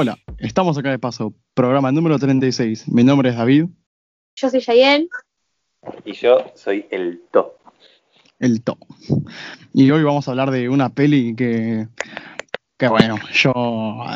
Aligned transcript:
Hola, 0.00 0.16
estamos 0.38 0.78
acá 0.78 0.90
de 0.90 0.98
paso, 1.00 1.34
programa 1.54 1.90
número 1.90 2.20
36. 2.20 2.86
Mi 2.86 3.02
nombre 3.02 3.30
es 3.30 3.36
David. 3.36 3.64
Yo 4.36 4.48
soy 4.48 4.60
Yayen. 4.60 5.08
Y 6.04 6.12
yo 6.12 6.52
soy 6.54 6.86
el 6.92 7.20
To. 7.32 7.56
El 8.38 8.62
To. 8.62 8.78
Y 9.74 9.90
hoy 9.90 10.04
vamos 10.04 10.28
a 10.28 10.30
hablar 10.30 10.52
de 10.52 10.68
una 10.68 10.90
peli 10.90 11.34
que. 11.34 11.88
Que 12.76 12.86
bueno, 12.86 13.16
yo. 13.32 13.52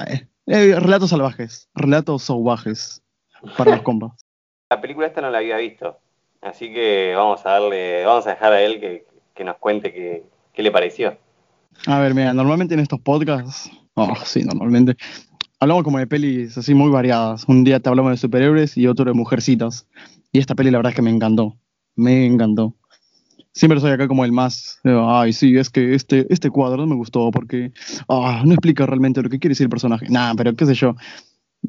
eh, 0.06 0.28
eh, 0.46 0.78
relatos 0.78 1.10
salvajes. 1.10 1.68
Relatos 1.74 2.22
salvajes. 2.22 3.02
Para 3.58 3.72
los 3.72 3.82
compas. 3.82 4.12
La 4.70 4.80
película 4.80 5.08
esta 5.08 5.20
no 5.20 5.30
la 5.30 5.38
había 5.38 5.56
visto. 5.56 5.98
Así 6.42 6.72
que 6.72 7.12
vamos 7.16 7.44
a 7.44 7.54
darle, 7.54 8.04
vamos 8.04 8.24
a 8.28 8.30
dejar 8.30 8.52
a 8.52 8.62
él 8.62 8.78
que, 8.78 9.04
que 9.34 9.42
nos 9.42 9.56
cuente 9.56 9.92
qué, 9.92 10.22
qué 10.52 10.62
le 10.62 10.70
pareció. 10.70 11.18
A 11.88 11.98
ver, 11.98 12.14
mira, 12.14 12.32
normalmente 12.32 12.74
en 12.74 12.80
estos 12.80 13.00
podcasts. 13.00 13.68
Oh, 13.94 14.14
sí, 14.24 14.42
normalmente. 14.44 14.96
Hablamos 15.62 15.84
como 15.84 15.98
de 16.00 16.08
pelis 16.08 16.58
así 16.58 16.74
muy 16.74 16.90
variadas. 16.90 17.44
Un 17.46 17.62
día 17.62 17.78
te 17.78 17.88
hablamos 17.88 18.10
de 18.10 18.16
superhéroes 18.16 18.76
y 18.76 18.88
otro 18.88 19.04
de 19.04 19.12
mujercitas. 19.12 19.86
Y 20.32 20.40
esta 20.40 20.56
peli 20.56 20.72
la 20.72 20.78
verdad 20.78 20.90
es 20.90 20.96
que 20.96 21.02
me 21.02 21.10
encantó. 21.10 21.56
Me 21.94 22.26
encantó. 22.26 22.74
Siempre 23.52 23.78
soy 23.78 23.92
acá 23.92 24.08
como 24.08 24.24
el 24.24 24.32
más. 24.32 24.80
eh, 24.82 25.00
Ay, 25.00 25.32
sí, 25.32 25.56
es 25.56 25.70
que 25.70 25.94
este, 25.94 26.26
este 26.30 26.50
cuadro 26.50 26.78
no 26.78 26.88
me 26.88 26.96
gustó 26.96 27.30
porque 27.30 27.70
ah, 28.08 28.42
no 28.44 28.54
explica 28.54 28.86
realmente 28.86 29.22
lo 29.22 29.30
que 29.30 29.38
quiere 29.38 29.52
decir 29.52 29.66
el 29.66 29.70
personaje. 29.70 30.06
Nah, 30.08 30.34
pero 30.36 30.52
qué 30.56 30.66
sé 30.66 30.74
yo. 30.74 30.96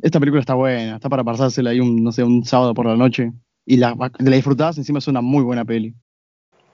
Esta 0.01 0.19
película 0.19 0.39
está 0.39 0.55
buena, 0.55 0.95
está 0.95 1.07
para 1.07 1.23
pasársela 1.23 1.69
ahí 1.69 1.79
un, 1.79 2.03
no 2.03 2.11
sé, 2.11 2.23
un 2.23 2.43
sábado 2.45 2.73
por 2.73 2.87
la 2.87 2.95
noche. 2.97 3.31
Y 3.63 3.77
la, 3.77 3.95
la 4.17 4.35
disfrutás, 4.35 4.75
encima 4.79 4.97
es 4.97 5.07
una 5.07 5.21
muy 5.21 5.43
buena 5.43 5.65
peli. 5.65 5.93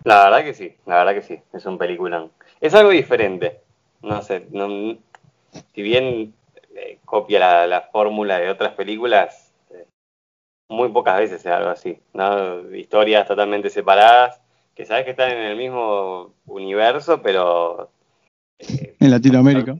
La 0.05 0.23
verdad 0.23 0.45
que 0.45 0.53
sí, 0.53 0.73
la 0.85 1.03
verdad 1.03 1.15
que 1.15 1.21
sí. 1.21 1.37
Es 1.51 1.65
un 1.65 1.77
peliculón. 1.77 2.31
Es 2.61 2.73
algo 2.75 2.91
diferente. 2.91 3.59
No 4.03 4.21
sé, 4.21 4.47
no- 4.53 4.97
si 5.75 5.81
bien 5.81 6.33
eh, 6.75 6.99
copia 7.05 7.39
la, 7.39 7.67
la 7.67 7.81
fórmula 7.81 8.39
de 8.39 8.49
otras 8.49 8.73
películas, 8.73 9.53
eh, 9.71 9.85
muy 10.69 10.89
pocas 10.89 11.17
veces 11.17 11.39
es 11.45 11.51
algo 11.51 11.69
así. 11.69 11.99
¿no? 12.13 12.73
Historias 12.75 13.27
totalmente 13.27 13.69
separadas, 13.69 14.41
que 14.75 14.85
sabes 14.85 15.05
que 15.05 15.11
están 15.11 15.31
en 15.31 15.39
el 15.39 15.57
mismo 15.57 16.33
universo, 16.47 17.21
pero 17.21 17.89
eh, 18.59 18.95
En 18.99 19.11
Latinoamérica. 19.11 19.75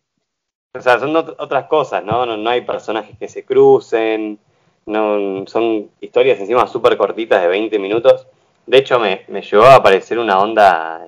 O 0.78 0.82
sea, 0.82 1.00
son 1.00 1.14
ot- 1.14 1.36
otras 1.40 1.66
cosas, 1.68 2.04
¿no? 2.04 2.26
¿no? 2.26 2.38
no 2.38 2.50
hay 2.50 2.62
personajes 2.62 3.18
que 3.18 3.28
se 3.28 3.44
crucen, 3.44 4.38
no, 4.86 5.46
son 5.48 5.90
historias 6.00 6.40
encima 6.40 6.68
súper 6.68 6.96
cortitas 6.98 7.42
de 7.42 7.48
20 7.48 7.80
minutos. 7.80 8.28
De 8.66 8.78
hecho, 8.78 9.00
me, 9.00 9.24
me 9.30 9.42
llegó 9.42 9.64
a 9.64 9.76
aparecer 9.76 10.20
una 10.20 10.40
onda 10.40 11.04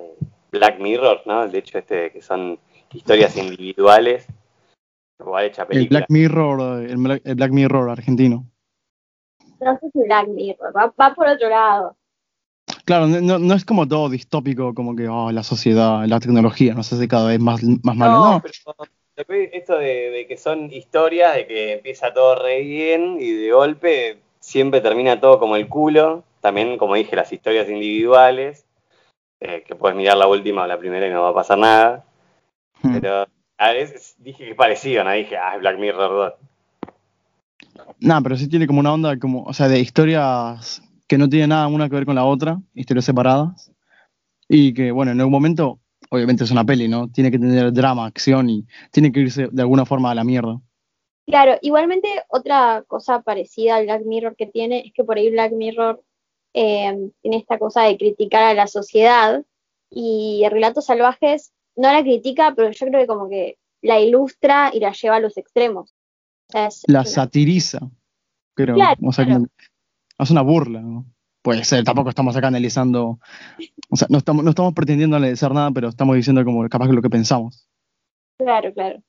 Black 0.52 0.80
Mirror, 0.80 1.22
¿no? 1.26 1.48
De 1.48 1.59
hecho, 1.59 1.78
este 1.78 2.12
que 2.12 2.22
son 2.22 2.58
historias 2.92 3.38
individuales, 3.38 4.26
El 5.25 5.67
película. 5.67 6.00
Black 6.00 6.09
Mirror, 6.09 6.83
el, 6.83 6.97
Bla- 6.97 7.22
el 7.23 7.36
Black 7.36 7.52
Mirror 7.52 7.89
argentino. 7.89 8.45
No 9.59 9.78
sé 9.80 9.89
si 9.94 10.00
Black 10.03 10.28
Mirror, 10.28 10.75
va, 10.75 10.94
va 11.00 11.13
por 11.13 11.28
otro 11.28 11.50
lado. 11.50 11.95
Claro, 12.86 13.08
no, 13.08 13.38
no- 13.39 13.53
es 13.53 13.66
como 13.66 13.88
todo 13.88 14.09
distópico, 14.09 14.73
como 14.73 14.95
que 14.95 15.08
oh, 15.08 15.31
la 15.31 15.44
sociedad, 15.44 16.03
la 16.05 16.19
tecnología 16.19 16.73
nos 16.73 16.91
hace 16.91 17.08
cada 17.08 17.28
vez 17.28 17.39
más, 17.39 17.61
más 17.83 17.95
malo. 17.95 18.13
No, 18.13 18.41
pero 18.41 18.53
después 19.16 19.50
esto 19.53 19.78
de, 19.78 20.09
de 20.09 20.28
que 20.28 20.38
son 20.38 20.72
historias, 20.72 21.35
de 21.35 21.47
que 21.47 21.73
empieza 21.73 22.13
todo 22.13 22.41
re 22.44 22.61
bien 22.61 23.17
y 23.19 23.31
de 23.31 23.52
golpe 23.52 24.19
siempre 24.39 24.81
termina 24.81 25.19
todo 25.19 25.39
como 25.39 25.56
el 25.56 25.67
culo. 25.67 26.23
También, 26.39 26.78
como 26.78 26.95
dije, 26.95 27.16
las 27.16 27.31
historias 27.31 27.69
individuales, 27.69 28.66
eh, 29.39 29.63
que 29.67 29.75
puedes 29.75 29.95
mirar 29.95 30.17
la 30.17 30.28
última 30.28 30.63
o 30.63 30.67
la 30.67 30.80
primera 30.80 31.08
y 31.08 31.11
no 31.11 31.22
va 31.22 31.30
a 31.30 31.35
pasar 31.35 31.59
nada. 31.59 32.03
Hmm. 32.81 33.00
Pero 33.00 33.28
a 33.62 33.73
veces 33.73 34.16
dije 34.17 34.44
que 34.44 34.52
es 34.52 34.56
parecido, 34.58 35.03
no 35.03 35.12
dije, 35.12 35.38
ah, 35.38 35.53
es 35.53 35.59
Black 35.59 35.78
Mirror 35.78 36.34
2. 37.75 37.85
Nah, 38.00 38.19
pero 38.19 38.35
sí 38.35 38.50
tiene 38.50 38.66
como 38.66 38.80
una 38.80 38.91
onda, 38.91 39.19
como, 39.19 39.44
o 39.44 39.53
sea, 39.53 39.68
de 39.68 39.80
historias 39.80 40.81
que 41.08 41.19
no 41.19 41.30
tienen 41.30 41.50
nada 41.50 41.68
una 41.68 41.88
que 41.88 41.94
ver 41.94 42.08
con 42.08 42.16
la 42.16 42.25
otra, 42.25 42.59
historias 42.74 43.06
separadas. 43.06 43.72
Y 44.47 44.74
que, 44.74 44.91
bueno, 44.91 45.12
en 45.12 45.19
algún 45.19 45.34
momento, 45.34 45.80
obviamente 46.09 46.44
es 46.44 46.50
una 46.50 46.66
peli, 46.66 46.88
¿no? 46.88 47.09
Tiene 47.09 47.30
que 47.30 47.38
tener 47.38 47.72
drama, 47.72 48.08
acción 48.08 48.50
y 48.50 48.66
tiene 48.90 49.12
que 49.12 49.19
irse 49.19 49.47
de 49.52 49.62
alguna 49.62 49.85
forma 49.85 50.09
a 50.09 50.16
la 50.16 50.24
mierda. 50.24 50.59
Claro, 51.28 51.59
igualmente 51.62 52.08
otra 52.30 52.84
cosa 52.88 53.22
parecida 53.22 53.75
al 53.75 53.85
Black 53.85 54.06
Mirror 54.06 54.35
que 54.35 54.47
tiene 54.47 54.88
es 54.88 54.94
que 54.94 55.03
por 55.03 55.18
ahí 55.18 55.30
Black 55.30 55.52
Mirror 55.52 56.02
eh, 56.56 57.12
tiene 57.22 57.38
esta 57.38 57.59
cosa 57.59 57.84
de 57.84 57.96
criticar 57.96 58.41
a 58.41 58.56
la 58.56 58.66
sociedad 58.66 59.46
y 59.91 60.44
Relatos 60.50 60.85
Salvajes 60.85 61.53
no 61.75 61.91
la 61.91 62.02
critica, 62.02 62.53
pero 62.56 62.72
yo 62.72 62.85
creo 62.88 63.02
que 63.02 63.08
como 63.08 63.30
que 63.30 63.58
la 63.81 64.00
ilustra 64.00 64.72
y 64.74 64.80
la 64.80 64.92
lleva 64.92 65.16
a 65.18 65.19
los 65.19 65.38
extremos. 65.38 65.94
O 66.50 66.52
sea, 66.52 66.68
es- 66.68 66.84
La 66.88 67.06
satiriza, 67.06 67.80
creo. 68.56 68.75
Claro, 68.75 69.00
o 69.03 69.12
sea, 69.12 69.25
claro. 69.25 69.46
hace 70.18 70.34
una 70.34 70.42
burla, 70.42 70.81
¿no? 70.81 71.06
Puede 71.44 71.64
ser, 71.64 71.84
tampoco 71.84 72.09
estamos 72.09 72.36
acá 72.36 72.47
analizando, 72.50 73.20
o 73.90 73.96
sea, 73.96 74.08
no 74.12 74.20
estamos, 74.20 74.44
no 74.44 74.52
estamos 74.52 74.74
pretendiendo 74.75 75.18
analizar 75.18 75.52
nada, 75.53 75.72
pero 75.72 75.88
estamos 75.90 76.16
diciendo 76.16 76.46
como 76.46 76.68
capaz 76.70 76.88
que 76.88 76.94
lo 76.94 77.02
que 77.02 77.09
pensamos. 77.09 77.68
claro, 78.38 78.72
claro. 78.74 79.02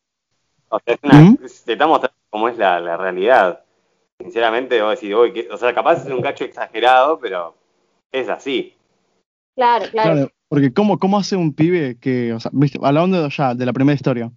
O 0.71 0.79
sea, 0.81 0.95
es 0.95 1.01
una, 1.03 1.21
¿Mm? 1.21 1.37
te 1.37 1.73
está 1.75 1.87
mostrando 1.87 2.17
cómo 2.31 2.49
es 2.49 2.57
la, 2.57 2.81
la 2.81 2.97
realidad. 2.97 3.63
Sinceramente, 4.19 4.81
vos 4.81 4.99
decís, 4.99 5.15
"Uy, 5.15 5.33
que- 5.35 5.49
o 5.51 5.57
sea, 5.59 5.75
capaz 5.75 6.07
es 6.07 6.11
un 6.13 6.23
cacho 6.23 6.45
exagerado, 6.45 7.19
pero 7.21 7.55
es 8.11 8.29
así. 8.31 8.75
Claro, 9.55 9.85
claro. 9.91 10.13
Claro, 10.15 10.31
porque 10.49 10.73
¿cómo, 10.73 10.99
cómo 10.99 11.19
hace 11.19 11.37
un 11.37 11.53
pibe 11.53 11.99
que, 11.99 12.33
o 12.33 12.41
sea, 12.41 12.51
viste, 12.55 12.79
hablando 12.83 13.23
de 13.23 13.29
ya 13.29 13.55
de 13.55 13.67
la 13.67 13.73
primera 13.75 13.95
historia, 13.95 14.33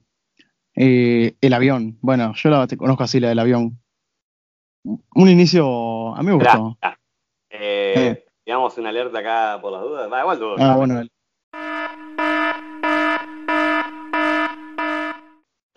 eh, 0.76 1.36
el 1.40 1.54
avión, 1.54 1.98
bueno, 2.02 2.34
yo 2.36 2.50
la 2.50 2.68
te 2.68 2.78
conozco 2.78 3.04
así, 3.04 3.20
la 3.20 3.30
del 3.30 3.40
avión. 3.40 3.80
Un 4.84 5.30
inicio, 5.30 6.16
a 6.16 6.22
mí 6.22 6.28
me 6.28 6.34
gustó. 6.34 6.78
Eh, 7.50 8.26
digamos 8.46 8.78
una 8.78 8.90
alerta 8.90 9.20
acá 9.20 9.60
por 9.62 9.72
las 9.72 9.82
dudas. 9.82 10.12
Va, 10.12 10.22
igual 10.22 10.40
dudas. 10.40 10.60
Ah, 10.62 10.76
bueno. 10.76 11.02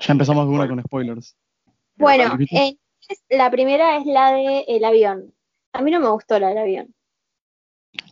Ya 0.00 0.12
empezamos 0.12 0.48
de 0.48 0.54
una 0.54 0.68
con 0.68 0.82
spoilers. 0.82 1.36
Bueno, 1.96 2.36
eh, 2.50 2.76
la 3.30 3.50
primera 3.50 3.98
es 3.98 4.06
la 4.06 4.32
de 4.32 4.64
el 4.68 4.84
avión. 4.84 5.32
A 5.72 5.82
mí 5.82 5.90
no 5.90 6.00
me 6.00 6.08
gustó 6.08 6.38
la 6.38 6.48
del 6.48 6.58
avión. 6.58 6.94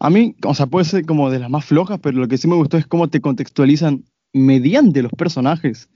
A 0.01 0.11
mí, 0.11 0.37
o 0.45 0.55
sea, 0.55 0.67
puede 0.67 0.85
ser 0.85 1.05
como 1.05 1.31
de 1.31 1.39
las 1.39 1.51
más 1.51 1.65
flojas, 1.65 1.99
pero 2.01 2.19
lo 2.19 2.29
que 2.29 2.39
sí 2.39 2.49
me 2.49 2.57
gustó 2.57 2.77
es 2.77 2.87
cómo 2.87 3.09
te 3.09 3.21
contextualizan 3.21 4.05
mediante 4.33 5.03
los 5.03 5.13
personajes. 5.13 5.89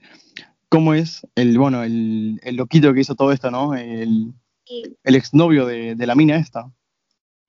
Cómo 0.71 0.93
es 0.93 1.27
el, 1.35 1.59
bueno, 1.59 1.83
el, 1.83 2.39
el 2.43 2.55
loquito 2.55 2.93
que 2.93 3.01
hizo 3.01 3.13
todo 3.13 3.31
esto, 3.31 3.51
¿no? 3.51 3.75
El, 3.75 4.33
Sí, 4.65 4.83
el 5.03 5.15
exnovio 5.15 5.65
de, 5.65 5.95
de 5.95 6.07
la 6.07 6.15
mina 6.15 6.37
esta. 6.37 6.71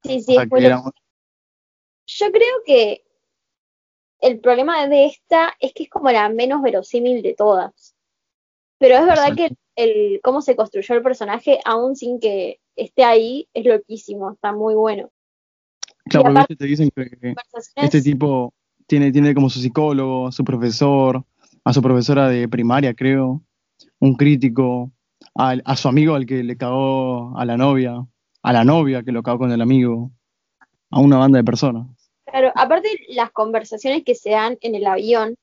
sí, 0.03 0.17
O 0.17 0.21
sí, 0.21 0.35
sea, 0.35 0.47
que 0.47 0.67
era- 0.67 0.77
loco. 0.77 0.93
Yo 2.07 2.33
creo 2.33 2.55
que 2.67 3.05
el 4.21 4.41
problema 4.41 4.89
de 4.89 5.07
esta 5.07 5.55
es 5.61 5.73
que 5.73 5.85
es 5.85 5.89
como 5.91 6.11
la 6.11 6.29
menos 6.31 6.63
verosímil 6.63 7.23
de 7.23 7.35
todas. 7.35 7.95
Pero 8.79 8.97
es 8.97 9.07
verdad 9.07 9.37
que 9.37 9.53
el 9.77 10.21
cómo 10.25 10.43
se 10.43 10.57
construyó 10.57 10.97
el 10.97 11.03
personaje, 11.03 11.61
aún 11.65 11.95
sin 11.95 12.19
que 12.19 12.61
esté 12.75 13.05
ahí, 13.05 13.49
es 13.55 13.65
loquísimo, 13.65 14.33
está 14.33 14.53
muy 14.53 14.75
bueno. 14.75 15.11
Claro, 16.07 16.35
porque 16.35 16.57
te 16.57 16.67
dicen 16.67 16.91
que 16.91 17.09
Conversaciones- 17.09 17.95
este 17.95 18.03
tipo 18.03 18.53
tiene, 18.89 19.13
tiene 19.13 19.33
como 19.35 19.49
su 19.49 19.61
psicólogo, 19.61 20.33
su 20.33 20.43
profesor, 20.45 21.25
a 21.65 21.73
su 21.73 21.83
profesora 21.83 22.29
de 22.29 22.49
primaria, 22.49 22.95
creo, 22.95 23.43
un 24.01 24.15
crítico, 24.15 24.91
al- 25.35 25.63
a, 25.65 25.77
su 25.77 25.89
amigo 25.89 26.15
al 26.15 26.27
que 26.27 26.43
le 26.43 26.57
cagó 26.57 27.37
a 27.39 27.45
la 27.45 27.57
novia, 27.57 28.05
a 28.43 28.53
la 28.53 28.65
novia 28.65 29.03
que 29.03 29.13
lo 29.13 29.23
cagó 29.23 29.39
con 29.39 29.53
el 29.53 29.61
amigo, 29.61 30.11
a 30.91 31.01
una 31.01 31.19
banda 31.19 31.39
de 31.39 31.45
personas. 31.45 31.87
Claro, 32.27 32.53
aparte 32.55 32.89
las 33.09 33.31
conversaciones 33.31 34.05
que 34.05 34.15
se 34.15 34.31
dan 34.31 34.57
en 34.61 34.75
el 34.75 34.87
avión 34.87 35.35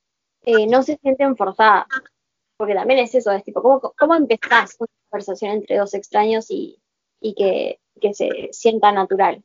eh, 0.45 0.67
no 0.67 0.83
se 0.83 0.97
sienten 0.97 1.35
forzadas, 1.35 1.85
porque 2.57 2.73
también 2.73 2.99
es 2.99 3.13
eso, 3.15 3.31
es 3.31 3.43
tipo, 3.43 3.61
¿cómo, 3.61 3.79
cómo 3.97 4.15
empezás 4.15 4.75
una 4.79 4.89
conversación 5.09 5.51
entre 5.51 5.77
dos 5.77 5.93
extraños 5.93 6.49
y, 6.49 6.81
y 7.21 7.33
que, 7.35 7.79
que 8.01 8.13
se 8.13 8.49
sienta 8.51 8.91
natural? 8.91 9.43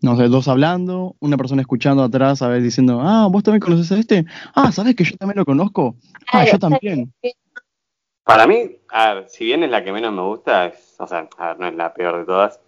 No 0.00 0.16
sé, 0.16 0.28
dos 0.28 0.46
hablando, 0.48 1.16
una 1.20 1.36
persona 1.36 1.62
escuchando 1.62 2.02
atrás, 2.04 2.40
a 2.42 2.48
ver, 2.48 2.62
diciendo, 2.62 3.00
ah, 3.02 3.26
vos 3.30 3.42
también 3.42 3.60
conoces 3.60 3.90
a 3.90 3.98
este, 3.98 4.24
ah, 4.54 4.70
¿sabes 4.70 4.94
que 4.94 5.04
yo 5.04 5.16
también 5.16 5.38
lo 5.38 5.44
conozco? 5.44 5.96
Ah, 6.32 6.44
yo 6.44 6.58
también. 6.58 7.12
Para 8.24 8.46
mí, 8.46 8.76
a 8.90 9.14
ver, 9.14 9.28
si 9.28 9.44
bien 9.44 9.62
es 9.64 9.70
la 9.70 9.82
que 9.82 9.92
menos 9.92 10.12
me 10.12 10.22
gusta, 10.22 10.66
es- 10.66 10.94
o 10.98 11.06
sea, 11.06 11.28
a 11.38 11.48
ver, 11.48 11.58
no 11.60 11.66
es 11.66 11.74
la 11.74 11.94
peor 11.94 12.18
de 12.18 12.24
todas, 12.26 12.60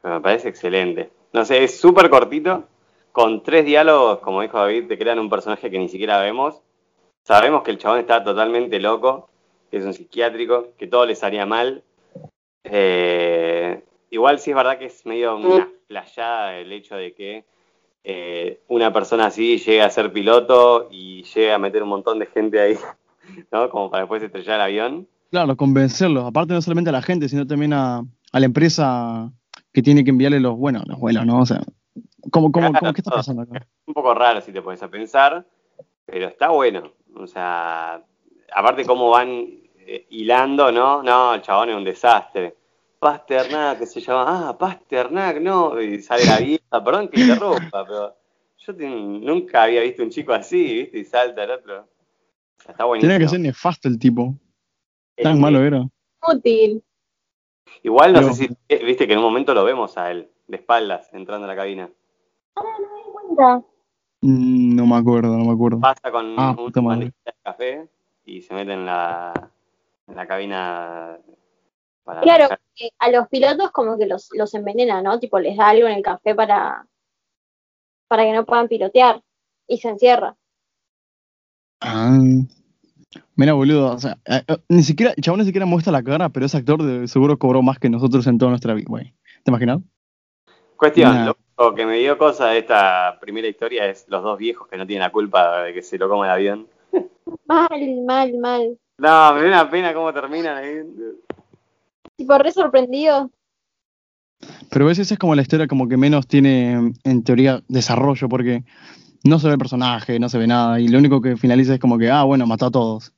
pero 0.00 0.14
me 0.14 0.20
parece 0.20 0.48
excelente. 0.48 1.10
No 1.32 1.44
sé, 1.44 1.62
es 1.64 1.78
súper 1.78 2.08
cortito, 2.08 2.64
con 3.12 3.42
tres 3.42 3.66
diálogos, 3.66 4.20
como 4.20 4.40
dijo 4.42 4.58
David, 4.58 4.86
te 4.86 4.96
crean 4.96 5.18
un 5.18 5.28
personaje 5.28 5.70
que 5.70 5.78
ni 5.78 5.88
siquiera 5.88 6.20
vemos. 6.20 6.62
Sabemos 7.24 7.62
que 7.62 7.72
el 7.72 7.78
chabón 7.78 7.98
está 7.98 8.24
totalmente 8.24 8.80
loco, 8.80 9.28
que 9.70 9.78
es 9.78 9.84
un 9.84 9.92
psiquiátrico, 9.92 10.68
que 10.78 10.86
todo 10.86 11.04
le 11.04 11.14
salía 11.14 11.44
mal. 11.44 11.82
Eh, 12.64 13.82
igual 14.10 14.38
sí 14.38 14.50
es 14.50 14.56
verdad 14.56 14.78
que 14.78 14.86
es 14.86 15.04
medio 15.06 15.36
una 15.36 15.68
playada 15.86 16.56
el 16.58 16.72
hecho 16.72 16.96
de 16.96 17.14
que 17.14 17.44
eh, 18.04 18.60
una 18.68 18.92
persona 18.92 19.26
así 19.26 19.58
llegue 19.58 19.82
a 19.82 19.90
ser 19.90 20.12
piloto 20.12 20.88
y 20.90 21.22
llegue 21.24 21.52
a 21.52 21.58
meter 21.58 21.82
un 21.82 21.88
montón 21.90 22.18
de 22.18 22.26
gente 22.26 22.60
ahí, 22.60 22.76
¿no? 23.52 23.68
Como 23.70 23.90
para 23.90 24.02
después 24.04 24.22
estrellar 24.22 24.56
el 24.56 24.60
avión. 24.62 25.08
Claro, 25.30 25.56
convencerlos. 25.56 26.24
Aparte 26.24 26.54
no 26.54 26.62
solamente 26.62 26.88
a 26.90 26.92
la 26.92 27.02
gente, 27.02 27.28
sino 27.28 27.46
también 27.46 27.72
a, 27.74 27.98
a 28.32 28.40
la 28.40 28.46
empresa 28.46 29.30
que 29.72 29.82
tiene 29.82 30.02
que 30.04 30.10
enviarle 30.10 30.40
los, 30.40 30.56
bueno, 30.56 30.82
los 30.86 30.98
vuelos, 30.98 31.26
¿no? 31.26 31.40
O 31.40 31.46
sea, 31.46 31.60
¿cómo, 32.30 32.50
cómo, 32.50 32.70
Claro, 32.70 32.78
cómo- 32.80 32.92
¿qué 32.94 33.00
está 33.02 33.10
pasando 33.10 33.42
acá? 33.42 33.66
un 33.86 33.94
poco 33.94 34.14
raro 34.14 34.40
si 34.40 34.52
te 34.52 34.62
pones 34.62 34.82
a 34.82 34.88
pensar, 34.88 35.44
pero 36.06 36.28
está 36.28 36.48
bueno. 36.48 36.92
O 37.14 37.26
sea, 37.26 38.02
aparte 38.54 38.84
cómo 38.86 39.10
van 39.10 39.28
eh, 39.80 40.06
hilando, 40.10 40.72
¿no? 40.72 41.02
No, 41.02 41.34
el 41.34 41.42
chabón 41.42 41.70
es 41.70 41.76
un 41.76 41.84
desastre. 41.84 42.54
Pasternak, 42.98 43.78
que 43.78 43.86
se 43.86 44.00
llama, 44.00 44.48
ah, 44.48 44.58
Pasternak, 44.58 45.40
no, 45.40 45.80
y 45.80 46.00
sale 46.02 46.24
la 46.26 46.38
vieja, 46.38 46.84
perdón 46.84 47.08
que 47.08 47.20
interrumpa, 47.20 47.84
pero 47.86 48.16
yo 48.58 48.74
ten- 48.76 49.24
nunca 49.24 49.62
había 49.64 49.82
visto 49.82 50.02
un 50.02 50.10
chico 50.10 50.32
así, 50.32 50.74
¿viste? 50.82 50.98
Y 50.98 51.04
salta 51.04 51.44
el 51.44 51.50
otro. 51.52 51.88
Está 52.68 52.84
buenísimo. 52.84 53.12
Tenía 53.12 53.24
que 53.24 53.30
ser 53.30 53.40
nefasto 53.40 53.88
el 53.88 53.98
tipo. 53.98 54.34
Tan 55.16 55.36
Eh, 55.36 55.40
malo 55.40 55.62
era. 55.62 55.86
Útil. 56.28 56.82
Igual 57.82 58.12
no 58.12 58.20
Pero- 58.20 58.34
sé 58.34 58.46
si, 58.48 58.56
eh, 58.68 58.84
viste 58.84 59.06
que 59.06 59.12
en 59.12 59.18
un 59.20 59.24
momento 59.24 59.54
lo 59.54 59.64
vemos 59.64 59.96
a 59.96 60.10
él, 60.10 60.28
de 60.48 60.56
espaldas, 60.56 61.08
entrando 61.12 61.44
a 61.44 61.48
la 61.48 61.56
cabina. 61.56 61.88
Cuenta. 63.12 63.62
Mm, 64.22 64.74
No 64.74 64.86
me 64.86 64.96
acuerdo, 64.96 65.36
no 65.36 65.44
me 65.44 65.52
acuerdo. 65.52 65.78
Pasa 65.80 66.10
con 66.10 66.34
Ah, 66.38 66.56
un 66.58 66.72
de 67.00 67.12
café 67.44 67.88
y 68.24 68.42
se 68.42 68.52
mete 68.54 68.72
en 68.72 68.84
la, 68.84 69.32
en 70.08 70.16
la 70.16 70.26
cabina 70.26 71.16
para 72.08 72.22
Claro, 72.22 72.48
que 72.74 72.88
a 72.98 73.10
los 73.10 73.28
pilotos 73.28 73.70
como 73.70 73.98
que 73.98 74.06
los, 74.06 74.30
los 74.32 74.54
envenena, 74.54 75.02
¿no? 75.02 75.18
Tipo, 75.20 75.38
les 75.38 75.56
da 75.58 75.68
algo 75.68 75.86
en 75.88 75.94
el 75.98 76.02
café 76.02 76.34
para, 76.34 76.86
para 78.08 78.22
que 78.24 78.32
no 78.32 78.44
puedan 78.46 78.66
pilotear. 78.68 79.22
Y 79.66 79.76
se 79.78 79.90
encierra. 79.90 80.34
Ah. 81.82 82.18
Mira, 83.36 83.52
boludo, 83.52 83.92
o 83.94 83.98
sea, 83.98 84.16
eh, 84.24 84.42
eh, 84.48 84.56
ni 84.70 84.82
siquiera, 84.82 85.12
el 85.16 85.22
chabón 85.22 85.40
ni 85.40 85.46
siquiera 85.46 85.66
muestra 85.66 85.92
la 85.92 86.02
cara, 86.02 86.28
pero 86.30 86.46
ese 86.46 86.56
actor 86.56 86.82
de- 86.82 87.06
seguro 87.08 87.38
cobró 87.38 87.60
más 87.62 87.78
que 87.78 87.88
nosotros 87.90 88.26
en 88.26 88.38
toda 88.38 88.50
nuestra 88.50 88.72
vida, 88.74 88.86
güey. 88.88 89.14
¿Te 89.44 89.50
imaginas? 89.50 89.80
Cuestión, 90.76 91.12
Nah. 91.14 91.26
lo 91.26 91.36
único 91.58 91.74
que 91.74 91.86
me 91.86 91.98
dio 91.98 92.16
cosa 92.18 92.46
de 92.48 92.58
esta 92.58 93.18
primera 93.20 93.46
historia 93.48 93.86
es 93.86 94.06
los 94.08 94.22
dos 94.22 94.38
viejos 94.38 94.68
que 94.68 94.76
no 94.78 94.86
tienen 94.86 95.02
la 95.02 95.12
culpa 95.12 95.62
de 95.64 95.74
que 95.74 95.82
se 95.82 95.98
lo 95.98 96.08
coma 96.08 96.24
el 96.26 96.32
avión. 96.32 96.68
Mal, 97.46 98.04
mal, 98.06 98.38
mal. 98.38 98.78
No, 98.98 99.34
me 99.34 99.42
da 99.42 99.46
una 99.46 99.70
pena 99.70 99.94
cómo 99.94 100.12
terminan 100.12 100.56
ahí. 100.56 100.82
Tipo, 102.28 102.36
re 102.36 102.52
sorprendido. 102.52 103.30
Pero 104.70 104.84
ves, 104.84 104.98
esa 104.98 105.14
es 105.14 105.18
como 105.18 105.34
la 105.34 105.40
historia 105.40 105.66
como 105.66 105.88
que 105.88 105.96
menos 105.96 106.26
tiene, 106.26 106.92
en 107.04 107.24
teoría, 107.24 107.62
desarrollo, 107.68 108.28
porque 108.28 108.64
no 109.24 109.38
se 109.38 109.46
ve 109.46 109.54
el 109.54 109.58
personaje, 109.58 110.20
no 110.20 110.28
se 110.28 110.36
ve 110.36 110.46
nada, 110.46 110.78
y 110.78 110.88
lo 110.88 110.98
único 110.98 111.22
que 111.22 111.38
finaliza 111.38 111.72
es 111.72 111.80
como 111.80 111.96
que, 111.96 112.10
ah, 112.10 112.24
bueno, 112.24 112.46
mató 112.46 112.66
a 112.66 112.70
todos. 112.70 113.14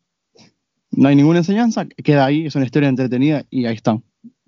No 0.93 1.09
hay 1.09 1.17
ninguna 1.17 1.41
enseñanza, 1.41 1.87
queda 1.87 2.25
ahí, 2.25 2.47
es 2.47 2.55
una 2.55 2.67
historia 2.67 2.89
entretenida 2.89 3.45
y 3.51 3.67
ahí 3.67 3.75
está. 3.75 3.99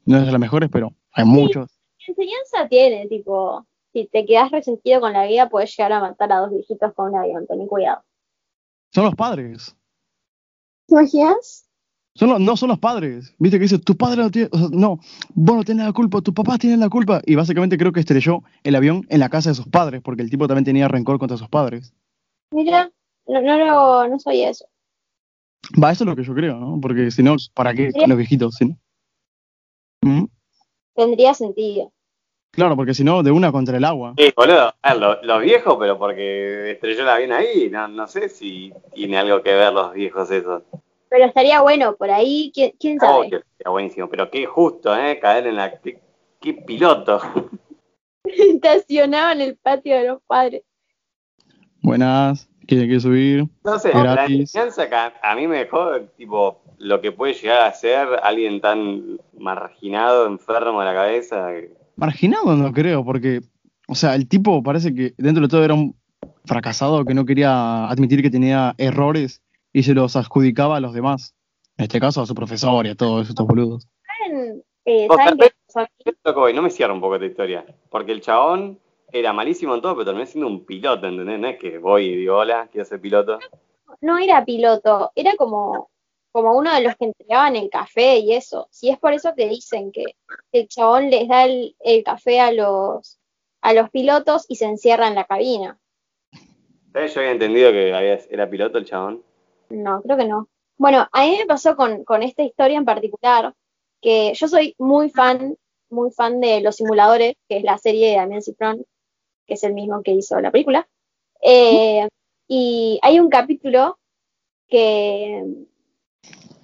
No 0.05 0.19
es 0.19 0.27
de 0.27 0.31
las 0.31 0.41
mejores, 0.41 0.71
pero 0.71 0.93
hay 1.13 1.25
muchos. 1.25 1.77
¿Qué 1.99 2.13
enseñanza 2.13 2.69
tiene? 2.69 3.09
Tipo, 3.09 3.67
si 3.93 4.07
te 4.07 4.25
quedas 4.25 4.53
resentido 4.53 5.01
con 5.01 5.13
la 5.13 5.27
guía, 5.27 5.49
puedes 5.49 5.77
llegar 5.77 5.93
a 5.93 6.01
matar 6.01 6.31
a 6.31 6.39
dos 6.39 6.53
viejitos 6.53 6.95
con 6.95 7.11
un 7.11 7.19
avión. 7.19 7.49
Ten 7.49 7.67
cuidado. 7.67 8.05
Son 8.93 9.07
los 9.07 9.17
padres. 9.17 9.77
¿Te 10.87 10.95
imaginas? 10.95 11.69
Son 12.15 12.29
los- 12.29 12.41
no 12.41 12.57
son 12.57 12.69
los 12.69 12.79
padres. 12.79 13.35
Viste 13.39 13.59
que 13.59 13.63
dice, 13.63 13.79
tu 13.79 13.97
padre 13.97 14.23
no 14.23 14.31
tiene, 14.31 14.49
o 14.53 14.59
sea, 14.59 14.69
no, 14.71 14.99
vos 15.35 15.57
no 15.57 15.65
tenés 15.65 15.87
la 15.87 15.93
culpa, 15.93 16.21
tu 16.21 16.35
papá 16.35 16.59
tiene 16.59 16.77
la 16.77 16.91
culpa. 16.91 17.23
Y 17.25 17.35
básicamente 17.37 17.79
creo 17.79 17.93
que 17.93 18.01
estrelló 18.01 18.43
el 18.65 18.75
avión 18.75 19.07
en 19.09 19.21
la 19.21 19.31
casa 19.31 19.49
de 19.51 19.55
sus 19.55 19.67
padres, 19.69 20.03
porque 20.03 20.23
el 20.23 20.29
tipo 20.31 20.47
también 20.47 20.65
tenía 20.65 20.89
rencor 20.89 21.19
contra 21.19 21.39
sus 21.39 21.49
padres. 21.49 21.95
Mira, 22.53 22.91
no, 23.27 23.41
no, 23.41 23.57
lo- 23.59 24.09
no 24.09 24.19
sabía 24.19 24.51
eso. 24.51 24.67
Va, 25.83 25.91
eso 25.93 26.05
es 26.05 26.09
lo 26.11 26.17
que 26.17 26.25
yo 26.25 26.35
creo, 26.35 26.59
¿no? 26.59 26.79
Porque 26.83 27.11
si 27.11 27.23
no, 27.23 27.37
¿para 27.55 27.73
qué 27.73 27.91
Sería- 27.93 28.09
los 28.09 28.19
viejitos? 28.19 28.57
¿sí? 28.57 28.77
¿Mm? 30.03 30.25
Tendría 30.95 31.33
sentido. 31.33 31.93
Claro, 32.51 32.77
porque 32.77 32.93
si 32.93 33.03
no, 33.05 33.23
de 33.23 33.31
una 33.31 33.51
contra 33.51 33.79
el 33.79 33.85
agua. 33.85 34.13
Sí, 34.19 34.31
boludo, 34.37 34.75
ah, 34.83 34.95
lo- 34.95 35.23
los 35.23 35.41
viejos, 35.41 35.77
pero 35.81 35.99
porque 35.99 36.73
estrelló 36.73 37.01
el 37.05 37.09
avión 37.09 37.33
ahí, 37.33 37.71
no, 37.71 37.89
no 37.89 38.07
sé 38.07 38.29
si 38.29 38.71
tiene 38.93 39.17
algo 39.17 39.43
que 39.43 39.55
ver 39.55 39.73
los 39.73 39.95
viejos 39.95 40.31
esos. 40.31 40.63
Pero 41.13 41.27
estaría 41.27 41.61
bueno, 41.61 41.95
por 41.95 42.11
ahí, 42.11 42.51
¿quién, 42.55 42.73
quién 42.81 42.97
Oh, 43.03 43.07
sabe? 43.07 43.29
que 43.29 43.37
está 43.59 43.69
buenísimo, 43.69 44.09
pero 44.09 44.31
qué 44.31 44.47
justo, 44.47 44.97
¿eh? 44.97 45.19
Caer 45.21 45.47
en 45.47 45.57
la... 45.57 45.79
Qué, 45.79 46.01
qué 46.41 46.55
piloto. 46.55 47.21
Estacionaba 48.25 49.33
en 49.33 49.43
el 49.43 49.57
patio 49.57 49.95
de 49.97 50.09
los 50.09 50.23
padres. 50.27 50.63
Buenas, 51.83 52.49
¿quiere, 52.67 52.85
quiere 52.87 53.01
subir? 53.01 53.45
No 53.63 53.79
sé, 53.79 53.93
la 53.93 54.03
Gratis. 54.15 54.41
enseñanza 54.41 54.89
que 54.89 54.95
a, 54.95 55.13
a 55.23 55.35
mí 55.37 55.47
me 55.47 55.59
dejó, 55.59 56.01
tipo, 56.17 56.63
lo 56.79 57.01
que 57.03 57.13
puede 57.13 57.35
llegar 57.35 57.61
a 57.63 57.73
ser 57.75 58.09
alguien 58.23 58.63
tan 58.63 59.19
marginado, 59.39 60.27
enfermo 60.27 60.81
de 60.81 60.87
la 60.87 60.95
cabeza. 60.95 61.49
Marginado 61.97 62.57
no 62.57 62.73
creo, 62.73 63.05
porque, 63.05 63.41
o 63.87 63.95
sea, 63.95 64.15
el 64.15 64.27
tipo 64.29 64.63
parece 64.63 64.95
que 64.95 65.13
dentro 65.19 65.43
de 65.43 65.49
todo 65.49 65.63
era 65.63 65.75
un 65.75 65.95
fracasado 66.47 67.05
que 67.05 67.13
no 67.15 67.27
quería 67.27 67.87
admitir 67.89 68.23
que 68.23 68.31
tenía 68.31 68.75
errores 68.79 69.43
y 69.73 69.83
se 69.83 69.95
los 69.95 70.17
adjudicaba 70.17 70.77
a 70.77 70.81
los 70.81 70.93
demás. 70.93 71.35
En 71.77 71.85
este 71.85 72.01
caso 72.01 72.21
a 72.21 72.27
su 72.27 72.35
profesor 72.35 72.87
y 72.87 72.91
a 72.91 72.95
todos 72.95 73.29
estos 73.29 73.47
boludos. 73.47 73.89
¿Saben, 74.07 74.63
eh, 74.85 75.07
O 75.09 75.15
sea, 75.17 75.35
¿saben 75.69 75.89
que 76.05 76.53
no 76.55 76.63
me 76.63 76.71
cierro 76.71 76.95
un 76.95 77.01
poco 77.01 77.15
esta 77.15 77.27
historia. 77.27 77.65
Porque 77.91 78.13
el 78.13 78.21
chabón 78.21 78.79
era 79.11 79.33
malísimo 79.33 79.75
en 79.75 79.81
todo, 79.83 79.95
pero 79.95 80.05
terminó 80.07 80.27
siendo 80.27 80.49
un 80.49 80.65
piloto, 80.65 81.07
¿entendés? 81.07 81.39
No 81.39 81.49
es 81.49 81.59
que 81.59 81.79
voy 81.79 82.07
y 82.07 82.17
digo, 82.17 82.37
hola, 82.37 82.69
quiero 82.71 82.85
ser 82.85 83.01
piloto. 83.01 83.39
No 84.01 84.19
era 84.19 84.45
piloto, 84.45 85.13
era 85.15 85.35
como, 85.37 85.91
como 86.33 86.57
uno 86.57 86.75
de 86.75 86.83
los 86.83 86.97
que 86.97 87.07
entregaban 87.07 87.57
el 87.57 87.71
café 87.71 88.19
y 88.19 88.33
eso. 88.33 88.69
Si 88.71 88.91
es 88.91 88.99
por 88.99 89.13
eso 89.13 89.35
que 89.35 89.49
dicen 89.49 89.93
que 89.93 90.17
el 90.53 90.69
chabón 90.69 91.11
les 91.11 91.29
da 91.29 91.45
el, 91.45 91.77
el 91.81 92.03
café 92.05 92.41
a 92.41 92.53
los, 92.53 93.19
a 93.61 93.73
los 93.73 93.91
pilotos 93.91 94.45
y 94.49 94.57
se 94.57 94.65
encierra 94.67 95.09
en 95.09 95.15
la 95.15 95.25
cabina. 95.25 95.79
¿Sabes? 96.93 97.15
Yo 97.15 97.21
había 97.21 97.33
entendido 97.33 97.71
que 97.73 97.95
había- 97.95 98.19
era 98.31 98.49
piloto 98.51 98.79
el 98.79 98.85
chabón. 98.85 99.23
No, 99.73 100.03
creo 100.03 100.17
que 100.17 100.27
no. 100.27 100.49
Bueno, 100.77 101.09
a 101.11 101.23
mí 101.25 101.37
me 101.39 101.47
pasó 101.47 101.77
con, 101.77 102.05
con 102.05 102.23
esta 102.23 102.43
historia 102.43 102.77
en 102.77 102.85
particular, 102.85 103.55
que 104.01 104.33
yo 104.35 104.49
soy 104.49 104.75
muy 104.79 105.11
fan, 105.11 105.57
muy 105.91 106.11
fan 106.11 106.41
de 106.41 106.61
Los 106.61 106.77
Simuladores, 106.77 107.35
que 107.49 107.59
es 107.59 107.65
la 107.65 107.79
serie 107.79 108.11
de 108.11 108.17
Damián 108.17 108.43
Cifrón, 108.43 108.85
que 109.47 109.55
es 109.55 109.65
el 109.65 109.75
mismo 109.75 110.03
que 110.03 110.13
hizo 110.13 110.41
la 110.41 110.51
película. 110.51 110.87
Eh, 111.41 112.07
y 112.49 112.99
hay 113.03 113.19
un 113.19 113.31
capítulo 113.31 113.99
que, 114.69 115.45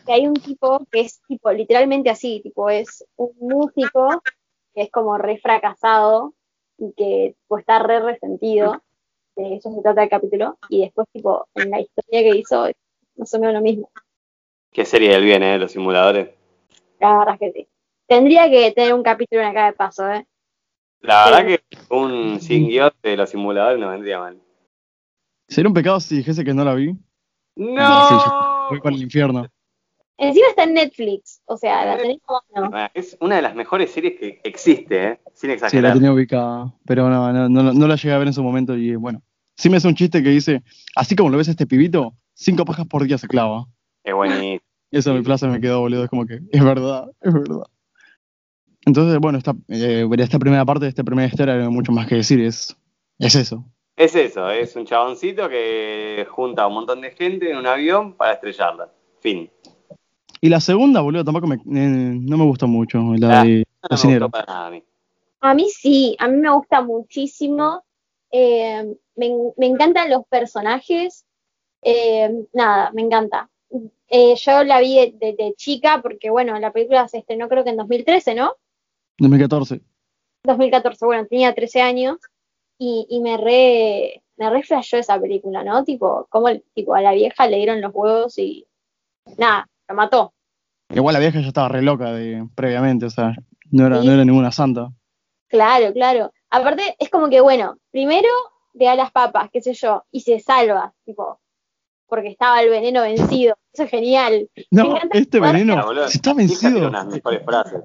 que 0.04 0.12
hay 0.12 0.26
un 0.26 0.34
tipo 0.34 0.80
que 0.90 1.00
es 1.00 1.20
tipo 1.26 1.50
literalmente 1.52 2.10
así, 2.10 2.40
tipo 2.42 2.70
es 2.70 3.04
un 3.16 3.32
músico 3.40 4.22
que 4.74 4.82
es 4.82 4.90
como 4.90 5.16
re 5.18 5.38
fracasado 5.38 6.34
y 6.78 6.92
que 6.92 7.36
tipo, 7.40 7.58
está 7.58 7.78
re 7.78 8.00
resentido. 8.00 8.82
De 9.36 9.56
eso 9.56 9.72
se 9.72 9.82
trata 9.82 10.02
el 10.02 10.08
capítulo. 10.10 10.58
Y 10.68 10.82
después, 10.82 11.06
tipo, 11.12 11.46
en 11.54 11.70
la 11.70 11.80
historia 11.80 12.22
que 12.22 12.38
hizo, 12.38 12.66
más 13.18 13.32
o 13.34 13.38
menos 13.38 13.54
lo 13.54 13.60
mismo. 13.60 13.90
Qué 14.72 14.84
serie 14.84 15.10
del 15.10 15.24
bien, 15.24 15.42
¿eh? 15.42 15.58
Los 15.58 15.72
simuladores. 15.72 16.30
La 17.00 17.18
verdad 17.18 17.34
es 17.34 17.40
que 17.40 17.52
sí. 17.52 17.68
Tendría 18.06 18.48
que 18.48 18.72
tener 18.72 18.94
un 18.94 19.02
capítulo 19.02 19.42
en 19.42 19.48
acá 19.48 19.66
de 19.66 19.72
paso, 19.74 20.08
¿eh? 20.10 20.26
La 21.00 21.24
Sí. 21.24 21.30
verdad 21.30 21.46
que 21.46 21.60
un 21.94 22.40
sin 22.40 22.68
guion 22.68 22.90
de 23.02 23.16
los 23.16 23.30
simuladores 23.30 23.78
no 23.78 23.90
vendría 23.90 24.18
mal. 24.18 24.40
Sería 25.48 25.68
un 25.68 25.74
pecado 25.74 26.00
si 26.00 26.16
dijese 26.16 26.44
que 26.44 26.54
no 26.54 26.64
la 26.64 26.74
vi. 26.74 26.94
¡No! 27.56 28.02
Sí, 28.02 28.16
Voy 28.70 28.80
para 28.80 28.94
el 28.96 29.02
infierno. 29.02 29.46
Encima 30.20 30.48
está 30.48 30.64
en 30.64 30.74
Netflix, 30.74 31.40
o 31.46 31.56
sea, 31.56 31.84
la 31.84 31.96
tenés 31.96 32.18
a 32.26 32.32
mano. 32.60 32.70
Bueno, 32.70 32.88
Es 32.92 33.16
una 33.20 33.36
de 33.36 33.42
las 33.42 33.54
mejores 33.54 33.90
series 33.92 34.18
que 34.18 34.40
existe, 34.42 35.04
¿eh? 35.04 35.20
Sin 35.32 35.34
Sí, 35.34 35.46
la 35.48 35.52
exagerar. 35.54 35.92
tenía 35.94 36.12
ubicada, 36.12 36.74
pero 36.84 37.08
no, 37.08 37.32
no, 37.32 37.48
no, 37.48 37.72
no 37.72 37.86
la 37.86 37.94
llegué 37.94 38.12
a 38.12 38.18
ver 38.18 38.26
en 38.26 38.32
su 38.34 38.42
momento 38.42 38.76
y 38.76 38.96
bueno. 38.96 39.22
Sí 39.58 39.68
me 39.68 39.76
hace 39.78 39.88
un 39.88 39.94
chiste 39.96 40.22
que 40.22 40.28
dice, 40.30 40.62
así 40.94 41.16
como 41.16 41.30
lo 41.30 41.36
ves 41.38 41.48
a 41.48 41.50
este 41.50 41.66
pibito, 41.66 42.14
cinco 42.32 42.64
pajas 42.64 42.86
por 42.86 43.02
día 43.04 43.18
se 43.18 43.26
clava. 43.26 43.66
Es 44.04 44.14
buenísimo. 44.14 44.60
Eso 44.92 45.10
en 45.10 45.16
mi 45.18 45.22
plaza 45.22 45.48
me 45.48 45.60
quedó, 45.60 45.80
boludo, 45.80 46.04
es 46.04 46.10
como 46.10 46.24
que, 46.26 46.40
es 46.50 46.64
verdad, 46.64 47.10
es 47.20 47.34
verdad. 47.34 47.64
Entonces, 48.86 49.18
bueno, 49.18 49.36
esta, 49.36 49.54
eh, 49.68 50.06
esta 50.18 50.38
primera 50.38 50.64
parte, 50.64 50.84
de 50.84 50.90
esta 50.90 51.02
primera 51.04 51.26
historia, 51.28 51.56
no 51.56 51.64
hay 51.64 51.68
mucho 51.68 51.92
más 51.92 52.06
que 52.06 52.14
decir, 52.14 52.40
es, 52.40 52.74
es 53.18 53.34
eso. 53.34 53.64
Es 53.96 54.14
eso, 54.14 54.48
es 54.48 54.76
un 54.76 54.86
chaboncito 54.86 55.48
que 55.48 56.24
junta 56.30 56.62
a 56.62 56.66
un 56.68 56.74
montón 56.74 57.00
de 57.00 57.10
gente 57.10 57.50
en 57.50 57.58
un 57.58 57.66
avión 57.66 58.14
para 58.14 58.34
estrellarla. 58.34 58.88
Fin. 59.20 59.50
Y 60.40 60.48
la 60.48 60.60
segunda, 60.60 61.00
boludo, 61.00 61.24
tampoco 61.24 61.48
me, 61.48 61.56
eh, 61.56 61.60
no 61.66 62.38
me 62.38 62.44
gustó 62.44 62.68
mucho, 62.68 63.02
la 63.18 63.40
Ah, 63.40 63.44
de 63.44 63.56
No 63.58 63.64
me 63.82 63.88
cocinero. 63.88 64.26
gustó 64.26 64.30
para 64.30 64.46
nada 64.46 64.66
a 64.68 64.70
mí. 64.70 64.84
A 65.40 65.54
mí 65.54 65.68
sí, 65.68 66.16
a 66.20 66.28
mí 66.28 66.36
me 66.36 66.50
gusta 66.54 66.80
muchísimo. 66.80 67.82
Eh, 68.30 68.94
me, 69.18 69.30
me 69.56 69.66
encantan 69.66 70.08
los 70.10 70.24
personajes. 70.26 71.24
Eh, 71.82 72.30
nada, 72.54 72.90
me 72.92 73.02
encanta. 73.02 73.50
Eh, 74.08 74.34
yo 74.36 74.64
la 74.64 74.80
vi 74.80 74.96
de- 74.96 75.14
desde 75.36 75.54
chica 75.54 76.00
porque, 76.02 76.30
bueno, 76.30 76.58
la 76.58 76.72
película 76.72 77.06
se 77.08 77.18
estrenó 77.18 77.48
creo 77.48 77.62
que 77.64 77.70
en 77.70 77.76
2013, 77.76 78.34
¿no? 78.34 78.54
2014. 79.18 79.80
2014, 80.44 81.04
bueno, 81.04 81.26
tenía 81.26 81.54
13 81.54 81.82
años 81.82 82.16
y, 82.78 83.06
y 83.10 83.20
me 83.20 83.36
re, 83.36 84.22
me 84.36 84.48
re 84.50 84.62
flashó 84.62 84.96
esa 84.96 85.20
película, 85.20 85.62
¿no? 85.64 85.84
Tipo, 85.84 86.26
como 86.30 86.48
tipo, 86.74 86.94
a 86.94 87.02
la 87.02 87.12
vieja 87.12 87.46
le 87.48 87.56
dieron 87.58 87.80
los 87.80 87.92
huevos 87.94 88.38
y 88.38 88.66
nada, 89.36 89.68
lo 89.88 89.94
mató. 89.94 90.32
Igual 90.90 91.12
la 91.14 91.20
vieja 91.20 91.40
ya 91.40 91.48
estaba 91.48 91.68
re 91.68 91.82
loca 91.82 92.12
de, 92.12 92.48
previamente, 92.54 93.06
o 93.06 93.10
sea, 93.10 93.34
no 93.70 93.86
era, 93.86 94.00
Sí. 94.00 94.06
no 94.06 94.12
era 94.14 94.24
ninguna 94.24 94.52
santa. 94.52 94.90
Claro, 95.48 95.92
claro. 95.92 96.32
Aparte, 96.50 96.96
es 96.98 97.10
como 97.10 97.28
que, 97.28 97.40
bueno, 97.42 97.76
primero 97.90 98.28
le 98.74 98.84
da 98.86 98.94
las 98.94 99.10
papas, 99.12 99.50
qué 99.52 99.60
sé 99.60 99.72
yo, 99.74 100.04
y 100.10 100.20
se 100.20 100.38
salva, 100.40 100.92
tipo, 101.04 101.40
porque 102.06 102.28
estaba 102.28 102.60
el 102.62 102.70
veneno 102.70 103.02
vencido. 103.02 103.56
Eso 103.72 103.82
es 103.84 103.90
genial. 103.90 104.48
No, 104.70 104.96
este 105.12 105.40
veneno, 105.40 105.74
Mira, 105.74 105.84
boludo, 105.86 106.08
si 106.08 106.18
está 106.18 106.32
vencido, 106.34 106.88
unas 106.88 107.06
mejores 107.06 107.44
frases. 107.44 107.80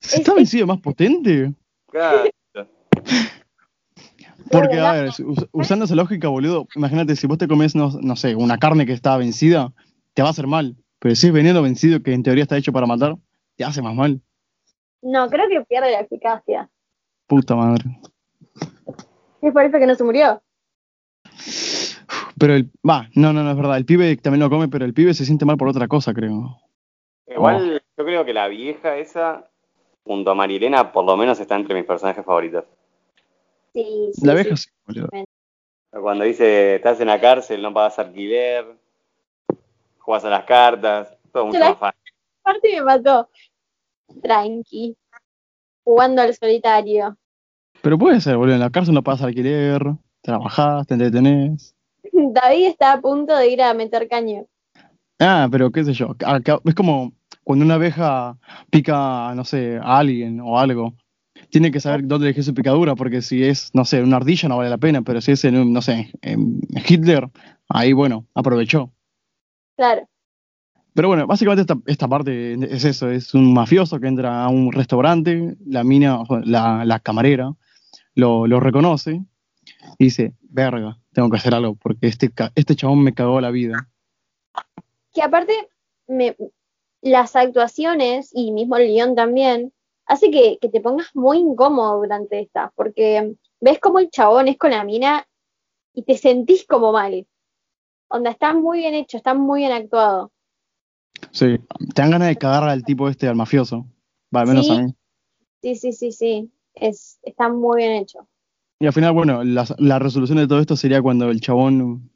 si 0.00 0.16
está 0.20 0.34
vencido 0.34 0.66
más 0.66 0.80
potente. 0.80 1.52
Claro. 1.90 2.24
Porque, 4.50 4.78
a 4.78 4.92
ver, 4.92 5.08
us- 5.08 5.48
usando 5.52 5.86
esa 5.86 5.94
lógica, 5.96 6.28
boludo, 6.28 6.68
imagínate, 6.76 7.16
si 7.16 7.26
vos 7.26 7.36
te 7.38 7.48
comes, 7.48 7.74
no, 7.74 7.90
no 8.00 8.14
sé, 8.14 8.36
una 8.36 8.58
carne 8.58 8.86
que 8.86 8.92
está 8.92 9.16
vencida, 9.16 9.72
te 10.14 10.22
va 10.22 10.28
a 10.28 10.30
hacer 10.30 10.46
mal. 10.46 10.76
Pero 11.00 11.14
si 11.16 11.26
es 11.26 11.32
veneno 11.32 11.62
vencido, 11.62 12.00
que 12.02 12.12
en 12.12 12.22
teoría 12.22 12.42
está 12.44 12.56
hecho 12.56 12.72
para 12.72 12.86
matar, 12.86 13.16
te 13.56 13.64
hace 13.64 13.82
más 13.82 13.94
mal. 13.94 14.20
No, 15.02 15.28
creo 15.28 15.48
que 15.48 15.62
pierde 15.66 15.90
la 15.90 16.00
eficacia. 16.00 16.70
Puta 17.26 17.56
madre. 17.56 17.84
Es 19.42 19.52
por 19.52 19.64
eso 19.64 19.78
que 19.78 19.86
no 19.86 19.94
se 19.94 20.04
murió. 20.04 20.42
Pero 22.38 22.54
el. 22.54 22.70
Va, 22.88 23.08
no, 23.14 23.32
no, 23.32 23.42
no 23.42 23.50
es 23.50 23.56
verdad. 23.56 23.76
El 23.76 23.84
pibe 23.84 24.16
también 24.16 24.40
lo 24.40 24.50
come, 24.50 24.68
pero 24.68 24.84
el 24.84 24.94
pibe 24.94 25.14
se 25.14 25.24
siente 25.24 25.44
mal 25.44 25.56
por 25.56 25.68
otra 25.68 25.88
cosa, 25.88 26.12
creo. 26.12 26.60
Igual 27.26 27.82
yo 27.96 28.04
creo 28.04 28.24
que 28.24 28.32
la 28.32 28.48
vieja 28.48 28.96
esa, 28.96 29.50
junto 30.04 30.30
a 30.30 30.34
Marilena, 30.34 30.92
por 30.92 31.04
lo 31.04 31.16
menos 31.16 31.40
está 31.40 31.56
entre 31.56 31.74
mis 31.74 31.84
personajes 31.84 32.24
favoritos. 32.24 32.64
Sí, 33.72 34.10
sí, 34.14 34.26
La 34.26 34.32
sí. 34.36 34.42
vieja 34.42 34.56
sí, 34.56 34.70
boludo. 34.86 35.08
Cuando 35.90 36.24
dice, 36.24 36.76
estás 36.76 37.00
en 37.00 37.08
la 37.08 37.20
cárcel, 37.20 37.62
no 37.62 37.72
pagas 37.72 37.98
alquiler, 37.98 38.76
juegas 39.98 40.24
a 40.24 40.30
las 40.30 40.44
cartas, 40.44 41.16
todo 41.32 41.46
mucho 41.46 41.58
la- 41.58 41.70
más 41.70 41.78
fácil. 41.78 42.00
Aparte 42.42 42.68
me 42.76 42.82
mató. 42.84 43.28
Tranqui. 44.22 44.96
Jugando 45.84 46.22
al 46.22 46.34
solitario. 46.34 47.16
Pero 47.86 47.98
puede 47.98 48.20
ser, 48.20 48.36
boludo. 48.36 48.54
En 48.54 48.60
la 48.60 48.70
cárcel 48.70 48.94
no 48.94 49.04
pagas 49.04 49.22
alquiler, 49.22 49.80
trabajás, 50.20 50.88
te 50.88 50.94
entretenés. 50.94 51.72
David 52.12 52.66
está 52.66 52.94
a 52.94 53.00
punto 53.00 53.36
de 53.36 53.48
ir 53.48 53.62
a 53.62 53.74
meter 53.74 54.08
caño. 54.08 54.44
Ah, 55.20 55.46
pero 55.52 55.70
qué 55.70 55.84
sé 55.84 55.92
yo. 55.92 56.16
es 56.64 56.74
como 56.74 57.12
cuando 57.44 57.64
una 57.64 57.74
abeja 57.74 58.36
pica, 58.70 59.32
no 59.36 59.44
sé, 59.44 59.78
a 59.80 59.98
alguien 59.98 60.40
o 60.40 60.58
algo. 60.58 60.94
Tiene 61.50 61.70
que 61.70 61.78
saber 61.78 62.04
dónde 62.08 62.26
dejé 62.26 62.42
su 62.42 62.54
picadura, 62.54 62.96
porque 62.96 63.22
si 63.22 63.44
es, 63.44 63.70
no 63.72 63.84
sé, 63.84 64.02
una 64.02 64.16
ardilla 64.16 64.48
no 64.48 64.56
vale 64.56 64.70
la 64.70 64.78
pena, 64.78 65.02
pero 65.02 65.20
si 65.20 65.30
es 65.30 65.44
en 65.44 65.56
un, 65.56 65.72
no 65.72 65.80
sé, 65.80 66.10
en 66.22 66.58
Hitler, 66.88 67.30
ahí 67.68 67.92
bueno, 67.92 68.26
aprovechó. 68.34 68.90
Claro. 69.76 70.08
Pero 70.92 71.06
bueno, 71.06 71.28
básicamente 71.28 71.60
esta, 71.60 71.80
esta 71.86 72.08
parte 72.08 72.54
es 72.54 72.84
eso, 72.84 73.08
es 73.10 73.32
un 73.32 73.54
mafioso 73.54 74.00
que 74.00 74.08
entra 74.08 74.42
a 74.42 74.48
un 74.48 74.72
restaurante, 74.72 75.56
la 75.64 75.84
mina, 75.84 76.24
la 76.42 76.98
camarera, 76.98 77.52
lo, 78.16 78.46
lo 78.48 78.58
reconoce 78.58 79.22
y 79.98 80.04
dice, 80.06 80.34
verga, 80.42 80.98
tengo 81.12 81.30
que 81.30 81.36
hacer 81.36 81.54
algo, 81.54 81.76
porque 81.76 82.08
este, 82.08 82.32
este 82.56 82.74
chabón 82.74 83.04
me 83.04 83.14
cagó 83.14 83.40
la 83.40 83.50
vida. 83.50 83.88
Que 85.12 85.22
aparte, 85.22 85.52
me, 86.08 86.36
las 87.02 87.36
actuaciones 87.36 88.30
y 88.32 88.50
mismo 88.52 88.76
el 88.76 88.88
guion 88.88 89.14
también, 89.14 89.72
hace 90.06 90.30
que, 90.30 90.58
que 90.60 90.68
te 90.68 90.80
pongas 90.80 91.14
muy 91.14 91.38
incómodo 91.38 91.98
durante 91.98 92.40
esta, 92.40 92.72
porque 92.74 93.36
ves 93.60 93.78
como 93.78 93.98
el 93.98 94.10
chabón 94.10 94.48
es 94.48 94.56
con 94.58 94.70
la 94.70 94.84
mina 94.84 95.26
y 95.92 96.02
te 96.02 96.16
sentís 96.16 96.66
como 96.66 96.92
mal. 96.92 97.26
Onda, 98.08 98.30
está 98.30 98.54
muy 98.54 98.78
bien 98.78 98.94
hecho, 98.94 99.16
está 99.16 99.34
muy 99.34 99.60
bien 99.60 99.72
actuado. 99.72 100.32
Sí, 101.32 101.58
te 101.94 102.02
dan 102.02 102.10
ganas 102.10 102.28
de 102.28 102.36
cagar 102.36 102.68
al 102.68 102.84
tipo 102.84 103.08
este, 103.08 103.26
al 103.26 103.36
mafioso. 103.36 103.86
Va, 104.34 104.42
al 104.42 104.48
menos 104.48 104.66
Sí. 104.66 104.72
a 104.72 104.82
mí. 104.82 104.94
Sí, 105.62 105.74
sí, 105.74 105.92
sí, 105.92 106.12
sí. 106.12 106.50
Es, 106.76 107.18
está 107.22 107.48
muy 107.48 107.78
bien 107.82 107.92
hecho. 107.92 108.28
Y 108.80 108.86
al 108.86 108.92
final, 108.92 109.12
bueno, 109.12 109.42
la, 109.42 109.64
la 109.78 109.98
resolución 109.98 110.38
de 110.38 110.46
todo 110.46 110.60
esto 110.60 110.76
sería 110.76 111.00
cuando 111.02 111.30
el 111.30 111.40
chabón, 111.40 112.10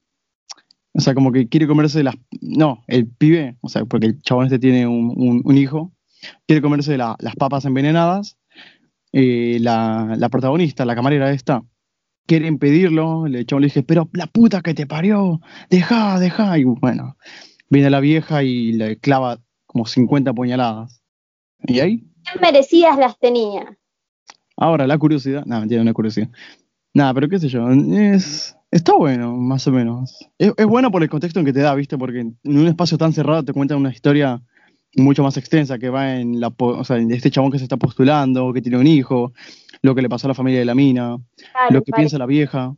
o 0.93 1.01
sea, 1.01 1.15
como 1.15 1.33
que 1.33 1.49
quiere 1.49 1.67
comerse 1.67 2.03
las, 2.03 2.15
no, 2.41 2.85
el 2.87 3.09
pibe, 3.09 3.57
o 3.63 3.69
sea, 3.69 3.85
porque 3.87 4.07
el 4.09 4.23
chabón 4.23 4.45
este 4.47 4.59
tiene 4.59 4.87
un, 4.87 5.13
un- 5.17 5.43
un 5.45 5.59
hijo, 5.59 5.93
quiere 6.47 6.61
comerse 6.63 6.97
la- 6.99 7.17
las 7.21 7.35
papas 7.37 7.65
envenenadas, 7.65 8.37
eh, 9.13 9.59
la, 9.61 10.15
la 10.19 10.29
protagonista, 10.29 10.85
la 10.85 10.95
camarera 10.95 11.33
esta, 11.33 11.65
quiere 12.27 12.47
impedirlo, 12.47 13.25
el 13.27 13.47
chabón 13.47 13.63
le 13.63 13.69
dice, 13.69 13.83
pero 13.83 14.09
la 14.13 14.27
puta 14.27 14.61
que 14.61 14.75
te 14.75 14.87
parió, 14.87 15.41
deja, 15.71 16.21
deja, 16.21 16.59
y 16.59 16.65
bueno, 16.65 17.17
viene 17.71 17.89
la 17.89 18.01
vieja 18.01 18.43
y 18.43 18.73
le 18.73 18.99
clava 18.99 19.39
como 19.67 19.87
50 19.87 20.35
puñaladas. 20.35 21.03
Y 21.67 21.81
ahí 21.81 22.05
merecidas 22.41 22.99
las 22.99 23.19
tenía. 23.19 23.79
Ahora, 24.61 24.87
la 24.87 24.99
curiosidad. 24.99 25.45
No, 25.47 25.59
mentira, 25.59 25.83
es 25.83 25.93
curiosidad. 25.95 26.29
Nada, 26.93 27.15
pero 27.15 27.29
qué 27.29 27.39
sé 27.39 27.49
yo. 27.49 27.67
Es, 27.71 28.57
está 28.71 28.93
bueno, 28.95 29.35
más 29.35 29.67
o 29.67 29.73
menos. 29.73 30.19
Es, 30.39 30.53
es 30.55 30.67
bueno 30.67 30.91
por 30.91 31.03
el 31.03 31.09
contexto 31.09 31.41
en 31.41 31.47
que 31.47 31.53
te 31.55 31.61
da, 31.61 31.75
¿viste? 31.75 31.97
Porque 31.97 32.21
en 32.21 32.37
un 32.45 32.67
espacio 32.67 32.99
tan 32.99 33.15
cerrado 33.15 33.43
te 33.43 33.55
cuentan 33.55 33.79
una 33.79 33.91
historia 33.91 34.43
mucho 34.97 35.23
más 35.23 35.39
extensa 35.39 35.79
que 35.79 35.89
va 35.89 36.17
en 36.17 36.41
la 36.41 36.53
o 36.59 36.85
sea, 36.85 36.99
en 36.99 37.11
este 37.11 37.31
chabón 37.31 37.51
que 37.51 37.59
se 37.59 37.65
está 37.65 37.79
postulando, 37.79 38.53
que 38.53 38.61
tiene 38.61 38.77
un 38.77 38.87
hijo, 38.87 39.33
lo 39.81 39.95
que 39.95 40.03
le 40.03 40.11
pasó 40.11 40.27
a 40.27 40.29
la 40.29 40.35
familia 40.35 40.59
de 40.61 40.67
la 40.67 40.75
mina, 40.75 41.17
Claro, 41.53 41.75
lo 41.75 41.83
que 41.83 41.93
piensa 41.93 42.19
la 42.19 42.27
vieja. 42.27 42.75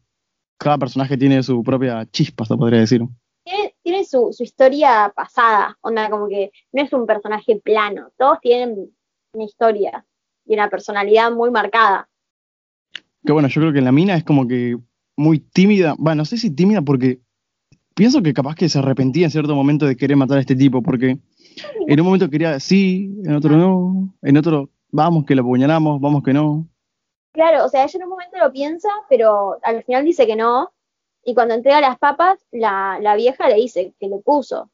Cada 0.59 0.79
personaje 0.79 1.17
tiene 1.17 1.43
su 1.43 1.65
propia 1.65 2.07
chispa, 2.13 2.45
se 2.45 2.57
podría 2.57 2.79
decir. 2.79 3.03
tiene, 3.45 3.75
tiene 3.83 4.05
su, 4.05 4.29
su 4.33 4.45
historia 4.45 5.13
pasada, 5.17 5.77
onda 5.81 6.09
como 6.09 6.29
que 6.29 6.53
no 6.71 6.83
es 6.83 6.93
un 6.93 7.07
personaje 7.07 7.57
plano, 7.57 8.11
todos 8.17 8.39
tienen 8.41 8.89
una 9.35 9.45
historia 9.45 10.07
y 10.45 10.55
una 10.55 10.69
personalidad 10.71 11.31
muy 11.33 11.51
marcada. 11.51 12.09
Que 13.25 13.33
bueno, 13.33 13.49
yo 13.49 13.61
creo 13.61 13.73
que 13.73 13.81
la 13.81 13.93
mina 13.93 14.15
es 14.17 14.25
como 14.25 14.47
que 14.49 14.77
muy 15.17 15.39
tímida. 15.39 15.95
Bueno, 15.99 16.21
no 16.21 16.25
sé 16.25 16.37
si 16.37 16.51
tímida 16.51 16.83
porque 16.83 17.21
pienso 17.95 18.23
que 18.23 18.35
capaz 18.35 18.55
que 18.57 18.69
se 18.69 18.79
arrepentía 18.79 19.27
en 19.27 19.31
cierto 19.31 19.55
momento 19.55 19.87
de 19.87 19.97
querer 19.97 20.17
matar 20.17 20.39
a 20.39 20.41
este 20.41 20.57
tipo, 20.57 20.83
porque 20.83 21.19
en 21.87 22.01
un 22.01 22.07
momento 22.07 22.29
quería 22.31 22.59
sí, 22.59 23.15
en 23.25 23.35
otro 23.35 23.57
no, 23.57 24.15
en 24.23 24.37
otro 24.37 24.71
vamos 24.91 25.25
que 25.25 25.35
lo 25.35 25.43
apuñalamos, 25.43 26.01
vamos 26.01 26.23
que 26.23 26.33
no. 26.33 26.67
Claro, 27.33 27.65
o 27.65 27.69
sea, 27.69 27.85
ella 27.85 27.97
en 27.99 28.03
un 28.05 28.11
momento 28.11 28.37
lo 28.39 28.53
piensa, 28.53 28.89
pero 29.09 29.57
al 29.63 29.83
final 29.85 30.05
dice 30.05 30.27
que 30.27 30.37
no, 30.37 30.71
y 31.25 31.35
cuando 31.35 31.55
entrega 31.55 31.81
las 31.81 31.99
papas, 31.99 32.39
la, 32.51 32.99
la 33.01 33.15
vieja 33.15 33.49
le 33.49 33.55
dice 33.55 33.95
que 34.01 34.09
le 34.09 34.19
puso. 34.19 34.71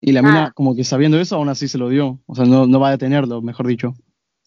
Y 0.00 0.12
la 0.12 0.22
mina, 0.22 0.46
Ah. 0.46 0.52
como 0.54 0.74
que 0.74 0.84
sabiendo 0.84 1.18
eso, 1.20 1.36
aún 1.36 1.48
así 1.48 1.68
se 1.68 1.78
lo 1.78 1.88
dio. 1.88 2.20
O 2.26 2.34
sea, 2.34 2.44
no, 2.44 2.66
no 2.66 2.80
va 2.80 2.88
a 2.88 2.92
detenerlo, 2.92 3.40
mejor 3.40 3.66
dicho. 3.66 3.94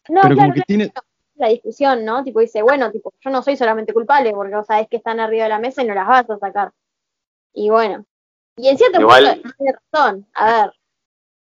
No, 0.09 0.21
Pero 0.21 0.35
claro, 0.35 0.35
como 0.35 0.47
que 0.53 0.61
claro, 0.61 0.65
tiene. 0.67 0.91
la 1.35 1.47
discusión, 1.49 2.05
¿no? 2.05 2.23
Tipo 2.23 2.39
dice, 2.39 2.61
bueno, 2.61 2.91
tipo, 2.91 3.13
yo 3.21 3.29
no 3.29 3.41
soy 3.41 3.55
solamente 3.57 3.93
culpable 3.93 4.31
porque 4.31 4.55
vos 4.55 4.65
sabés 4.65 4.87
que 4.87 4.97
están 4.97 5.19
arriba 5.19 5.43
de 5.43 5.49
la 5.49 5.59
mesa 5.59 5.83
y 5.83 5.87
no 5.87 5.93
las 5.93 6.07
vas 6.07 6.29
a 6.29 6.37
sacar. 6.37 6.71
Y 7.53 7.69
bueno, 7.69 8.05
y 8.55 8.67
en 8.69 8.77
cierto 8.77 8.99
Igual- 9.01 9.39
punto 9.41 9.49
tiene 9.57 9.73
razón. 9.91 10.25
A 10.33 10.45
ver, 10.63 10.71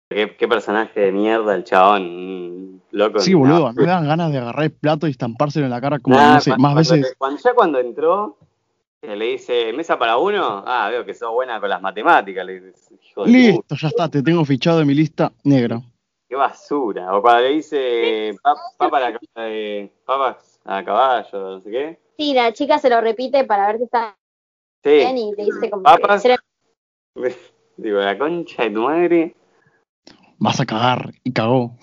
¿Qué, 0.09 0.37
qué 0.37 0.47
personaje 0.49 1.01
de 1.01 1.13
mierda 1.13 1.55
el 1.55 1.65
chabón, 1.65 2.83
loco. 2.91 3.19
Sí, 3.21 3.33
boludo, 3.33 3.67
a 3.69 3.73
mí 3.73 3.79
me 3.79 3.87
dan 3.87 4.07
ganas 4.07 4.31
de 4.31 4.39
agarrar 4.39 4.65
el 4.65 4.73
plato 4.73 5.07
y 5.07 5.11
estampárselo 5.11 5.65
en 5.65 5.71
la 5.71 5.81
cara 5.81 5.99
como, 6.01 6.17
Nah, 6.17 6.35
no 6.35 6.41
sé, 6.41 6.51
cuando- 6.51 6.63
más 6.63 6.75
cuando- 6.75 6.95
veces. 7.03 7.15
cuando- 7.19 7.41
ya 7.43 7.55
cuando 7.55 7.79
entró, 7.79 8.37
le 9.01 9.25
dice, 9.25 9.73
¿mesa 9.73 9.99
para 9.99 10.19
uno? 10.19 10.63
Ah, 10.67 10.89
veo 10.91 11.05
que 11.05 11.15
sos 11.15 11.33
buena 11.33 11.59
con 11.61 11.69
las 11.71 11.81
matemáticas. 11.81 12.45
Le 12.45 12.61
dice, 12.61 12.95
hijo 13.03 13.25
de 13.25 13.31
Listo, 13.31 13.75
ya 13.75 13.89
está, 13.89 14.09
te 14.09 14.23
tengo 14.23 14.45
fichado 14.45 14.81
en 14.83 14.87
mi 14.87 14.95
lista 14.95 15.33
negra. 15.45 15.81
Qué 16.33 16.37
basura. 16.37 17.15
O 17.15 17.21
cuando 17.21 17.43
le 17.43 17.49
dice, 17.51 18.35
"Pa- 18.43 18.57
papa 18.79 18.97
a 18.97 19.01
la 19.01 19.13
ca- 19.13 19.21
eh, 19.37 19.93
papas 20.07 20.59
a 20.65 20.83
caballo, 20.83 21.39
no 21.39 21.61
sé 21.61 21.71
qué. 21.71 22.01
sí, 22.17 22.33
la 22.33 22.55
chica 22.55 22.79
se 22.79 22.89
lo 22.89 23.03
repite 23.03 23.45
para 23.45 23.67
ver 23.67 23.77
si 23.77 23.85
está 23.85 24.17
bien 24.83 25.19
Sí, 25.19 25.29
y 25.29 25.37
le 25.37 25.45
dice 25.45 25.69
como 25.71 25.83
Papas. 25.83 26.23
que 26.23 26.37
digo, 27.77 27.99
la 27.99 28.17
concha 28.17 28.63
de 28.63 28.71
tu 28.71 28.81
madre. 28.81 29.37
Vas 30.39 30.59
a 30.59 30.65
cagar. 30.65 31.13
Y 31.23 31.35
cagó. 31.35 31.77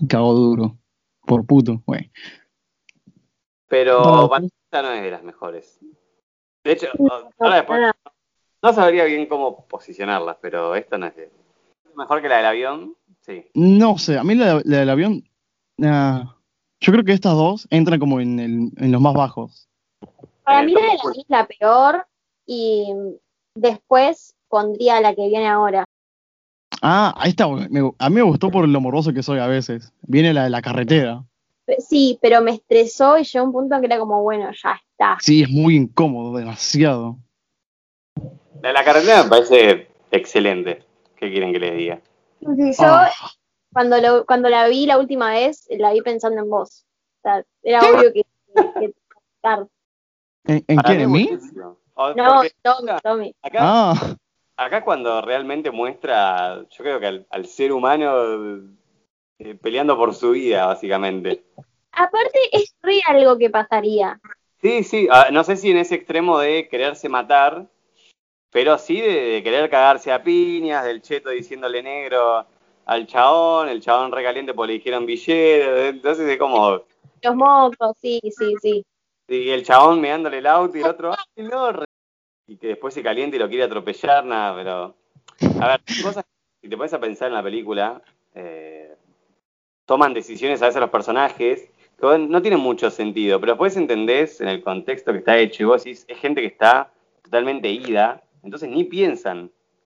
Y 0.00 0.06
cagó 0.06 0.34
duro. 0.34 0.76
Por 1.26 1.46
puto, 1.46 1.82
güey. 1.86 2.10
Pero 3.68 4.28
No, 4.28 4.36
esta 4.36 4.82
no 4.82 4.90
es 4.92 5.02
de 5.02 5.10
las 5.10 5.22
mejores. 5.22 5.78
De 6.62 6.72
hecho, 6.72 6.88
No, 6.98 7.30
ahora 7.38 7.56
después 7.56 7.80
no 8.62 8.72
sabría 8.74 9.04
bien 9.04 9.24
cómo 9.26 9.64
posicionarlas, 9.66 10.36
pero 10.42 10.74
esta 10.74 10.98
no 10.98 11.06
es 11.06 11.16
de... 11.16 11.30
Mejor 11.94 12.20
que 12.20 12.28
la 12.28 12.36
del 12.36 12.46
avión, 12.46 12.94
sí. 13.26 13.44
No 13.54 13.98
sé, 13.98 14.18
a 14.18 14.24
mí 14.24 14.34
la, 14.34 14.60
la 14.64 14.78
del 14.78 14.90
avión. 14.90 15.24
ah, 15.82 16.36
yo 16.80 16.92
creo 16.92 17.04
que 17.04 17.12
estas 17.12 17.32
dos 17.32 17.66
entran 17.70 17.98
como 17.98 18.20
en, 18.20 18.38
el- 18.38 18.70
en 18.76 18.92
los 18.92 19.00
más 19.00 19.14
bajos. 19.14 19.68
Para 20.44 20.62
mí 20.62 20.72
la 20.72 20.80
de 20.80 20.86
¿cómo 20.98 21.10
la 21.14 21.20
es 21.20 21.24
la 21.28 21.46
peor 21.46 22.06
y 22.46 22.86
después 23.54 24.34
pondría 24.48 25.00
la 25.00 25.14
que 25.14 25.26
viene 25.26 25.48
ahora. 25.48 25.84
Ah, 26.82 27.14
ahí 27.16 27.30
está. 27.30 27.48
me- 27.48 27.92
a 27.98 28.08
mí 28.10 28.14
me 28.16 28.22
gustó 28.22 28.50
por 28.50 28.68
lo 28.68 28.80
morboso 28.80 29.12
que 29.12 29.22
soy 29.22 29.38
a 29.38 29.46
veces. 29.46 29.92
Viene 30.02 30.32
la 30.34 30.44
de 30.44 30.50
la 30.50 30.62
carretera. 30.62 31.24
Sí, 31.78 32.18
pero 32.22 32.42
me 32.42 32.52
estresó 32.52 33.18
y 33.18 33.24
llegó 33.24 33.44
a 33.44 33.48
un 33.48 33.52
punto 33.52 33.74
en 33.74 33.80
que 33.80 33.86
era 33.86 33.98
como, 33.98 34.22
bueno, 34.22 34.50
ya 34.52 34.80
está. 34.90 35.16
Sí, 35.20 35.42
es 35.42 35.50
muy 35.50 35.74
incómodo, 35.74 36.36
demasiado. 36.38 37.16
La 38.62 38.68
de 38.68 38.72
la 38.72 38.84
carretera 38.84 39.24
me 39.24 39.28
parece 39.30 39.88
excelente. 40.12 40.84
¿Qué 41.16 41.30
quieren 41.30 41.52
que 41.52 41.58
les 41.58 41.76
diga? 41.76 42.00
Sí, 42.40 42.46
yo 42.78 42.86
Ah, 42.86 43.10
cuando, 43.72 44.00
lo, 44.00 44.26
cuando 44.26 44.48
la 44.48 44.68
vi 44.68 44.86
la 44.86 44.98
última 44.98 45.30
vez, 45.32 45.66
la 45.70 45.92
vi 45.92 46.00
pensando 46.02 46.40
en 46.40 46.48
vos. 46.50 46.84
O 47.18 47.22
sea, 47.22 47.44
era 47.62 47.82
obvio 47.82 48.12
que, 48.12 48.22
que- 48.54 48.70
que- 48.80 48.94
¿En, 50.44 50.64
en 50.66 50.78
quién? 50.78 51.00
¿En 51.00 51.12
mí? 51.12 51.28
O- 51.94 52.14
No, 52.14 52.42
Tommy, 52.62 52.92
Tommy. 53.02 53.34
acá, 53.42 53.58
Ah, 53.62 54.16
acá 54.56 54.84
cuando 54.84 55.20
realmente 55.22 55.70
muestra, 55.70 56.62
yo 56.70 56.76
creo 56.78 57.00
que 57.00 57.06
al, 57.06 57.26
al 57.30 57.46
ser 57.46 57.72
humano 57.72 58.76
eh, 59.38 59.54
peleando 59.54 59.96
por 59.96 60.14
su 60.14 60.30
vida, 60.32 60.66
básicamente. 60.66 61.44
Aparte, 61.92 62.38
es 62.52 62.74
re 62.82 63.00
algo 63.06 63.38
que 63.38 63.50
pasaría. 63.50 64.20
Sí, 64.60 64.82
sí, 64.82 65.08
ah, 65.10 65.28
no 65.32 65.44
sé 65.44 65.56
si 65.56 65.70
en 65.70 65.78
ese 65.78 65.94
extremo 65.94 66.38
de 66.38 66.68
quererse 66.68 67.08
matar, 67.08 67.66
pero 68.56 68.78
sí 68.78 68.98
de, 68.98 69.20
de 69.32 69.42
querer 69.42 69.68
cagarse 69.68 70.10
a 70.10 70.22
piñas, 70.22 70.82
del 70.82 71.02
cheto 71.02 71.28
diciéndole 71.28 71.82
negro 71.82 72.46
al 72.86 73.06
chabón, 73.06 73.68
el 73.68 73.82
chabón 73.82 74.10
recaliente 74.10 74.54
porque 74.54 74.68
le 74.68 74.78
dijeron 74.78 75.04
villero, 75.04 75.76
entonces 75.84 76.26
es 76.26 76.38
como, 76.38 76.82
Los 77.20 77.36
mocos, 77.36 77.94
sí, 78.00 78.18
sí, 78.34 78.54
sí. 78.62 78.86
y 79.28 79.50
el 79.50 79.62
chabón 79.62 80.00
meándole 80.00 80.38
el 80.38 80.46
auto 80.46 80.78
y 80.78 80.80
el 80.80 80.86
otro, 80.86 81.10
¡ay, 81.12 81.44
no! 81.44 81.70
re-", 81.70 81.84
Y 82.46 82.56
que 82.56 82.68
después 82.68 82.94
se 82.94 83.02
calienta 83.02 83.36
y 83.36 83.40
lo 83.40 83.46
quiere 83.46 83.64
atropellar, 83.64 84.24
nada, 84.24 84.56
pero... 84.56 84.94
A 85.60 85.68
ver, 85.68 85.80
cosas, 86.02 86.24
si 86.62 86.70
te 86.70 86.78
pones 86.78 86.94
a 86.94 86.98
pensar 86.98 87.28
en 87.28 87.34
la 87.34 87.42
película, 87.42 88.00
eh, 88.34 88.96
toman 89.84 90.14
decisiones 90.14 90.62
a 90.62 90.68
veces 90.68 90.80
los 90.80 90.88
personajes 90.88 91.68
que 92.00 92.18
no 92.18 92.40
tienen 92.40 92.60
mucho 92.60 92.90
sentido, 92.90 93.38
pero 93.38 93.52
después 93.52 93.76
entendés 93.76 94.40
en 94.40 94.48
el 94.48 94.62
contexto 94.62 95.12
que 95.12 95.18
está 95.18 95.36
hecho 95.36 95.62
y 95.62 95.66
vos 95.66 95.84
decís, 95.84 96.06
es 96.08 96.18
gente 96.18 96.40
que 96.40 96.46
está 96.46 96.90
totalmente 97.20 97.68
ida, 97.68 98.22
entonces 98.46 98.70
ni 98.70 98.84
piensan. 98.84 99.50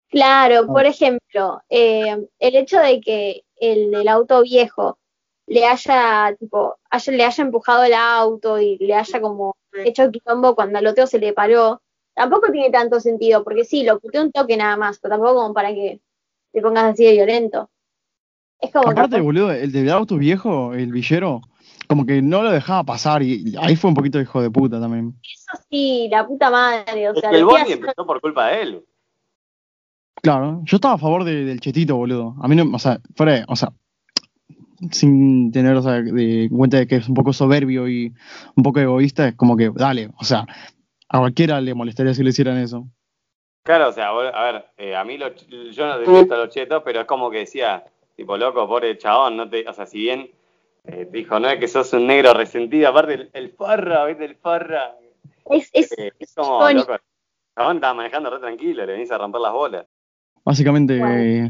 Claro, 0.10 0.68
por 0.68 0.86
ejemplo, 0.86 1.62
eh, 1.70 2.26
el 2.40 2.56
hecho 2.56 2.80
de 2.80 3.02
que 3.02 3.44
el 3.58 3.92
del 3.92 4.08
auto 4.08 4.42
viejo 4.42 4.98
le 5.48 5.66
haya, 5.66 6.34
tipo, 6.40 6.78
haya, 6.90 7.14
le 7.14 7.26
haya 7.26 7.44
empujado 7.44 7.84
el 7.84 7.94
auto 7.94 8.60
y 8.60 8.78
le 8.78 8.94
haya 8.94 9.20
como 9.20 9.56
hecho 9.74 10.10
quilombo 10.10 10.56
cuando 10.56 10.80
al 10.80 10.88
otro 10.88 11.08
se 11.08 11.20
le 11.20 11.34
paró, 11.34 11.82
tampoco 12.16 12.52
tiene 12.52 12.70
tanto 12.70 13.02
sentido, 13.02 13.44
porque 13.44 13.66
sí, 13.66 13.84
lo 13.84 14.00
puteó 14.00 14.24
un 14.24 14.32
toque 14.32 14.56
nada 14.56 14.78
más, 14.78 14.98
pero 15.00 15.16
tampoco 15.16 15.36
como 15.42 15.54
para 15.54 15.74
que 15.74 16.00
te 16.54 16.62
pongas 16.62 16.94
así 16.94 17.06
de 17.06 17.12
violento. 17.12 17.70
Es 18.60 18.72
como 18.72 18.86
que 18.86 18.92
aparte, 18.92 19.20
boludo, 19.20 19.52
el 19.52 19.72
del 19.72 19.90
auto 19.90 20.16
viejo, 20.16 20.74
el 20.74 20.92
villero, 20.92 21.42
como 21.88 22.06
que 22.06 22.22
no 22.22 22.44
lo 22.44 22.52
dejaba 22.52 22.84
pasar 22.84 23.24
y 23.24 23.56
ahí 23.60 23.76
fue 23.76 23.90
un 23.90 23.96
poquito 23.96 24.20
hijo 24.20 24.42
de 24.42 24.50
puta 24.52 24.80
también. 24.80 25.16
eso 25.24 25.64
sí, 25.70 26.08
la 26.12 26.28
puta 26.28 26.50
madre, 26.50 27.10
o 27.10 27.14
Es 27.14 27.20
sea, 27.20 27.30
que 27.30 27.38
el 27.38 27.46
Bondi 27.46 27.72
empezó 27.74 28.06
por 28.06 28.20
culpa 28.22 28.48
de 28.48 28.62
él. 28.62 28.86
Claro, 30.22 30.62
yo 30.66 30.76
estaba 30.76 30.96
a 30.96 30.98
favor 30.98 31.24
de- 31.24 31.46
del 31.46 31.60
chetito, 31.62 31.96
boludo. 31.96 32.36
A 32.42 32.48
mí 32.48 32.56
no, 32.56 32.66
o 32.76 32.80
sea, 32.80 33.00
fuera, 33.16 33.34
de- 33.34 33.46
o 33.48 33.56
sea, 33.56 33.70
sin 34.92 35.52
tener, 35.52 35.76
o 35.76 35.82
sea, 35.82 36.02
de 36.02 36.44
en 36.46 36.50
cuenta 36.50 36.78
de 36.78 36.88
que 36.88 36.98
es 36.98 37.08
un 37.08 37.16
poco 37.16 37.34
soberbio 37.34 37.88
y 37.88 38.14
un 38.56 38.64
poco 38.64 38.80
egoísta, 38.80 39.30
es 39.30 39.36
como 39.36 39.56
que, 39.58 39.72
dale, 39.74 40.10
o 40.20 40.24
sea, 40.24 40.46
a 41.10 41.20
cualquiera 41.20 41.62
le 41.62 41.74
molestaría 41.74 42.14
si 42.14 42.24
le 42.24 42.30
hicieran 42.30 42.58
eso. 42.58 42.88
Claro, 43.64 43.90
o 43.90 43.92
sea, 43.92 44.12
vos- 44.12 44.32
a 44.34 44.44
ver, 44.44 44.66
eh, 44.78 44.96
a 44.96 45.04
mí 45.04 45.18
lo- 45.18 45.34
yo 45.36 45.88
no 45.88 46.00
detesto 46.00 46.34
a 46.34 46.38
los 46.38 46.50
chetos, 46.50 46.82
pero 46.86 47.02
es 47.02 47.06
como 47.08 47.30
que 47.30 47.40
decía, 47.40 47.86
tipo, 48.16 48.38
loco, 48.38 48.68
pobre 48.68 48.98
chabón, 48.98 49.38
no 49.38 49.50
te, 49.50 49.68
o 49.68 49.74
sea, 49.74 49.86
si 49.86 50.00
bien 50.00 50.30
eh, 50.88 51.08
dijo, 51.12 51.40
no 51.40 51.50
es 51.50 51.60
que 51.60 51.68
sos 51.68 51.92
un 51.94 52.08
negro 52.08 52.34
resentido, 52.34 52.90
aparte 52.90 53.14
el, 53.14 53.30
el 53.34 53.52
farra, 53.52 54.06
¿viste? 54.06 54.26
El 54.26 54.36
farra. 54.36 54.96
es, 55.50 55.70
es, 55.74 55.92
eh, 55.98 56.14
es 56.18 56.34
como, 56.34 56.70
loco, 56.72 56.94
el 56.94 57.00
chabón 57.56 57.78
estaba 57.78 57.94
manejando 57.94 58.30
re 58.30 58.40
tranquilo, 58.40 58.86
le 58.86 58.94
venís 58.94 59.12
a 59.12 59.18
romper 59.18 59.42
las 59.42 59.54
bolas. 59.54 59.86
Básicamente, 60.44 60.98
eh, 60.98 61.50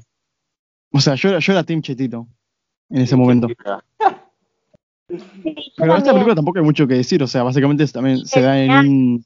o 0.91 0.99
sea, 0.99 1.15
yo 1.15 1.29
era, 1.29 1.39
yo 1.39 1.53
era 1.53 1.63
Team 1.63 1.81
Chetito 1.81 2.27
en 2.89 3.01
ese 3.01 3.15
momento. 3.15 3.47
Sí, 3.47 3.55
Pero 5.77 5.93
de 5.93 5.99
esta 5.99 6.11
película 6.11 6.35
tampoco 6.35 6.59
hay 6.59 6.65
mucho 6.65 6.87
que 6.87 6.95
decir, 6.95 7.21
o 7.21 7.27
sea, 7.27 7.43
básicamente 7.43 7.85
también 7.87 8.25
se 8.25 8.41
da 8.41 8.59
en 8.59 8.71
un... 8.71 9.25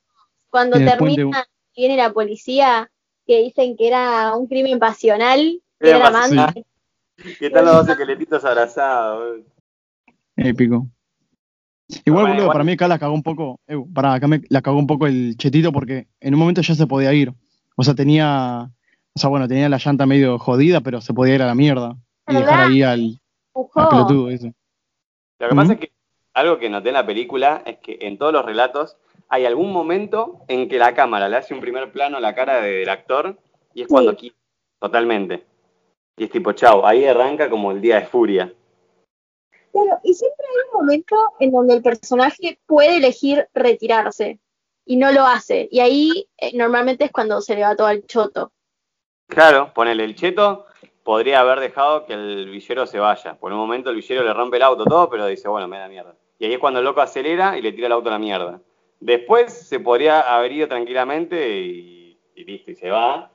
cuando 0.50 0.78
en 0.78 0.86
termina, 0.86 1.46
viene 1.76 1.96
la 1.96 2.12
policía 2.12 2.92
que 3.26 3.42
dicen 3.42 3.78
que 3.78 3.88
era 3.88 4.36
un 4.36 4.48
crimen 4.48 4.78
pasional, 4.78 5.62
que 5.80 5.90
era 5.90 6.08
amante. 6.08 6.66
¿Qué 7.40 7.50
tal 7.50 7.66
los 7.66 7.76
dos 7.78 7.90
esqueletitos 7.90 8.44
abrazados? 8.44 9.42
Épico. 10.44 10.88
Igual, 12.06 12.24
boludo, 12.28 12.42
igual- 12.44 12.54
para 12.54 12.64
mí 12.64 12.72
acá 12.74 12.88
la 12.88 12.98
cagó 13.00 13.14
un 13.14 13.24
poco. 13.24 13.60
Eh, 13.68 13.76
para 13.94 14.14
acá 14.14 14.28
me 14.28 14.42
la 14.50 14.62
cagó 14.62 14.78
un 14.78 14.88
poco 14.88 15.08
el 15.08 15.36
chetito 15.38 15.72
porque 15.72 16.08
en 16.20 16.34
un 16.34 16.40
momento 16.40 16.62
ya 16.62 16.74
se 16.76 16.88
podía 16.88 17.14
ir. 17.14 17.34
O 17.76 17.84
sea, 17.84 17.94
tenía. 17.96 18.70
O 19.14 19.20
sea, 19.20 19.30
bueno, 19.30 19.48
tenía 19.48 19.68
la 19.68 19.78
llanta 19.78 20.06
medio 20.06 20.40
jodida, 20.40 20.80
pero 20.80 21.02
se 21.02 21.14
podía 21.14 21.36
ir 21.36 21.42
a 21.42 21.48
la 21.48 21.56
mierda. 21.56 21.98
Y 22.30 22.36
dejar 22.36 22.60
ahí 22.70 22.82
al, 22.82 23.20
al 23.76 23.90
pelotudo 23.90 24.30
ese. 24.30 24.54
Lo 25.40 25.50
que 25.50 25.56
pasa 25.56 25.74
es 25.74 25.80
que 25.80 25.92
algo 26.34 26.60
que 26.60 26.70
noté 26.70 26.90
en 26.90 26.94
la 26.94 27.06
película 27.06 27.62
es 27.66 27.80
que 27.80 27.98
en 28.02 28.18
todos 28.18 28.32
los 28.32 28.46
relatos 28.46 28.96
hay 29.28 29.46
algún 29.46 29.74
momento 29.74 30.46
en 30.48 30.70
que 30.70 30.78
la 30.78 30.94
cámara 30.94 31.28
le 31.28 31.36
hace 31.38 31.54
un 31.54 31.60
primer 31.60 31.92
plano 31.92 32.18
a 32.18 32.20
la 32.22 32.34
cara 32.36 32.62
de- 32.62 32.72
del 32.80 32.90
actor 32.90 33.38
y 33.74 33.82
es 33.82 33.88
cuando 33.90 34.12
Sí. 34.12 34.18
quita 34.18 34.36
totalmente. 34.80 35.44
Y 36.16 36.26
es 36.26 36.30
tipo, 36.32 36.54
chau, 36.54 36.86
ahí 36.86 37.04
arranca 37.04 37.50
como 37.50 37.72
el 37.72 37.82
día 37.82 37.96
de 38.00 38.06
furia. 38.06 38.54
Claro, 39.72 40.00
y 40.04 40.14
siempre 40.14 40.46
hay 40.50 40.70
un 40.70 40.82
momento 40.82 41.16
en 41.40 41.52
donde 41.52 41.76
el 41.76 41.82
personaje 41.82 42.60
puede 42.66 42.98
elegir 42.98 43.48
retirarse 43.54 44.40
y 44.86 44.98
no 44.98 45.12
lo 45.12 45.26
hace. 45.26 45.70
Y 45.72 45.80
ahí 45.80 46.28
eh, 46.38 46.52
normalmente 46.56 47.06
es 47.06 47.12
cuando 47.12 47.42
se 47.42 47.56
le 47.56 47.62
va 47.62 47.76
todo 47.76 47.88
al 47.88 48.06
choto. 48.06 48.52
Claro, 49.28 49.72
ponele 49.74 50.04
el 50.04 50.16
cheto, 50.16 50.66
podría 51.04 51.40
haber 51.40 51.62
dejado 51.62 52.06
que 52.06 52.14
el 52.14 52.50
villero 52.50 52.86
se 52.86 53.00
vaya. 53.00 53.36
Por 53.36 53.54
un 53.54 53.60
momento 53.60 53.90
el 53.90 53.96
villero 53.96 54.24
le 54.24 54.34
rompe 54.34 54.58
el 54.58 54.64
auto 54.64 54.84
todo, 54.84 55.10
pero 55.10 55.26
dice, 55.26 55.48
bueno, 55.48 55.68
me 55.68 55.78
da 55.78 55.88
mierda. 55.88 56.16
Y 56.38 56.46
ahí 56.46 56.54
es 56.54 56.60
cuando 56.60 56.80
el 56.80 56.86
loco 56.86 57.02
acelera 57.02 57.58
y 57.58 57.62
le 57.62 57.72
tira 57.72 57.88
el 57.88 57.94
auto 57.94 58.10
a 58.10 58.14
la 58.14 58.20
mierda. 58.20 58.60
Después 59.00 59.68
se 59.68 59.80
podría 59.80 60.22
haber 60.22 60.52
ido 60.52 60.68
tranquilamente 60.68 61.60
y, 61.60 62.20
listo, 62.36 62.72
y 62.72 62.76
se 62.76 62.90
va. 62.90 63.32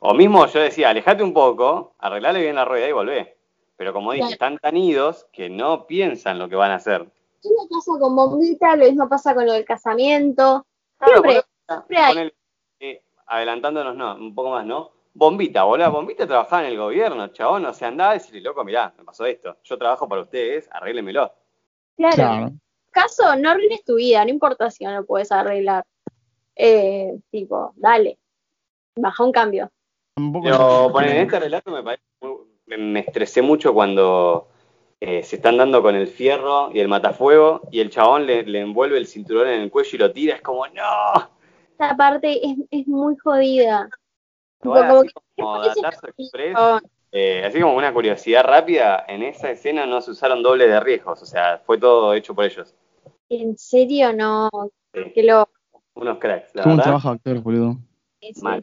O 0.00 0.14
mismo 0.14 0.46
yo 0.46 0.60
decía, 0.60 0.90
alejate 0.90 1.22
un 1.22 1.32
poco, 1.32 1.94
arreglale 1.98 2.40
bien 2.40 2.56
la 2.56 2.64
rueda 2.64 2.88
y 2.88 2.92
volvé. 2.92 3.37
Pero 3.78 3.92
como 3.94 4.10
dije, 4.12 4.22
Claro. 4.22 4.32
están 4.34 4.58
tan 4.58 4.76
idos 4.76 5.26
que 5.32 5.48
no 5.48 5.86
piensan 5.86 6.38
lo 6.38 6.48
que 6.48 6.56
van 6.56 6.72
a 6.72 6.74
hacer. 6.74 7.00
Lo 7.44 7.50
mismo 7.50 7.68
pasa 7.70 7.92
con 8.00 8.16
Bombita, 8.16 8.76
lo 8.76 8.84
mismo 8.84 9.08
pasa 9.08 9.34
con 9.34 9.46
lo 9.46 9.52
del 9.52 9.64
casamiento. 9.64 10.66
Claro, 10.98 11.22
Siempre, 11.22 11.42
siempre 11.68 11.98
hay. 11.98 12.32
eh, 12.80 13.02
adelantándonos 13.26 13.94
no, 13.94 14.16
un 14.16 14.34
poco 14.34 14.50
más, 14.50 14.66
¿no? 14.66 14.90
Bombita, 15.14 15.62
boludo, 15.62 15.92
Bombita 15.92 16.26
trabajaba 16.26 16.62
en 16.64 16.72
el 16.72 16.76
gobierno, 16.78 17.28
chabón, 17.28 17.64
o 17.66 17.72
sea, 17.72 17.88
andaba 17.88 18.14
y 18.16 18.18
decirle, 18.18 18.40
loco, 18.40 18.64
mirá, 18.64 18.92
me 18.98 19.04
pasó 19.04 19.24
esto, 19.26 19.56
yo 19.62 19.78
trabajo 19.78 20.08
para 20.08 20.22
ustedes, 20.22 20.68
arréglemelo. 20.72 21.32
Claro. 21.96 22.16
Claro. 22.16 22.52
Caso, 22.90 23.36
no 23.36 23.50
arruines 23.50 23.84
tu 23.84 23.94
vida, 23.94 24.24
no 24.24 24.30
importa 24.30 24.70
si 24.72 24.84
no 24.84 24.90
lo 24.92 25.06
puedes 25.06 25.30
arreglar. 25.30 25.84
Eh, 26.56 27.16
tipo, 27.30 27.72
dale, 27.76 28.18
baja 28.96 29.22
un 29.22 29.30
cambio. 29.30 29.70
Pero 30.42 30.90
poner 30.92 31.10
en 31.10 31.22
este 31.22 31.38
relato 31.38 31.70
me 31.70 31.82
parece 31.84 32.02
muy- 32.20 32.38
me, 32.68 32.76
me 32.78 33.00
estresé 33.00 33.42
mucho 33.42 33.72
cuando 33.74 34.48
eh, 35.00 35.22
se 35.22 35.36
están 35.36 35.56
dando 35.56 35.82
con 35.82 35.94
el 35.94 36.06
fierro 36.08 36.70
y 36.72 36.80
el 36.80 36.88
matafuego 36.88 37.62
y 37.70 37.80
el 37.80 37.90
chabón 37.90 38.26
le, 38.26 38.42
le 38.44 38.60
envuelve 38.60 38.98
el 38.98 39.06
cinturón 39.06 39.48
en 39.48 39.60
el 39.62 39.70
cuello 39.70 39.90
y 39.92 39.98
lo 39.98 40.12
tira, 40.12 40.34
es 40.36 40.42
como, 40.42 40.66
no. 40.68 41.30
Esta 41.72 41.96
parte 41.96 42.44
es, 42.44 42.56
es 42.70 42.86
muy 42.88 43.16
jodida. 43.16 43.88
Igual, 44.62 44.86
Como 44.88 44.98
así 45.00 45.08
que- 45.08 45.42
como 45.42 45.56
parece 45.58 45.80
Datazo 45.82 46.00
que- 46.16 46.22
Express, 46.22 46.56
Eh, 47.10 47.42
así 47.46 47.58
como 47.60 47.74
una 47.74 47.90
curiosidad 47.94 48.44
rápida, 48.44 49.02
en 49.08 49.22
esa 49.22 49.50
escena 49.50 49.86
no 49.86 50.02
se 50.02 50.10
usaron 50.10 50.42
doble 50.42 50.66
de 50.68 50.78
riesgos, 50.78 51.22
o 51.22 51.26
sea, 51.26 51.58
fue 51.64 51.78
todo 51.78 52.12
hecho 52.12 52.34
por 52.34 52.44
ellos. 52.44 52.74
En 53.30 53.56
serio, 53.56 54.12
no. 54.12 54.50
Sí. 54.92 55.12
Que 55.14 55.22
lo. 55.22 55.48
Unos 55.94 56.18
cracks, 56.18 56.54
la 56.54 56.66
verdad. 56.66 57.00
de 57.02 57.08
actores, 57.08 57.42
boludo. 57.42 57.76
sí. 58.20 58.32
Mal. 58.42 58.62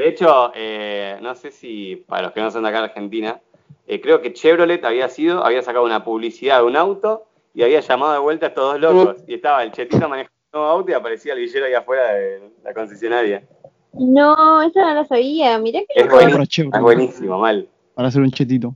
De 0.00 0.08
hecho, 0.08 0.50
eh, 0.54 1.18
no 1.20 1.34
sé 1.34 1.50
si 1.50 1.94
para 1.94 2.22
los 2.22 2.32
que 2.32 2.40
no 2.40 2.50
son 2.50 2.62
de 2.62 2.70
acá 2.70 2.78
en 2.78 2.84
Argentina, 2.84 3.38
eh, 3.86 4.00
creo 4.00 4.22
que 4.22 4.32
Chevrolet 4.32 4.82
había 4.82 5.10
sido, 5.10 5.44
había 5.44 5.60
sacado 5.60 5.84
una 5.84 6.02
publicidad 6.02 6.60
de 6.60 6.64
un 6.64 6.76
auto 6.76 7.26
y 7.52 7.62
había 7.64 7.80
llamado 7.80 8.14
de 8.14 8.18
vuelta 8.18 8.46
a 8.46 8.48
estos 8.48 8.64
dos 8.64 8.80
locos. 8.80 9.22
Y 9.26 9.34
estaba 9.34 9.62
el 9.62 9.72
chetito 9.72 10.08
manejando 10.08 10.32
un 10.54 10.60
auto 10.60 10.90
y 10.90 10.94
aparecía 10.94 11.34
el 11.34 11.40
villero 11.40 11.66
ahí 11.66 11.74
afuera 11.74 12.14
de 12.14 12.50
la 12.64 12.72
concesionaria. 12.72 13.46
No, 13.92 14.62
eso 14.62 14.80
no 14.80 14.94
lo 14.94 15.04
sabía. 15.04 15.58
Mirá 15.58 15.80
que 15.80 16.00
Es 16.00 16.06
loco. 16.06 16.16
buenísimo, 16.16 16.70
es 16.74 16.80
buenísimo, 16.80 17.38
mal. 17.38 17.68
Para 17.92 18.08
hacer 18.08 18.22
un 18.22 18.30
chetito. 18.30 18.74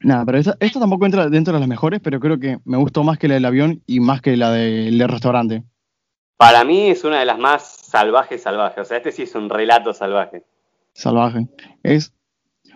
Nada, 0.00 0.26
pero 0.26 0.36
esta, 0.36 0.54
esta 0.60 0.78
tampoco 0.80 1.06
entra 1.06 1.30
dentro 1.30 1.54
de 1.54 1.60
las 1.60 1.68
mejores, 1.68 2.00
pero 2.04 2.20
creo 2.20 2.38
que 2.38 2.58
me 2.66 2.76
gustó 2.76 3.04
más 3.04 3.16
que 3.18 3.28
la 3.28 3.34
del 3.36 3.46
avión 3.46 3.82
y 3.86 4.00
más 4.00 4.20
que 4.20 4.36
la 4.36 4.50
del 4.50 4.98
del 4.98 5.08
restaurante. 5.08 5.64
Para 6.36 6.64
mí 6.64 6.90
es 6.90 7.04
una 7.04 7.18
de 7.20 7.24
las 7.24 7.38
más 7.38 7.62
salvajes 7.62 8.42
salvajes. 8.42 8.78
O 8.78 8.84
sea, 8.84 8.98
este 8.98 9.12
sí 9.12 9.22
es 9.22 9.34
un 9.34 9.48
relato 9.48 9.92
salvaje. 9.92 10.44
Salvaje. 10.92 11.46
Es 11.82 12.12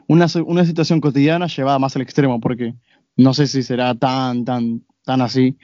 una, 0.06 0.26
una 0.46 0.64
situación 0.64 1.00
cotidiana 1.00 1.46
llevada 1.46 1.78
más 1.78 1.94
al 1.96 2.02
extremo, 2.02 2.40
porque 2.40 2.74
no 3.16 3.34
sé 3.34 3.46
si 3.46 3.62
será 3.62 3.94
tan, 3.94 4.44
tan, 4.44 4.84
tan 5.04 5.20
así. 5.20 5.56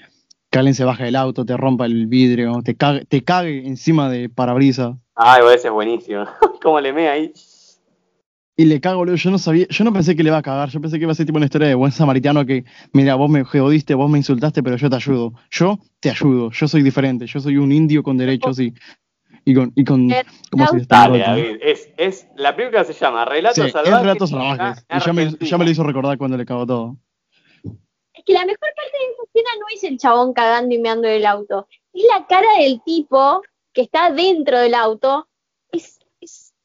Que 0.50 0.58
alguien 0.58 0.74
se 0.74 0.84
baja 0.84 1.04
del 1.04 1.16
auto, 1.16 1.44
te 1.44 1.56
rompa 1.56 1.86
el 1.86 2.06
vidrio, 2.06 2.60
te 2.62 2.76
cague, 2.76 3.04
te 3.04 3.24
cague 3.24 3.66
encima 3.66 4.08
de 4.08 4.28
parabrisas. 4.28 4.94
Ay, 5.14 5.42
ese 5.54 5.68
es 5.68 5.72
buenísimo. 5.72 6.24
¿Cómo 6.62 6.80
le 6.80 6.92
mea 6.92 7.12
ahí? 7.12 7.32
Y 8.58 8.64
le 8.64 8.80
cago, 8.80 8.98
boludo. 8.98 9.16
Yo 9.16 9.30
no 9.30 9.38
sabía, 9.38 9.66
yo 9.68 9.84
no 9.84 9.92
pensé 9.92 10.16
que 10.16 10.22
le 10.22 10.30
iba 10.30 10.38
a 10.38 10.42
cagar. 10.42 10.70
Yo 10.70 10.80
pensé 10.80 10.96
que 10.96 11.02
iba 11.02 11.12
a 11.12 11.14
ser 11.14 11.26
tipo 11.26 11.36
una 11.36 11.44
historia 11.44 11.68
de 11.68 11.74
buen 11.74 11.92
samaritano 11.92 12.46
que, 12.46 12.64
mira, 12.92 13.14
vos 13.14 13.28
me 13.28 13.44
jodiste, 13.44 13.94
vos 13.94 14.10
me 14.10 14.16
insultaste, 14.18 14.62
pero 14.62 14.76
yo 14.76 14.88
te 14.88 14.96
ayudo. 14.96 15.34
Yo 15.50 15.78
te 16.00 16.08
ayudo. 16.08 16.50
Yo 16.50 16.66
soy 16.66 16.82
diferente. 16.82 17.26
Yo 17.26 17.38
soy 17.40 17.58
un 17.58 17.70
indio 17.70 18.02
con 18.02 18.16
derechos 18.16 18.58
y, 18.58 18.72
y 19.44 19.54
con, 19.54 19.72
y 19.76 19.84
con 19.84 20.10
Eh, 20.10 20.24
¿cómo 20.50 20.66
se 20.68 20.70
Dale, 20.70 20.78
dice? 20.78 20.88
Dale, 20.88 21.18
Roto. 21.18 21.30
David. 21.30 21.58
Es, 21.60 21.90
es, 21.98 22.28
la 22.36 22.56
película 22.56 22.84
se 22.84 22.94
llama 22.94 23.26
Relatos 23.26 23.56
Sí, 23.56 23.60
es 23.60 23.72
Salvajes. 23.72 24.00
Relatos 24.00 24.30
Salvajes. 24.30 24.86
Y 24.88 25.00
ya 25.04 25.12
me, 25.12 25.30
ya 25.38 25.58
me 25.58 25.64
lo 25.66 25.70
hizo 25.70 25.82
recordar 25.82 26.16
cuando 26.16 26.38
le 26.38 26.46
cagó 26.46 26.66
todo. 26.66 26.96
Es 28.14 28.24
que 28.24 28.32
la 28.32 28.40
mejor 28.40 28.58
parte 28.58 28.96
de 28.98 29.12
esa 29.12 29.22
escena 29.24 29.50
no 29.60 29.66
es 29.74 29.84
el 29.84 29.98
chabón 29.98 30.32
cagando 30.32 30.74
y 30.74 30.78
meando 30.78 31.06
en 31.08 31.14
el 31.16 31.26
auto. 31.26 31.68
Es 31.92 32.04
la 32.10 32.26
cara 32.26 32.48
del 32.58 32.80
tipo 32.82 33.42
que 33.74 33.82
está 33.82 34.10
dentro 34.10 34.58
del 34.58 34.72
auto. 34.72 35.28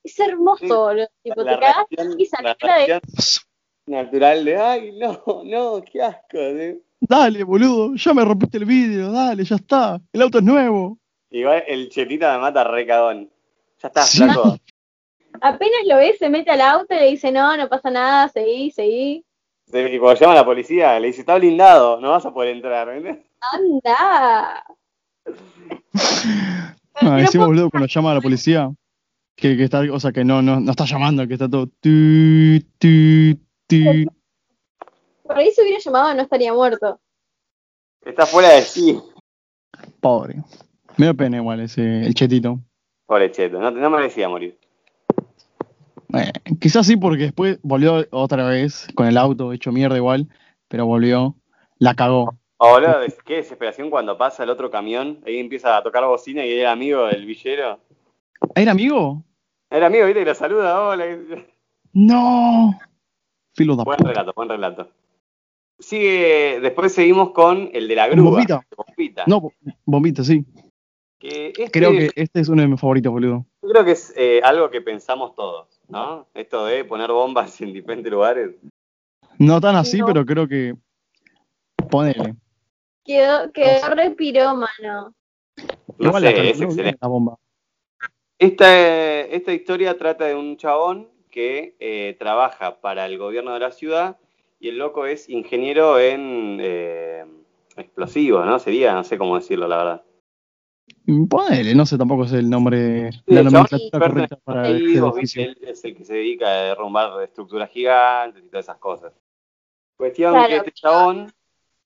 Es, 0.03 0.19
hermoso, 0.19 0.63
Sí. 0.65 0.67
boludo. 0.69 1.07
Tipo, 1.23 1.43
La 1.43 1.53
te 1.53 1.59
cagás 1.59 1.85
y 2.17 2.29
la 2.43 2.55
cara 2.55 2.77
de. 2.77 3.01
natural 3.85 4.45
de, 4.45 4.57
ay, 4.57 4.91
no, 4.99 5.21
no, 5.43 5.81
qué 5.83 6.01
asco. 6.01 6.37
¿sí? 6.37 6.81
Dale, 6.99 7.43
boludo. 7.43 7.95
Ya 7.95 8.13
me 8.13 8.23
rompiste 8.25 8.57
el 8.57 8.65
vidrio. 8.65 9.11
Dale, 9.11 9.43
ya 9.43 9.55
está. 9.55 9.99
El 10.13 10.21
auto 10.21 10.39
es 10.39 10.43
nuevo. 10.43 10.97
Igual 11.29 11.63
el 11.67 11.89
chetita 11.89 12.33
me 12.35 12.41
mata 12.41 12.63
re 12.63 12.85
cagón. 12.85 13.29
Ya 13.81 13.87
está, 13.87 14.03
Sí. 14.03 14.17
flaco. 14.23 14.57
Apenas 15.39 15.79
lo 15.85 15.95
ve, 15.97 16.15
se 16.19 16.29
mete 16.29 16.51
al 16.51 16.61
auto 16.61 16.93
y 16.93 16.99
le 16.99 17.05
dice, 17.11 17.31
no, 17.31 17.55
no 17.55 17.69
pasa 17.69 17.89
nada, 17.89 18.27
seguí, 18.27 18.69
seguí. 18.71 19.23
Y 19.73 19.97
cuando 19.97 20.19
llama 20.19 20.33
a 20.33 20.35
la 20.35 20.45
policía, 20.45 20.99
le 20.99 21.07
dice, 21.07 21.21
está 21.21 21.35
blindado, 21.37 21.99
no 22.01 22.11
vas 22.11 22.25
a 22.25 22.33
poder 22.33 22.53
entrar. 22.55 22.89
¿entendés? 22.89 23.25
Anda. 23.39 24.65
Ah, 26.95 27.19
encima, 27.19 27.45
boludo, 27.45 27.69
cuando 27.69 27.87
llama 27.87 28.11
a 28.11 28.15
la 28.15 28.21
policía, 28.21 28.69
que, 29.41 29.57
que 29.57 29.63
está, 29.63 29.81
o 29.91 29.99
sea, 29.99 30.11
que 30.11 30.23
no, 30.23 30.43
no, 30.43 30.59
no 30.59 30.69
está 30.69 30.85
llamando, 30.85 31.27
que 31.27 31.33
está 31.33 31.49
todo. 31.49 31.65
tu, 31.65 32.59
tu, 32.77 33.35
tu. 33.65 33.75
Por 35.23 35.37
ahí 35.37 35.51
se 35.51 35.63
hubiera 35.63 35.79
llamado 35.79 36.13
no 36.13 36.21
estaría 36.21 36.53
muerto. 36.53 36.99
Está 38.05 38.27
fuera 38.27 38.49
de 38.49 38.61
sí. 38.61 39.01
Pobre. 39.99 40.35
Me 40.97 41.07
da 41.07 41.13
pena 41.15 41.37
igual 41.37 41.59
ese, 41.59 42.05
el 42.05 42.13
chetito. 42.13 42.59
Pobre 43.07 43.31
cheto, 43.31 43.59
no, 43.59 43.71
no 43.71 43.89
merecía 43.89 44.29
morir. 44.29 44.59
Eh, 46.13 46.31
quizás 46.59 46.85
sí, 46.85 46.95
porque 46.95 47.23
después 47.23 47.57
volvió 47.63 48.05
otra 48.11 48.47
vez 48.47 48.87
con 48.93 49.07
el 49.07 49.17
auto 49.17 49.53
hecho 49.53 49.71
mierda 49.71 49.97
igual, 49.97 50.27
pero 50.67 50.85
volvió, 50.85 51.35
la 51.79 51.95
cagó. 51.95 52.35
Oh, 52.57 52.73
boludo, 52.73 52.99
qué 53.25 53.37
desesperación 53.37 53.89
cuando 53.89 54.19
pasa 54.19 54.43
el 54.43 54.51
otro 54.51 54.69
camión, 54.69 55.19
ahí 55.25 55.39
empieza 55.39 55.77
a 55.77 55.81
tocar 55.81 56.05
bocina 56.05 56.45
y 56.45 56.59
era 56.59 56.71
amigo 56.71 57.07
del 57.07 57.25
villero. 57.25 57.79
¿Era 58.55 58.71
amigo? 58.71 59.23
Era 59.71 59.87
amigo, 59.87 60.05
viste, 60.05 60.21
y 60.21 60.25
lo 60.25 60.35
saluda, 60.35 60.81
hola. 60.81 61.05
No. 61.93 62.77
Filo 63.55 63.75
de 63.75 63.83
Buen 63.83 63.97
puta. 63.97 64.09
relato, 64.09 64.33
buen 64.35 64.49
relato. 64.49 64.89
Sigue, 65.79 66.59
después 66.61 66.93
seguimos 66.93 67.31
con 67.31 67.69
el 67.73 67.87
de 67.87 67.95
la 67.95 68.07
grúa. 68.07 68.29
bombita. 68.31 68.61
Bombita. 68.75 69.23
No, 69.27 69.41
bo- 69.41 69.53
bombita, 69.85 70.23
sí. 70.23 70.45
Que 71.19 71.47
este- 71.49 71.71
Creo 71.71 71.91
que 71.91 72.11
este 72.15 72.39
es 72.41 72.49
uno 72.49 72.61
de 72.61 72.67
mis 72.67 72.79
favoritos, 72.79 73.11
boludo. 73.11 73.45
Yo 73.63 73.69
creo 73.69 73.85
que 73.85 73.91
es 73.91 74.13
eh, 74.17 74.41
algo 74.43 74.69
que 74.69 74.81
pensamos 74.81 75.35
todos, 75.35 75.79
¿no? 75.87 76.27
Esto 76.33 76.65
de 76.65 76.83
poner 76.85 77.11
bombas 77.11 77.59
en 77.61 77.73
diferentes 77.73 78.11
lugares. 78.11 78.51
No 79.39 79.59
tan 79.61 79.75
así, 79.75 79.99
No. 79.99 80.05
pero 80.07 80.25
creo 80.25 80.47
que. 80.47 80.75
Ponele. 81.89 82.35
Quedó, 83.03 83.51
quedó 83.51 83.95
re 83.95 84.11
pirómano. 84.11 85.13
No 85.97 86.07
Igual 86.07 86.23
la 86.23 86.31
sé, 86.31 86.49
es 86.51 86.61
excelente. 86.61 86.97
la 87.01 87.07
bomba. 87.07 87.37
Esta, 88.41 89.21
esta 89.21 89.53
historia 89.53 89.99
trata 89.99 90.25
de 90.25 90.33
un 90.33 90.57
chabón 90.57 91.07
que 91.29 91.75
eh, 91.79 92.15
trabaja 92.17 92.81
para 92.81 93.05
el 93.05 93.19
gobierno 93.19 93.53
de 93.53 93.59
la 93.59 93.71
ciudad 93.71 94.17
y 94.59 94.69
el 94.69 94.79
loco 94.79 95.05
es 95.05 95.29
ingeniero 95.29 95.99
en 95.99 96.57
eh, 96.59 97.23
explosivos, 97.77 98.43
¿no? 98.47 98.57
Sería, 98.57 98.95
no 98.95 99.03
sé 99.03 99.19
cómo 99.19 99.35
decirlo, 99.35 99.67
la 99.67 99.77
verdad. 99.77 100.03
Ponele, 101.29 101.75
no 101.75 101.85
sé 101.85 101.99
tampoco 101.99 102.23
es 102.23 102.31
el 102.33 102.49
nombre, 102.49 103.11
Sí, 103.11 103.21
la 103.27 103.41
el 103.41 103.45
nomenclatura 103.45 104.07
correcta 104.07 104.35
para 104.43 104.69
este 104.69 105.01
oficio. 105.01 105.43
Él 105.43 105.57
es 105.61 105.85
el 105.85 105.95
que 105.95 106.03
se 106.03 106.15
dedica 106.15 106.47
a 106.47 106.63
derrumbar 106.63 107.21
estructuras 107.21 107.69
gigantes 107.69 108.43
y 108.43 108.47
todas 108.47 108.65
esas 108.65 108.77
cosas. 108.79 109.13
Cuestión 109.95 110.33
Claro. 110.33 110.49
que 110.49 110.55
este 110.55 110.71
chabón, 110.71 111.31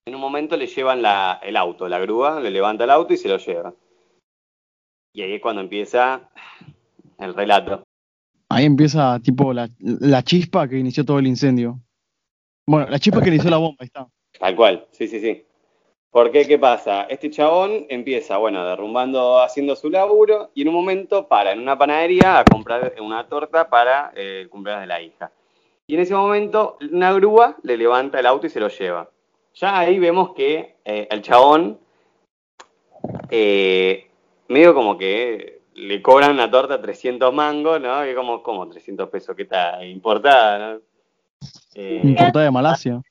en 0.06 0.16
un 0.16 0.22
momento 0.22 0.56
le 0.56 0.68
llevan 0.68 1.02
la, 1.02 1.38
el 1.44 1.58
auto, 1.58 1.90
la 1.90 2.00
grúa, 2.00 2.40
le 2.40 2.50
levanta 2.50 2.86
el 2.86 2.92
auto 2.92 3.12
y 3.14 3.18
se 3.18 3.28
lo 3.28 3.36
lleva. 3.40 3.74
Y 5.16 5.22
ahí 5.22 5.34
es 5.36 5.42
cuando 5.42 5.62
empieza 5.62 6.30
el 7.20 7.34
relato. 7.34 7.84
Ahí 8.50 8.66
empieza 8.66 9.18
tipo 9.22 9.54
la, 9.54 9.70
la 9.80 10.22
chispa 10.22 10.68
que 10.68 10.78
inició 10.78 11.06
todo 11.06 11.20
el 11.20 11.28
incendio. 11.28 11.80
Bueno, 12.68 12.88
la 12.90 13.00
chispa 13.00 13.22
que 13.22 13.30
inició 13.30 13.50
la 13.50 13.58
bomba, 13.58 13.78
ahí 13.80 13.86
está. 13.86 14.08
Tal 14.38 14.56
cual, 14.58 14.86
sí, 14.92 15.08
sí, 15.08 15.22
sí. 15.22 15.46
Porque, 16.12 16.46
¿qué 16.46 16.60
pasa? 16.60 17.04
Este 17.04 17.30
chabón 17.30 17.86
empieza, 17.88 18.38
bueno, 18.38 18.66
derrumbando, 18.66 19.42
haciendo 19.42 19.78
su 19.78 19.90
laburo, 19.90 20.52
y 20.54 20.64
en 20.64 20.68
un 20.68 20.76
momento 20.76 21.30
para 21.30 21.54
en 21.54 21.60
una 21.60 21.78
panadería 21.78 22.40
a 22.40 22.44
comprar 22.44 22.94
una 23.00 23.26
torta 23.28 23.70
para 23.70 24.12
eh, 24.16 24.42
el 24.42 24.50
cumpleaños 24.50 24.82
de 24.82 24.88
la 24.88 25.02
hija. 25.02 25.32
Y 25.88 25.96
en 25.96 26.02
ese 26.02 26.14
momento, 26.14 26.78
una 26.92 27.14
grúa 27.14 27.56
le 27.64 27.78
levanta 27.78 28.20
el 28.20 28.26
auto 28.26 28.48
y 28.48 28.50
se 28.50 28.60
lo 28.60 28.68
lleva. 28.68 29.10
Ya 29.54 29.80
ahí 29.80 29.98
vemos 29.98 30.34
que 30.34 30.76
eh, 30.84 31.08
el 31.10 31.22
chabón, 31.22 31.80
eh, 33.30 34.10
medio 34.48 34.74
como 34.74 34.98
que 34.98 35.62
le 35.74 36.02
cobran 36.02 36.32
una 36.32 36.50
torta 36.50 36.82
300 36.82 37.34
mangos, 37.34 37.82
¿no? 37.82 38.08
Y 38.10 38.16
como, 38.16 38.42
como 38.42 38.68
300 38.70 39.10
pesos, 39.10 39.36
que 39.36 39.44
está 39.44 39.84
importada, 39.86 40.58
¿no? 40.76 40.82
Eh, 41.74 42.02
Importada 42.04 42.46
de 42.46 42.52
Malasia. 42.52 43.02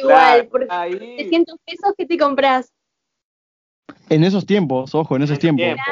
Igual, 0.00 0.48
por 0.48 0.66
ahí- 0.70 0.96
300 1.16 1.56
pesos 1.64 1.92
que 1.96 2.06
te 2.06 2.16
compras. 2.16 2.72
En 4.08 4.24
esos 4.24 4.46
tiempos, 4.46 4.94
ojo, 4.94 5.16
en 5.16 5.22
esos 5.22 5.38
tiempos. 5.38 5.64
tiempo. 5.66 5.82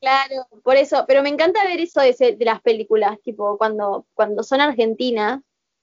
Claro, 0.00 0.46
por 0.62 0.76
eso, 0.76 1.04
pero 1.06 1.22
me 1.22 1.28
encanta 1.28 1.62
ver 1.64 1.80
eso 1.80 2.00
de, 2.00 2.10
ese- 2.10 2.36
de 2.36 2.44
las 2.44 2.60
películas, 2.62 3.20
tipo, 3.22 3.58
cuando, 3.58 4.06
cuando 4.14 4.42
son 4.42 4.60
argentinas, 4.62 5.40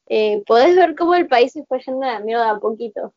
eh, 0.08 0.43
podés 0.47 0.75
ver 0.75 0.95
cómo 0.95 1.13
el 1.15 1.27
país 1.27 1.51
se 1.51 1.63
fue 1.65 1.80
yendo 1.82 2.03
a 2.03 2.13
la 2.13 2.19
mierda 2.19 2.49
a 2.51 2.60
poquito. 2.60 3.13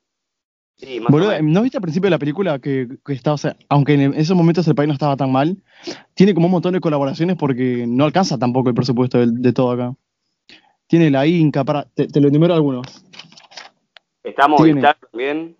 Sí, 0.80 0.98
más 0.98 1.10
o 1.10 1.12
Boludo. 1.12 1.42
¿no 1.42 1.62
viste 1.62 1.76
al 1.76 1.82
principio 1.82 2.06
de 2.06 2.12
la 2.12 2.18
película 2.18 2.58
que, 2.58 2.88
que 3.04 3.12
está, 3.12 3.34
o 3.34 3.38
sea, 3.38 3.54
aunque 3.68 3.94
en 3.94 4.14
esos 4.14 4.34
momentos 4.34 4.66
el 4.66 4.74
país 4.74 4.88
no 4.88 4.94
estaba 4.94 5.16
tan 5.16 5.30
mal, 5.30 5.58
tiene 6.14 6.32
como 6.32 6.46
un 6.46 6.52
montón 6.52 6.72
de 6.72 6.80
colaboraciones 6.80 7.36
porque 7.36 7.84
no 7.86 8.04
alcanza 8.04 8.38
tampoco 8.38 8.70
el 8.70 8.74
presupuesto 8.74 9.18
de, 9.18 9.26
de 9.30 9.52
todo 9.52 9.72
acá. 9.72 9.94
Tiene 10.86 11.10
la 11.10 11.26
Inca, 11.26 11.64
para, 11.64 11.84
te, 11.84 12.08
te 12.08 12.20
lo 12.20 12.28
enumero 12.28 12.54
algunos. 12.54 13.04
Está 14.24 14.48
Movistar 14.48 14.96
también. 15.10 15.54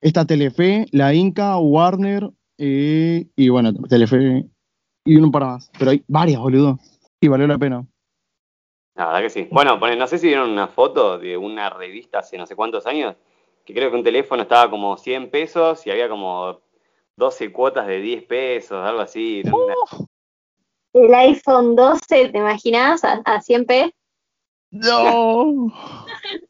Está 0.00 0.24
Telefe, 0.24 0.86
la 0.92 1.12
Inca, 1.12 1.58
Warner, 1.58 2.30
eh, 2.56 3.26
y 3.36 3.48
bueno, 3.50 3.72
Telefe, 3.88 4.46
y 5.04 5.16
uno 5.16 5.30
para 5.30 5.46
más. 5.46 5.70
Pero 5.78 5.90
hay 5.90 6.02
varias, 6.08 6.40
boludo. 6.40 6.78
Y 7.20 7.28
valió 7.28 7.46
la 7.46 7.58
pena. 7.58 7.86
La 8.94 9.06
verdad 9.06 9.20
que 9.20 9.30
sí. 9.30 9.48
Bueno, 9.50 9.78
no 9.78 10.06
sé 10.06 10.18
si 10.18 10.26
vieron 10.26 10.50
una 10.50 10.68
foto 10.68 11.18
de 11.18 11.36
una 11.36 11.70
revista 11.70 12.18
hace 12.18 12.36
no 12.36 12.46
sé 12.46 12.56
cuántos 12.56 12.86
años, 12.86 13.14
que 13.68 13.74
creo 13.74 13.90
que 13.90 13.96
un 13.98 14.02
teléfono 14.02 14.40
estaba 14.44 14.70
como 14.70 14.96
100 14.96 15.30
pesos 15.30 15.86
y 15.86 15.90
había 15.90 16.08
como 16.08 16.58
12 17.16 17.52
cuotas 17.52 17.86
de 17.86 18.00
10 18.00 18.22
pesos, 18.24 18.78
algo 18.82 19.02
así. 19.02 19.42
Una- 19.44 19.74
El 20.94 21.14
iPhone 21.14 21.76
12, 21.76 22.30
¿te 22.30 22.38
imaginas? 22.38 23.04
A, 23.04 23.20
a 23.26 23.42
100p. 23.42 23.92
¡No! 24.70 25.66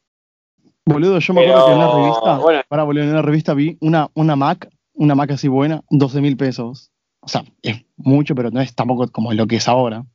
boludo, 0.85 1.19
yo 1.19 1.33
me 1.33 1.41
Pero, 1.41 1.57
acuerdo 1.59 1.65
que 1.65 1.71
en 1.73 1.77
una 1.77 1.91
revista, 1.93 2.37
bueno. 2.37 2.61
para 2.69 2.83
boludo, 2.83 3.03
en 3.03 3.09
una 3.09 3.21
revista 3.21 3.53
vi 3.53 3.77
una, 3.81 4.09
una 4.13 4.37
Mac, 4.37 4.69
una 4.93 5.13
Mac 5.13 5.31
así 5.31 5.49
buena, 5.49 5.81
12 5.89 6.21
mil 6.21 6.37
pesos. 6.37 6.89
O 7.19 7.27
sea, 7.27 7.43
es 7.61 7.85
mucho, 7.97 8.33
pero 8.33 8.49
no 8.49 8.61
es 8.61 8.73
tampoco 8.73 9.09
como 9.11 9.33
lo 9.33 9.45
que 9.45 9.57
es 9.57 9.67
ahora. 9.67 10.05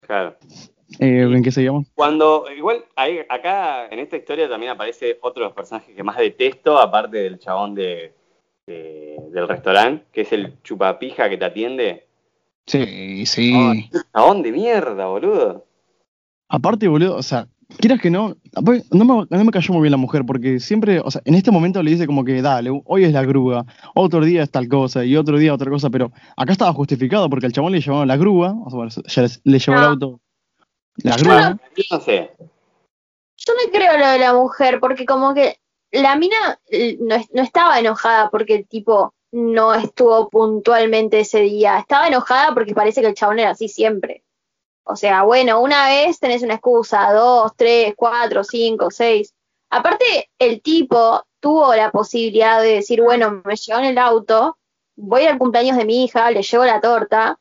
Claro. 0.00 0.36
Eh, 0.98 1.22
¿En 1.22 1.42
qué 1.42 1.50
seguimos? 1.50 1.86
Cuando, 1.94 2.44
igual, 2.56 2.84
ahí, 2.96 3.18
acá 3.28 3.86
en 3.88 3.98
esta 3.98 4.16
historia 4.16 4.48
también 4.48 4.72
aparece 4.72 5.18
otro 5.22 5.42
de 5.42 5.48
los 5.48 5.54
personajes 5.56 5.94
que 5.94 6.02
más 6.02 6.16
detesto, 6.18 6.78
aparte 6.78 7.16
del 7.18 7.38
chabón 7.38 7.74
de, 7.74 8.12
de- 8.66 9.16
del 9.32 9.48
restaurante, 9.48 10.04
que 10.12 10.20
es 10.22 10.32
el 10.32 10.60
chupapija 10.62 11.28
que 11.30 11.38
te 11.38 11.44
atiende. 11.44 12.06
Sí, 12.66 13.24
sí. 13.26 13.52
Ay, 13.56 13.90
chabón 14.12 14.42
de 14.42 14.52
mierda, 14.52 15.06
boludo. 15.06 15.64
Aparte, 16.48 16.86
boludo, 16.86 17.16
o 17.16 17.22
sea, 17.22 17.48
quieras 17.78 18.00
que 18.00 18.10
no, 18.10 18.36
no 18.54 19.04
me, 19.04 19.26
no 19.30 19.44
me 19.44 19.50
cayó 19.50 19.72
muy 19.72 19.82
bien 19.82 19.92
la 19.92 19.96
mujer, 19.96 20.24
porque 20.26 20.60
siempre, 20.60 21.00
o 21.00 21.10
sea, 21.10 21.22
en 21.24 21.34
este 21.34 21.50
momento 21.50 21.82
le 21.82 21.90
dice 21.92 22.06
como 22.06 22.24
que, 22.24 22.42
dale, 22.42 22.70
hoy 22.84 23.04
es 23.04 23.12
la 23.12 23.24
grúa, 23.24 23.64
otro 23.94 24.22
día 24.24 24.42
es 24.42 24.50
tal 24.50 24.68
cosa, 24.68 25.04
y 25.04 25.16
otro 25.16 25.38
día 25.38 25.54
otra 25.54 25.70
cosa, 25.70 25.88
pero 25.88 26.12
acá 26.36 26.52
estaba 26.52 26.72
justificado 26.74 27.30
porque 27.30 27.46
al 27.46 27.52
chabón 27.52 27.72
le 27.72 27.80
llevaron 27.80 28.06
la 28.06 28.16
grúa, 28.18 28.54
o 28.64 28.68
sea, 28.70 28.76
bueno, 28.76 28.90
ya 29.06 29.22
le 29.44 29.58
llevó 29.58 29.76
el 29.78 29.82
No. 29.84 29.88
auto 29.88 30.20
la 30.96 31.16
Yo 31.16 31.24
grúa, 31.24 31.58
Yo 31.76 31.82
no 31.90 32.00
sé. 32.00 32.30
Yo 33.36 33.54
no 33.54 33.72
creo 33.72 33.98
lo 33.98 34.06
de 34.08 34.18
la 34.18 34.34
mujer, 34.34 34.78
porque 34.80 35.04
como 35.04 35.34
que 35.34 35.58
la 35.90 36.16
mina 36.16 36.60
eh, 36.70 36.96
no, 37.00 37.16
no 37.32 37.42
estaba 37.42 37.78
enojada 37.78 38.30
porque 38.30 38.54
el 38.54 38.66
tipo 38.66 39.14
no 39.32 39.74
estuvo 39.74 40.28
puntualmente 40.28 41.20
ese 41.20 41.40
día. 41.40 41.78
Estaba 41.78 42.08
enojada 42.08 42.54
porque 42.54 42.74
parece 42.74 43.00
que 43.00 43.08
el 43.08 43.14
chabón 43.14 43.38
era 43.38 43.50
así 43.50 43.68
siempre. 43.68 44.22
O 44.84 44.96
sea, 44.96 45.22
bueno, 45.22 45.60
una 45.60 45.86
vez 45.86 46.18
tenés 46.18 46.42
una 46.42 46.54
excusa, 46.54 47.12
dos, 47.12 47.52
tres, 47.56 47.94
cuatro, 47.96 48.44
cinco, 48.44 48.90
seis. 48.90 49.34
Aparte, 49.70 50.30
el 50.38 50.60
tipo 50.60 51.24
tuvo 51.40 51.74
la 51.74 51.90
posibilidad 51.90 52.60
de 52.60 52.74
decir, 52.74 53.00
bueno, 53.00 53.42
me 53.44 53.56
llevo 53.56 53.80
en 53.80 53.86
el 53.86 53.98
auto, 53.98 54.58
voy 54.96 55.24
al 55.24 55.38
cumpleaños 55.38 55.76
de 55.76 55.84
mi 55.84 56.04
hija, 56.04 56.30
le 56.30 56.42
llevo 56.42 56.64
la 56.64 56.80
torta 56.80 57.38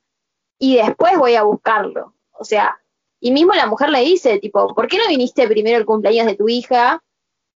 y 0.58 0.78
después 0.78 1.18
voy 1.18 1.36
a 1.36 1.44
buscarlo. 1.44 2.16
O 2.32 2.46
sea, 2.46 2.81
y 3.22 3.32
mismo 3.32 3.54
la 3.54 3.68
mujer 3.68 3.90
le 3.92 4.02
dice, 4.02 4.40
tipo, 4.40 4.74
¿por 4.74 4.88
qué 4.88 4.98
no 4.98 5.08
viniste 5.08 5.48
primero 5.48 5.78
al 5.78 5.86
cumpleaños 5.86 6.26
de 6.26 6.36
tu 6.36 6.50
hija 6.50 7.02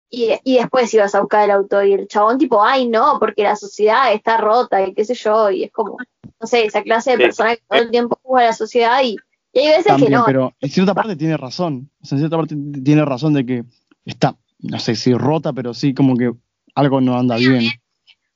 y, 0.10 0.32
y, 0.44 0.58
después 0.58 0.94
ibas 0.94 1.16
a 1.16 1.22
buscar 1.22 1.46
el 1.46 1.52
auto? 1.52 1.82
Y 1.82 1.94
el 1.94 2.08
chabón, 2.08 2.38
tipo, 2.38 2.62
ay, 2.62 2.88
no, 2.88 3.18
porque 3.18 3.44
la 3.44 3.56
sociedad 3.56 4.14
está 4.14 4.38
rota 4.38 4.86
y 4.86 4.94
qué 4.94 5.06
sé 5.06 5.16
yo, 5.16 5.50
y 5.50 5.64
es 5.64 5.72
como, 5.72 5.98
no 6.40 6.48
sé, 6.48 6.66
esa 6.66 6.84
clase 6.84 7.12
de 7.12 7.18
persona 7.18 7.56
que 7.56 7.64
todo 7.68 7.80
el 7.80 7.92
tiempo 7.92 8.20
juzga 8.22 8.42
a 8.42 8.48
la 8.48 8.54
sociedad 8.54 9.02
y, 9.02 9.16
y 9.54 9.60
hay 9.60 9.68
veces 9.70 9.86
También, 9.86 10.12
que 10.12 10.18
no. 10.18 10.26
pero 10.26 10.54
en 10.60 10.70
cierta 10.70 10.94
parte 10.94 11.16
tiene 11.16 11.38
razón. 11.38 11.90
O 12.02 12.06
sea, 12.06 12.18
en 12.18 12.20
cierta 12.20 12.38
parte 12.38 12.56
tiene 12.84 13.06
razón 13.06 13.34
de 13.34 13.46
que 13.46 13.64
está, 14.04 14.36
no 14.60 14.80
sé 14.80 14.96
si 14.96 15.14
rota, 15.14 15.54
pero 15.54 15.74
sí 15.74 15.94
como 15.94 16.18
que 16.18 16.34
algo 16.76 17.00
no 17.00 17.18
anda 17.18 17.38
bien. 17.38 17.70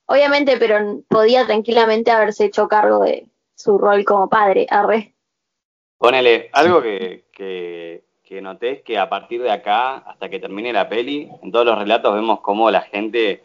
Obviamente, 0.06 0.56
pero 0.58 1.04
podía 1.10 1.46
tranquilamente 1.46 2.12
haberse 2.12 2.46
hecho 2.46 2.70
cargo 2.70 3.04
de 3.04 3.30
su 3.56 3.78
rol 3.78 4.06
como 4.06 4.30
padre, 4.30 4.66
arre. 4.70 5.17
Ponele, 5.98 6.50
algo 6.54 6.82
que, 6.82 7.26
que, 7.32 8.04
que 8.24 8.42
noté 8.42 8.72
es 8.72 8.82
que 8.84 8.98
a 8.98 9.10
partir 9.10 9.42
de 9.42 9.52
acá, 9.52 9.98
hasta 9.98 10.30
que 10.30 10.40
termine 10.40 10.72
la 10.72 10.88
peli, 10.88 11.30
en 11.42 11.52
todos 11.52 11.66
los 11.66 11.78
relatos 11.78 12.14
vemos 12.14 12.42
cómo 12.42 12.70
la 12.70 12.82
gente, 12.82 13.44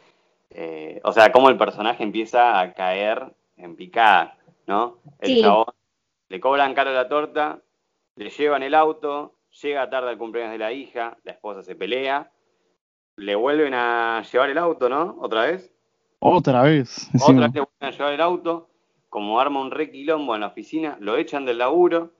eh, 0.50 1.00
o 1.04 1.12
sea, 1.12 1.32
cómo 1.32 1.48
el 1.48 1.56
personaje 1.56 2.02
empieza 2.02 2.60
a 2.60 2.74
caer 2.74 3.24
en 3.56 3.74
picada, 3.76 4.36
¿no? 4.66 4.98
El 5.18 5.28
Sí. 5.28 5.40
chabón 5.40 5.66
le 6.28 6.40
cobran 6.40 6.74
caro 6.74 6.92
la 6.92 7.08
torta, 7.08 7.60
le 8.16 8.28
llevan 8.30 8.62
el 8.62 8.74
auto, 8.74 9.34
llega 9.62 9.88
tarde 9.88 10.10
al 10.10 10.18
cumpleaños 10.18 10.52
de 10.52 10.58
la 10.58 10.72
hija, 10.72 11.16
la 11.24 11.32
esposa 11.32 11.62
se 11.62 11.74
pelea, 11.74 12.30
le 13.16 13.34
vuelven 13.34 13.74
a 13.74 14.22
llevar 14.30 14.50
el 14.50 14.58
auto, 14.58 14.88
¿no? 14.88 15.16
Otra 15.20 15.46
vez. 15.46 15.72
Otra 16.18 16.62
vez. 16.62 17.08
Otra 17.14 17.46
vez 17.46 17.54
le 17.54 17.60
vuelven 17.60 17.66
a 17.80 17.90
llevar 17.90 18.12
el 18.12 18.20
auto, 18.20 18.68
como 19.08 19.40
arma 19.40 19.60
un 19.60 19.70
re 19.70 19.90
quilombo 19.90 20.34
en 20.34 20.40
la 20.42 20.46
oficina, 20.48 20.96
lo 21.00 21.16
echan 21.16 21.44
del 21.44 21.58
laburo, 21.58 22.12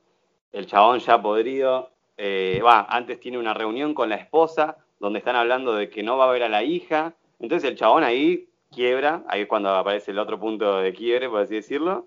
el 0.52 0.66
chabón 0.66 1.00
ya 1.00 1.20
podrido, 1.20 1.90
eh, 2.16 2.60
va, 2.64 2.86
antes 2.88 3.18
tiene 3.18 3.38
una 3.38 3.54
reunión 3.54 3.94
con 3.94 4.08
la 4.08 4.16
esposa, 4.16 4.76
donde 5.00 5.18
están 5.18 5.36
hablando 5.36 5.74
de 5.74 5.88
que 5.88 6.02
no 6.02 6.16
va 6.16 6.26
a 6.26 6.32
ver 6.32 6.42
a 6.44 6.48
la 6.48 6.62
hija, 6.62 7.14
entonces 7.40 7.68
el 7.68 7.76
chabón 7.76 8.04
ahí 8.04 8.48
quiebra, 8.70 9.22
ahí 9.28 9.42
es 9.42 9.48
cuando 9.48 9.70
aparece 9.70 10.10
el 10.10 10.18
otro 10.18 10.38
punto 10.38 10.78
de 10.78 10.92
quiebre, 10.92 11.28
por 11.28 11.40
así 11.40 11.54
decirlo, 11.54 12.06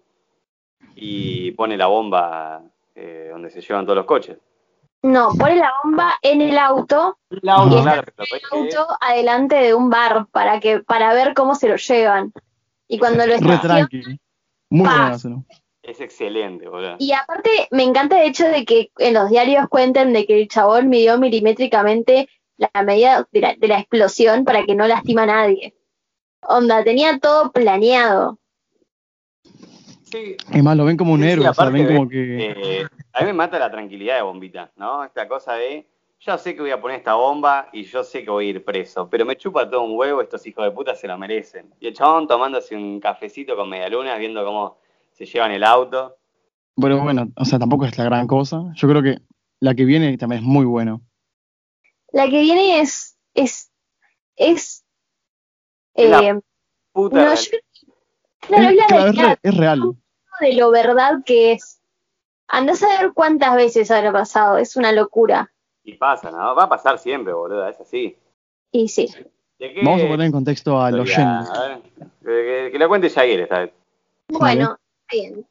y 0.95 1.51
pone 1.51 1.77
la 1.77 1.88
bomba 1.88 2.63
eh, 2.93 3.29
donde 3.31 3.49
se 3.49 3.62
llevan 3.62 3.86
todos 3.86 3.97
los 3.97 4.05
coches. 4.05 4.38
No, 5.01 5.34
pone 5.38 5.58
la 5.58 5.71
bomba 5.84 6.15
en 6.21 6.41
el 6.41 6.58
auto, 6.58 7.17
El 7.29 7.49
auto, 7.49 7.77
Y 7.77 7.81
claro, 7.84 8.03
el 8.17 8.41
auto 8.51 8.88
adelante 8.99 9.55
de 9.55 9.73
un 9.75 9.89
bar 9.89 10.25
para 10.31 10.60
que 10.60 10.79
para 10.79 11.13
ver 11.13 11.34
cómo 11.36 11.53
se 11.53 11.69
lo 11.69 11.75
llevan. 11.75 12.34
Y 12.88 12.97
cuando 12.97 13.25
lo 13.27 13.34
estacionan, 13.34 13.88
tranqui. 13.88 14.19
Muy. 14.69 14.89
Es 15.91 16.02
excelente, 16.02 16.67
boludo. 16.67 16.95
Y 17.00 17.12
aparte, 17.12 17.50
me 17.71 17.84
encanta 17.84 18.21
el 18.21 18.30
hecho 18.30 18.45
de 18.48 18.65
que 18.65 18.91
en 18.98 19.13
los 19.13 19.30
diarios 19.30 19.67
cuenten 19.69 20.13
de 20.13 20.26
que 20.26 20.41
el 20.41 20.48
chabón 20.48 20.89
midió 20.89 21.17
milimétricamente 21.17 22.28
la 22.58 22.84
medida 22.84 23.28
de 23.32 23.41
la, 23.41 23.56
de 23.56 23.67
la 23.67 23.80
explosión 23.80 24.45
para 24.45 24.63
que 24.63 24.76
no 24.76 24.88
lastima 24.88 25.24
a 25.24 25.28
nadie. 25.28 25.76
Onda, 26.41 26.84
tenía 26.84 27.19
todo 27.19 27.52
planeado. 27.52 28.39
Sí, 30.04 30.38
Es 30.52 30.63
más, 30.63 30.78
lo 30.78 30.86
ven 30.86 30.98
como 30.98 31.13
un 31.13 31.21
Sí, 31.21 31.26
sí, 31.26 31.32
héroe, 31.32 31.50
o 31.50 31.54
sea, 31.54 31.63
aparte 31.63 31.84
ven 31.84 31.95
como 31.95 32.10
que... 32.10 32.52
Eh, 32.52 32.88
a 33.13 33.21
mí 33.21 33.26
me 33.28 33.34
mata 33.34 33.58
la 33.60 33.71
tranquilidad 33.71 34.17
de 34.17 34.21
Bombita, 34.21 34.71
¿no? 34.76 35.04
Esta 35.04 35.28
cosa 35.28 35.54
de, 35.54 35.88
yo 36.19 36.38
sé 36.38 36.56
que 36.56 36.62
voy 36.62 36.71
a 36.71 36.80
poner 36.80 36.98
esta 36.98 37.15
bomba 37.15 37.69
y 37.74 37.84
yo 37.84 38.04
sé 38.04 38.24
que 38.24 38.30
voy 38.30 38.48
a 38.48 38.50
ir 38.52 38.63
preso, 38.63 39.10
pero 39.10 39.26
me 39.26 39.36
chupa 39.36 39.69
todo 39.69 39.82
un 39.82 39.98
huevo, 39.98 40.21
estos 40.21 40.45
hijos 40.45 40.63
de 40.63 40.71
puta 40.71 40.95
se 40.95 41.08
lo 41.08 41.17
merecen. 41.17 41.74
Y 41.80 41.88
el 41.88 41.93
chabón 41.93 42.28
tomándose 42.28 42.76
un 42.76 43.00
cafecito 43.00 43.56
con 43.56 43.69
medialunas, 43.69 44.19
viendo 44.19 44.45
cómo 44.45 44.78
se 45.15 45.25
llevan 45.25 45.51
el 45.51 45.63
auto. 45.63 46.17
Pero 46.80 47.01
bueno, 47.01 47.28
o 47.38 47.45
sea, 47.45 47.58
tampoco 47.58 47.86
es 47.86 47.97
la 47.97 48.04
gran 48.04 48.28
cosa. 48.28 48.62
Yo 48.75 48.88
creo 48.88 49.01
que 49.01 49.19
la 49.62 49.73
que 49.73 49.86
viene 49.86 50.17
también 50.17 50.41
es 50.41 50.47
muy 50.47 50.65
buena. 50.65 50.99
La 52.12 52.25
que 52.25 52.41
viene 52.41 52.82
es. 52.82 53.17
es. 53.34 53.71
es. 54.36 54.84
Es 55.93 56.10
la 56.10 56.19
eh, 56.21 56.39
Puta 56.91 57.15
no, 57.17 57.23
real- 57.23 57.38
yo- 57.38 57.58
claro, 58.41 58.69
es 58.69 58.75
la 58.75 58.86
claro, 58.88 59.06
es, 59.10 59.15
realidad 59.15 59.39
re- 59.41 59.49
es 59.49 59.58
real. 59.58 59.82
de 60.41 60.54
lo 60.56 60.71
verdad 60.71 61.23
que 61.25 61.54
es. 61.54 61.82
Andás 62.47 62.84
a 62.84 63.01
ver 63.01 63.13
cuántas 63.13 63.56
veces 63.56 63.89
habrá 63.89 64.12
pasado, 64.12 64.58
es 64.58 64.75
una 64.75 64.91
locura. 64.91 65.51
Y 65.84 65.93
pasa, 65.93 66.30
¿no? 66.32 66.54
Va 66.56 66.63
a 66.65 66.69
pasar 66.69 66.99
siempre, 66.99 67.34
boludo, 67.34 67.67
es 67.67 67.80
así. 67.80 68.17
Y 68.71 68.88
sí. 68.89 69.08
¿De 69.58 69.73
qué 69.73 69.82
Vamos 69.84 70.01
a 70.04 70.08
poner 70.08 70.25
en 70.25 70.32
contexto. 70.34 70.78
A 70.80 70.91
ver, 70.91 71.04
que, 71.06 72.04
que- 72.25 72.69
que 72.73 72.80
lo 72.80 72.88
cuente 72.89 73.10
Jair 73.10 73.39
esta 73.41 73.60
vez. 73.60 73.71
Bueno, 74.28 74.78
bien. 75.10 75.48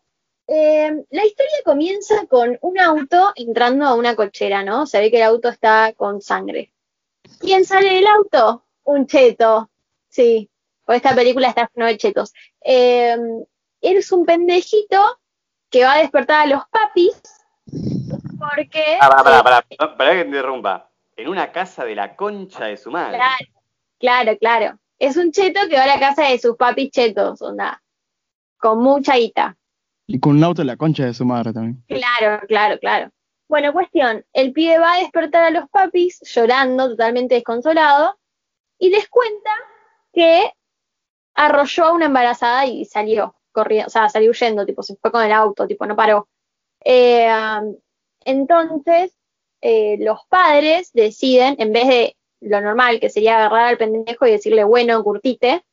Eh, 0.46 1.04
la 1.10 1.24
historia 1.24 1.58
comienza 1.64 2.26
con 2.26 2.58
un 2.60 2.78
auto 2.78 3.32
entrando 3.34 3.86
a 3.86 3.94
una 3.94 4.14
cochera, 4.14 4.62
¿no? 4.62 4.86
Se 4.86 5.00
ve 5.00 5.10
que 5.10 5.16
el 5.16 5.22
auto 5.22 5.48
está 5.48 5.92
con 5.94 6.20
sangre. 6.20 6.72
¿Quién 7.40 7.64
sale 7.64 7.94
del 7.94 8.06
auto? 8.06 8.64
Un 8.84 9.06
cheto. 9.06 9.70
Sí, 10.08 10.50
por 10.84 10.94
esta 10.94 11.14
película 11.14 11.48
está 11.48 11.70
lleno 11.74 11.86
de 11.86 11.96
chetos. 11.96 12.32
Eh, 12.62 13.16
eres 13.80 14.12
un 14.12 14.26
pendejito 14.26 15.18
que 15.70 15.84
va 15.84 15.94
a 15.94 15.98
despertar 15.98 16.42
a 16.42 16.46
los 16.46 16.62
papis 16.68 17.20
porque... 18.38 18.98
Ah, 19.00 19.08
pará, 19.08 19.42
pará, 19.42 19.64
eh, 19.68 19.76
pará, 19.76 19.96
pará 19.96 20.10
que 20.12 20.22
te 20.22 20.26
interrumpa. 20.28 20.90
En 21.16 21.28
una 21.28 21.52
casa 21.52 21.84
de 21.84 21.94
la 21.94 22.16
concha 22.16 22.66
de 22.66 22.76
su 22.76 22.90
madre. 22.90 23.18
Claro, 23.18 23.46
claro, 23.98 24.38
claro. 24.38 24.78
Es 24.98 25.16
un 25.16 25.32
cheto 25.32 25.60
que 25.68 25.76
va 25.76 25.84
a 25.84 25.98
la 25.98 26.00
casa 26.00 26.28
de 26.28 26.38
sus 26.38 26.56
papis 26.56 26.90
chetos, 26.90 27.40
onda. 27.40 27.82
Con 28.64 28.78
mucha 28.78 29.16
guita. 29.16 29.58
Y 30.06 30.18
con 30.18 30.38
un 30.38 30.44
auto 30.44 30.62
en 30.62 30.68
la 30.68 30.78
concha 30.78 31.04
de 31.04 31.12
su 31.12 31.26
madre 31.26 31.52
también. 31.52 31.84
Claro, 31.86 32.46
claro, 32.48 32.78
claro. 32.78 33.10
Bueno, 33.46 33.74
cuestión, 33.74 34.24
el 34.32 34.54
pibe 34.54 34.78
va 34.78 34.94
a 34.94 35.00
despertar 35.00 35.44
a 35.44 35.50
los 35.50 35.68
papis 35.68 36.18
llorando, 36.22 36.88
totalmente 36.88 37.34
desconsolado, 37.34 38.18
y 38.78 38.88
les 38.88 39.06
cuenta 39.10 39.50
que 40.14 40.50
arrolló 41.34 41.84
a 41.84 41.92
una 41.92 42.06
embarazada 42.06 42.64
y 42.64 42.86
salió 42.86 43.36
corriendo, 43.52 43.88
o 43.88 43.90
sea, 43.90 44.08
salió 44.08 44.30
huyendo, 44.30 44.64
tipo, 44.64 44.82
se 44.82 44.96
fue 44.96 45.12
con 45.12 45.22
el 45.22 45.32
auto, 45.32 45.66
tipo, 45.66 45.84
no 45.84 45.94
paró. 45.94 46.26
Eh, 46.82 47.28
um, 47.30 47.76
entonces, 48.24 49.14
eh, 49.60 49.98
los 50.00 50.20
padres 50.30 50.90
deciden, 50.94 51.56
en 51.58 51.70
vez 51.70 51.86
de 51.86 52.16
lo 52.40 52.62
normal, 52.62 52.98
que 52.98 53.10
sería 53.10 53.36
agarrar 53.36 53.66
al 53.66 53.76
pendejo 53.76 54.26
y 54.26 54.30
decirle, 54.30 54.64
bueno, 54.64 55.04
curtite, 55.04 55.66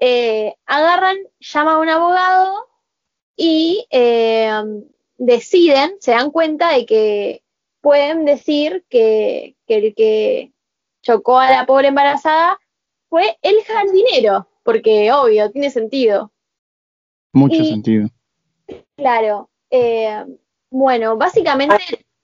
eh, 0.00 0.54
agarran, 0.66 1.16
llaman 1.38 1.74
a 1.74 1.78
un 1.78 1.88
abogado 1.88 2.68
y 3.36 3.86
eh, 3.90 4.50
deciden, 5.18 5.92
se 6.00 6.12
dan 6.12 6.30
cuenta 6.30 6.72
de 6.72 6.86
que 6.86 7.42
pueden 7.80 8.24
decir 8.24 8.84
que, 8.88 9.56
que 9.66 9.76
el 9.76 9.94
que 9.94 10.52
chocó 11.02 11.38
a 11.38 11.50
la 11.50 11.66
pobre 11.66 11.88
embarazada 11.88 12.58
fue 13.08 13.38
el 13.42 13.62
jardinero, 13.64 14.48
porque 14.62 15.12
obvio, 15.12 15.50
tiene 15.50 15.70
sentido. 15.70 16.32
Mucho 17.32 17.62
Y- 17.62 17.68
sentido. 17.70 18.08
Claro. 18.96 19.48
eh, 19.70 20.24
bueno, 20.70 21.16
básicamente 21.16 21.76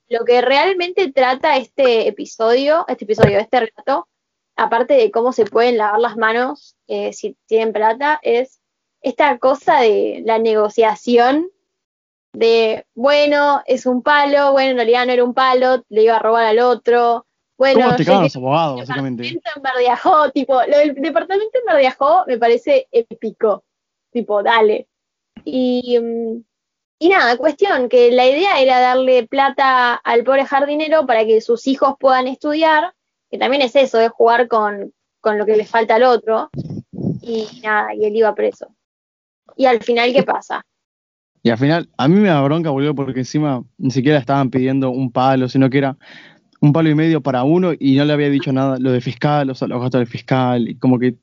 lo 0.09 0.25
que 0.25 0.41
realmente 0.41 1.11
trata 1.11 1.57
este 1.57 2.07
episodio, 2.07 2.85
este 2.87 3.05
episodio, 3.05 3.39
este 3.39 3.61
relato, 3.61 4.09
aparte 4.55 4.95
de 4.95 5.11
cómo 5.11 5.33
se 5.33 5.45
pueden 5.47 5.79
lavar 5.79 5.99
las 6.01 6.17
manos 6.17 6.76
eh, 6.87 7.13
si 7.13 7.37
tienen 7.47 7.73
plata, 7.73 8.19
es 8.23 8.61
esta 9.03 9.39
cosa 9.39 9.81
de 9.81 10.23
la 10.25 10.39
negociación 10.39 11.51
de, 12.33 12.85
bueno, 12.95 13.63
es 13.67 13.87
un 13.87 14.03
palo, 14.03 14.53
bueno, 14.53 14.73
en 14.73 14.77
realidad 14.77 15.07
no 15.07 15.13
era 15.13 15.25
un 15.25 15.35
palo, 15.35 15.85
le 15.89 16.03
iba 16.03 16.17
a 16.17 16.19
robar 16.19 16.45
al 16.45 16.59
otro, 16.59 17.27
bueno, 17.57 17.81
¿Cómo 17.81 17.97
te 17.97 18.05
yo 18.05 18.09
cagan 18.09 18.21
que- 18.21 18.25
los 18.27 18.37
abogados, 18.37 18.81
el 18.81 18.87
departamento 18.87 19.51
en 19.57 19.63
Verdiajó, 19.63 20.31
tipo, 20.33 20.55
lo 20.55 20.79
del 20.79 20.95
departamento 20.95 21.59
en 21.59 21.65
Verdiajó 21.67 22.25
me 22.27 22.39
parece 22.39 22.89
épico, 22.93 23.65
tipo, 24.11 24.43
dale. 24.43 24.89
Y, 25.45 25.99
mm, 25.99 26.43
y 26.99 27.09
nada, 27.09 27.37
cuestión, 27.39 27.89
que 27.89 28.11
la 28.13 28.27
idea 28.27 28.61
era 28.61 28.81
darle 28.81 29.27
plata 29.27 29.95
al 29.95 30.25
pobre 30.25 30.45
jardinero 30.45 31.07
para 31.07 31.25
que 31.25 31.41
sus 31.41 31.67
hijos 31.67 31.95
puedan 31.99 32.27
estudiar, 32.27 32.93
que 33.31 33.39
también 33.39 33.63
es 33.63 33.75
eso, 33.77 34.01
es 34.01 34.11
jugar 34.11 34.49
con, 34.49 34.93
con 35.21 35.39
lo 35.39 35.47
que 35.47 35.57
le 35.57 35.65
falta 35.65 35.95
al 35.95 36.03
otro, 36.05 36.51
y 37.27 37.61
nada, 37.63 37.95
y 37.95 38.05
él 38.05 38.17
iba 38.17 38.35
preso. 38.35 38.69
Y 39.57 39.67
al 39.67 39.83
final, 39.83 40.13
¿qué 40.13 40.23
pasa? 40.23 40.65
Y 41.43 41.51
al 41.51 41.59
final, 41.59 41.89
a 41.97 42.09
mí 42.09 42.15
me 42.21 42.29
da 42.29 42.41
bronca, 42.43 42.71
boludo, 42.71 42.95
porque 42.95 43.21
encima 43.21 43.63
ni 43.79 43.91
siquiera 43.91 44.19
estaban 44.19 44.51
pidiendo 44.51 44.91
un 44.91 45.11
palo, 45.11 45.49
sino 45.49 45.69
que 45.71 45.79
era 45.79 45.97
un 46.61 46.73
palo 46.73 46.89
y 46.89 46.95
medio 46.95 47.21
para 47.21 47.43
uno 47.45 47.73
y 47.79 47.97
no 47.97 48.05
le 48.05 48.13
había 48.13 48.31
dicho 48.31 48.53
nada 48.53 48.79
lo 48.79 48.91
de 48.93 49.01
fiscal, 49.01 49.51
o 49.51 49.55
sea, 49.55 49.69
los 49.69 49.81
gastos 49.81 50.01
del 50.01 50.09
fiscal, 50.09 50.69
y 50.69 50.79
como 50.79 50.99
que 50.99 51.09
un 51.09 51.19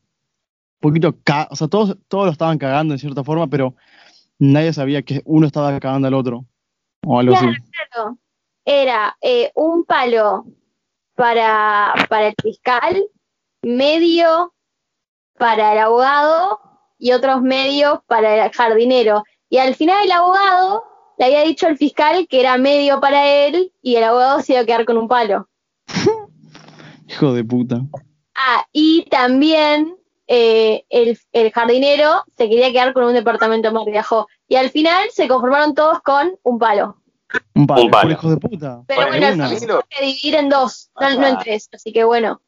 poquito, 0.80 1.16
ca- 1.24 1.48
o 1.50 1.56
sea, 1.56 1.68
todos, 1.68 1.98
todos 2.08 2.26
lo 2.26 2.32
estaban 2.32 2.58
cagando 2.58 2.94
en 2.94 3.00
cierta 3.00 3.24
forma, 3.24 3.48
pero 3.48 3.76
nadie 4.39 4.74
sabía 4.74 5.02
que 5.02 5.22
uno 5.26 5.48
estaba 5.48 5.78
cagando 5.80 6.08
al 6.08 6.13
otro, 6.13 6.46
o 7.06 7.20
algo 7.20 7.34
Claro, 7.36 7.50
así. 7.52 7.62
claro. 7.92 8.18
era 8.66 9.18
eh, 9.22 9.52
un 9.56 9.84
palo 9.86 10.46
para, 11.16 11.94
para 12.10 12.28
el 12.28 12.36
fiscal, 12.42 13.04
medio 13.62 14.54
para 15.38 15.74
el 15.74 15.80
abogado 15.80 16.60
y 16.98 17.12
otros 17.12 17.41
medios 17.41 18.00
para 18.08 18.46
el 18.46 18.52
jardinero. 18.52 19.24
Y 19.50 19.58
al 19.58 19.76
final 19.76 20.04
el 20.06 20.12
abogado 20.12 20.84
le 21.17 21.26
había 21.26 21.41
dicho 21.43 21.67
al 21.67 21.78
fiscal 21.78 22.28
que 22.28 22.39
era 22.39 22.58
medio 22.58 23.00
para 23.00 23.28
él 23.28 23.72
y 23.82 23.96
el 23.96 24.04
abogado 24.04 24.41
se 24.41 24.54
iba 24.54 24.62
a 24.62 24.65
quedar 24.65 24.86
con 24.86 24.98
un 24.98 25.08
palo. 25.08 25.48
Hijo 27.08 27.34
de 27.34 27.43
puta. 27.43 27.82
Ah, 28.36 28.65
y 28.72 29.06
también 29.10 29.96
eh, 30.28 30.86
el, 30.89 31.19
el 31.34 31.52
jardinero 31.52 32.24
se 32.38 32.50
quería 32.50 32.72
quedar 32.72 32.93
con 32.93 33.04
un 33.04 33.13
departamento 33.13 33.72
más 33.72 33.86
viejo. 33.86 34.28
Y 34.48 34.56
al 34.56 34.69
final 34.69 35.08
se 35.12 35.28
conformaron 35.28 35.76
todos 35.76 36.02
con 36.02 36.32
un 36.43 36.58
palo. 36.58 36.98
Un 37.56 37.67
palo, 37.67 37.84
Un 37.84 37.91
palo. 37.91 38.12
hijo 38.12 38.30
de 38.30 38.38
puta. 38.38 38.84
Pero 38.88 39.08
Bueno, 39.08 39.28
bueno, 39.28 39.48
se 39.50 40.06
dividir 40.06 40.36
en 40.36 40.50
dos, 40.50 40.91
no, 41.00 41.19
no 41.19 41.28
en 41.28 41.38
tres. 41.39 41.69
Así 41.74 41.91
que 41.91 42.04
bueno, 42.04 42.41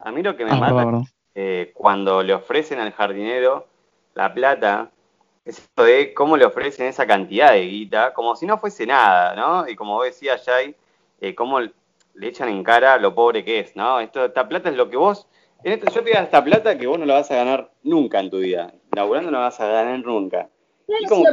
A 0.00 0.10
mí 0.12 0.22
lo 0.22 0.36
que 0.36 0.44
me 0.44 0.50
Ah, 0.52 0.56
mata. 0.56 1.02
Eh, 1.42 1.70
cuando 1.72 2.22
le 2.22 2.34
ofrecen 2.34 2.78
al 2.80 2.92
jardinero 2.92 3.66
la 4.14 4.34
plata, 4.34 4.90
es 5.42 5.58
esto 5.58 5.84
de 5.84 6.12
cómo 6.12 6.36
le 6.36 6.44
ofrecen 6.44 6.86
esa 6.86 7.06
cantidad 7.06 7.52
de 7.52 7.62
guita, 7.66 8.12
como 8.12 8.36
si 8.36 8.44
no 8.44 8.58
fuese 8.58 8.84
nada, 8.86 9.34
¿no? 9.34 9.66
Y 9.66 9.74
como 9.74 9.94
vos 9.94 10.04
decías, 10.04 10.42
Jay, 10.44 10.74
eh, 11.18 11.34
cómo 11.34 11.60
le 11.60 11.72
echan 12.28 12.50
en 12.50 12.62
cara 12.62 12.98
lo 12.98 13.14
pobre 13.14 13.42
que 13.42 13.60
es, 13.60 13.74
¿no? 13.74 14.00
Esto, 14.00 14.26
esta 14.26 14.46
plata 14.46 14.68
es 14.68 14.76
lo 14.76 14.90
que 14.90 14.98
vos, 14.98 15.26
en 15.64 15.72
esto- 15.72 15.90
yo 15.90 16.02
te 16.02 16.10
digo 16.10 16.22
esta 16.22 16.44
plata 16.44 16.76
que 16.76 16.86
vos 16.86 16.98
no 16.98 17.06
la 17.06 17.14
vas 17.14 17.30
a 17.30 17.36
ganar 17.36 17.70
nunca 17.82 18.20
en 18.20 18.28
tu 18.28 18.38
vida, 18.38 18.74
laburando 18.94 19.30
no 19.30 19.38
la 19.38 19.44
vas 19.44 19.60
a 19.60 19.66
ganar 19.66 19.98
nunca. 20.00 20.50
Y 20.88 21.06
como, 21.06 21.24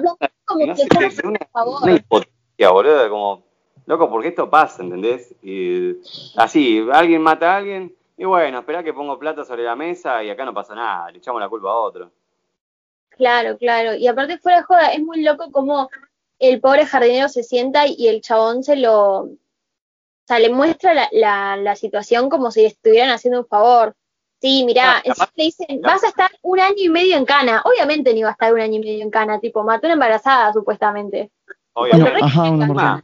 como 0.46 0.66
no 0.68 0.74
que 0.74 0.82
sé, 0.82 0.84
estamos 0.84 1.14
es 1.18 1.24
una, 1.26 1.40
a 1.42 1.48
favor. 1.52 1.84
una 1.84 1.92
impotencia, 1.92 2.70
boludo, 2.72 3.10
como, 3.10 3.44
loco, 3.86 4.10
porque 4.10 4.30
esto 4.30 4.50
pasa, 4.50 4.84
¿entendés? 4.84 5.36
Y, 5.42 5.98
así, 6.38 6.86
alguien 6.94 7.22
mata 7.22 7.54
a 7.54 7.58
alguien, 7.58 7.94
y 8.18 8.26
bueno, 8.26 8.60
esperá 8.60 8.84
que 8.84 8.94
pongo 8.94 9.18
plata 9.20 9.46
sobre 9.46 9.64
la 9.64 9.76
mesa 9.76 10.24
y 10.24 10.30
acá 10.30 10.44
no 10.44 10.54
pasa 10.54 10.74
nada, 10.76 11.12
le 11.12 11.20
echamos 11.20 11.40
la 11.40 11.48
culpa 11.50 11.70
a 11.70 11.76
otro. 11.76 12.12
Claro, 13.12 13.58
claro. 13.58 13.96
Y 13.96 14.08
aparte 14.08 14.38
fuera 14.38 14.58
de 14.60 14.64
joda, 14.64 14.88
es 14.92 15.02
muy 15.02 15.22
loco 15.24 15.52
como 15.52 15.90
el 16.40 16.60
pobre 16.62 16.86
jardinero 16.86 17.30
se 17.30 17.44
sienta 17.44 17.88
y 17.88 18.08
el 18.08 18.22
chabón 18.22 18.64
se 18.64 18.76
lo... 18.76 19.22
O 19.22 19.30
sea, 20.28 20.40
le 20.40 20.50
muestra 20.50 20.94
la, 20.94 21.08
la, 21.12 21.56
la 21.58 21.76
situación 21.76 22.30
como 22.30 22.52
si 22.52 22.62
le 22.62 22.68
estuvieran 22.68 23.10
haciendo 23.12 23.40
un 23.40 23.48
favor. 23.48 23.96
Sí, 24.42 24.66
mirá, 24.66 24.98
Ah, 24.98 25.02
capaz- 25.04 25.32
le 25.36 25.46
dicen, 25.46 25.82
vas 25.82 26.04
a 26.04 26.10
estar 26.10 26.30
un 26.44 26.60
año 26.60 26.76
y 26.78 26.90
medio 26.90 27.16
en 27.18 27.26
cana. 27.26 27.64
Obviamente 27.66 28.12
no 28.14 28.20
iba 28.20 28.30
a 28.30 28.34
estar 28.34 28.54
un 28.54 28.60
año 28.60 28.76
y 28.76 28.80
medio 28.80 29.02
en 29.04 29.10
cana, 29.10 29.40
tipo, 29.40 29.64
mató 29.64 29.88
una 29.88 29.94
embarazada, 29.94 30.54
supuestamente. 30.54 31.32
Obviamente. 31.74 32.20
No, 32.20 32.26
ajá, 32.26 32.44
una 32.52 33.04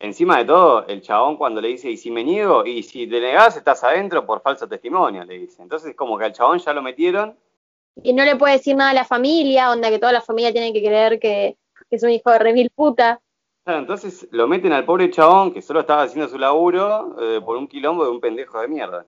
Encima, 0.00 0.38
de 0.38 0.44
todo, 0.44 0.86
el 0.86 1.02
chabón 1.02 1.36
cuando 1.36 1.60
le 1.60 1.68
dice, 1.68 1.90
y 1.90 1.96
si 1.96 2.10
me 2.10 2.22
niego, 2.22 2.64
y 2.64 2.84
si 2.84 3.08
te 3.08 3.20
negás, 3.20 3.56
estás 3.56 3.82
adentro 3.82 4.24
por 4.24 4.42
falso 4.42 4.68
testimonio, 4.68 5.24
le 5.24 5.38
dice. 5.38 5.60
Entonces, 5.60 5.96
como 5.96 6.16
que 6.16 6.26
al 6.26 6.32
chabón 6.32 6.58
ya 6.58 6.72
lo 6.72 6.82
metieron, 6.82 7.36
Y 8.02 8.12
no 8.12 8.24
le 8.24 8.36
puede 8.36 8.54
decir 8.54 8.76
nada 8.76 8.90
a 8.90 8.94
la 8.94 9.04
familia, 9.04 9.72
onda 9.72 9.90
que 9.90 9.98
toda 9.98 10.12
la 10.12 10.20
familia 10.20 10.52
tiene 10.52 10.72
que 10.72 10.80
creer 10.80 11.18
que, 11.18 11.56
que 11.90 11.96
es 11.96 12.02
un 12.04 12.10
hijo 12.10 12.30
de 12.30 12.38
remil 12.38 12.70
puta. 12.70 13.20
Claro, 13.64 13.80
entonces 13.80 14.28
lo 14.30 14.46
meten 14.46 14.72
al 14.72 14.84
pobre 14.84 15.10
chabón 15.10 15.52
que 15.52 15.62
solo 15.62 15.80
estaba 15.80 16.04
haciendo 16.04 16.28
su 16.28 16.38
laburo 16.38 17.16
eh, 17.20 17.40
por 17.44 17.56
un 17.56 17.66
quilombo 17.66 18.04
de 18.04 18.10
un 18.10 18.20
pendejo 18.20 18.60
de 18.60 18.68
mierda. 18.68 19.06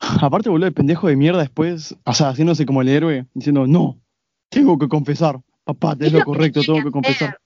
Aparte, 0.22 0.48
boludo, 0.48 0.68
el 0.68 0.72
pendejo 0.72 1.08
de 1.08 1.16
mierda 1.16 1.40
después, 1.40 1.96
o 2.04 2.14
sea, 2.14 2.28
haciéndose 2.28 2.64
como 2.64 2.80
el 2.80 2.88
héroe, 2.88 3.26
diciendo, 3.34 3.66
no, 3.66 4.00
tengo 4.48 4.78
que 4.78 4.88
confesar. 4.88 5.40
Papá, 5.64 5.96
es 6.00 6.12
lo 6.12 6.24
correcto, 6.24 6.62
tengo 6.62 6.82
que 6.82 6.90
confesar. 6.90 7.38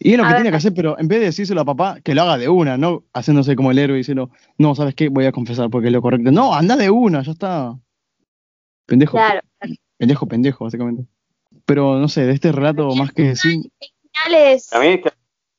Y 0.00 0.12
es 0.12 0.16
lo 0.18 0.24
A 0.24 0.28
que 0.28 0.32
ver. 0.34 0.42
tiene 0.42 0.50
que 0.50 0.56
hacer, 0.56 0.72
pero 0.74 0.98
en 0.98 1.08
vez 1.08 1.18
de 1.20 1.26
decírselo 1.26 1.60
a 1.60 1.64
papá, 1.64 1.98
que 2.02 2.14
lo 2.14 2.22
haga 2.22 2.38
de 2.38 2.48
una, 2.48 2.76
no 2.76 3.04
haciéndose 3.14 3.56
como 3.56 3.70
el 3.72 3.78
héroe 3.78 3.96
diciendo, 3.96 4.30
no, 4.56 4.74
¿sabes 4.74 4.94
qué? 4.94 5.08
Voy 5.08 5.26
a 5.26 5.32
confesar 5.32 5.70
porque 5.70 5.88
es 5.88 5.92
lo 5.92 6.00
correcto. 6.02 6.30
No, 6.30 6.54
anda 6.54 6.76
de 6.76 6.88
una, 6.90 7.22
ya 7.22 7.32
está. 7.32 7.76
Pendejo, 8.86 9.12
Claro. 9.18 9.40
pendejo, 9.96 10.26
pendejo, 10.26 10.64
básicamente. 10.64 11.04
Pero 11.66 11.98
no 11.98 12.08
sé, 12.08 12.24
de 12.26 12.32
este 12.32 12.52
relato, 12.52 12.94
más 12.94 13.12
que 13.12 13.22
decir, 13.22 13.60
El 13.80 13.88
final 14.12 14.34
es, 14.52 14.72
este- 14.72 15.12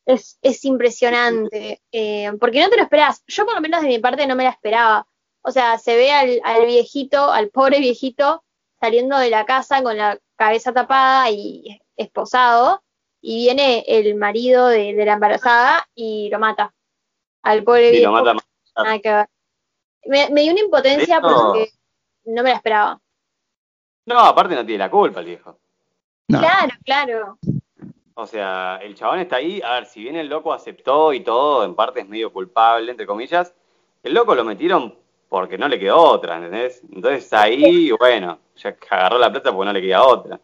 es, 0.06 0.39
es 0.41 0.65
impresionante, 0.65 1.82
eh, 1.91 2.32
porque 2.39 2.62
no 2.62 2.69
te 2.69 2.78
lo 2.78 2.84
esperás. 2.84 3.23
Yo 3.28 3.45
por 3.45 3.56
lo 3.56 3.62
menos 3.62 3.82
de 3.82 3.88
mi 3.89 3.99
parte 3.99 4.25
no 4.25 4.36
me 4.36 4.43
la 4.45 4.49
esperaba. 4.52 5.06
O 5.41 5.52
sea, 5.52 5.78
se 5.78 5.95
ve 5.95 6.12
al, 6.12 6.39
al 6.43 6.65
viejito, 6.65 7.32
al 7.32 7.49
pobre 7.49 7.80
viejito, 7.80 8.43
saliendo 8.80 9.17
de 9.17 9.30
la 9.30 9.45
casa 9.45 9.84
con 9.84 9.97
la 9.97 10.17
cabeza 10.36 10.73
tapada 10.73 11.30
y 11.30 11.80
esposado, 11.97 12.82
y 13.21 13.45
viene 13.45 13.84
el 13.88 14.15
marido 14.15 14.67
de, 14.67 14.93
de 14.93 15.05
la 15.05 15.13
embarazada 15.13 15.88
y 15.95 16.29
lo 16.29 16.39
mata. 16.39 16.73
Al 17.43 17.63
pobre 17.63 17.89
y 17.89 17.91
viejo. 17.91 18.12
lo 18.12 18.17
mata 18.23 18.34
más. 18.34 18.43
nada 18.75 18.99
que 18.99 19.10
ver. 19.13 19.27
Me, 20.05 20.29
me 20.29 20.41
dio 20.41 20.51
una 20.53 20.62
impotencia 20.62 21.15
Esto- 21.17 21.27
porque 21.51 21.69
no 22.25 22.43
me 22.43 22.49
la 22.49 22.55
esperaba. 22.55 22.99
No, 24.05 24.19
aparte 24.19 24.55
no 24.55 24.65
tiene 24.65 24.79
la 24.79 24.89
culpa 24.89 25.19
el 25.19 25.25
viejo. 25.27 25.60
no, 26.29 26.39
Claro, 26.39 26.71
claro. 26.84 27.38
O 28.15 28.25
sea, 28.27 28.79
el 28.82 28.95
chabón 28.95 29.19
está 29.19 29.38
ahí, 29.38 29.62
a 29.63 29.73
ver, 29.75 29.86
si 29.86 30.01
bien 30.01 30.15
el 30.17 30.27
loco 30.27 30.51
aceptó 30.51 31.13
y 31.13 31.21
todo, 31.21 31.63
en 31.63 31.73
parte 31.75 32.01
es 32.01 32.08
medio 32.10 32.34
culpable, 32.34 32.91
entre 32.91 33.05
comillas, 33.05 33.53
el 34.03 34.13
loco 34.13 34.36
lo 34.36 34.43
metieron 34.43 34.97
porque 35.29 35.58
no 35.58 35.67
le 35.69 35.79
quedó 35.79 35.97
otra, 36.01 36.36
¿entendés? 36.38 36.82
Entonces 36.91 37.32
ahí, 37.32 37.91
bueno, 37.91 38.39
ya 38.58 38.75
agarró 38.89 39.19
la 39.19 39.32
plata 39.32 39.53
porque 39.53 39.67
no 39.67 39.73
le 39.73 39.82
queda 39.82 40.03
otra. 40.03 40.39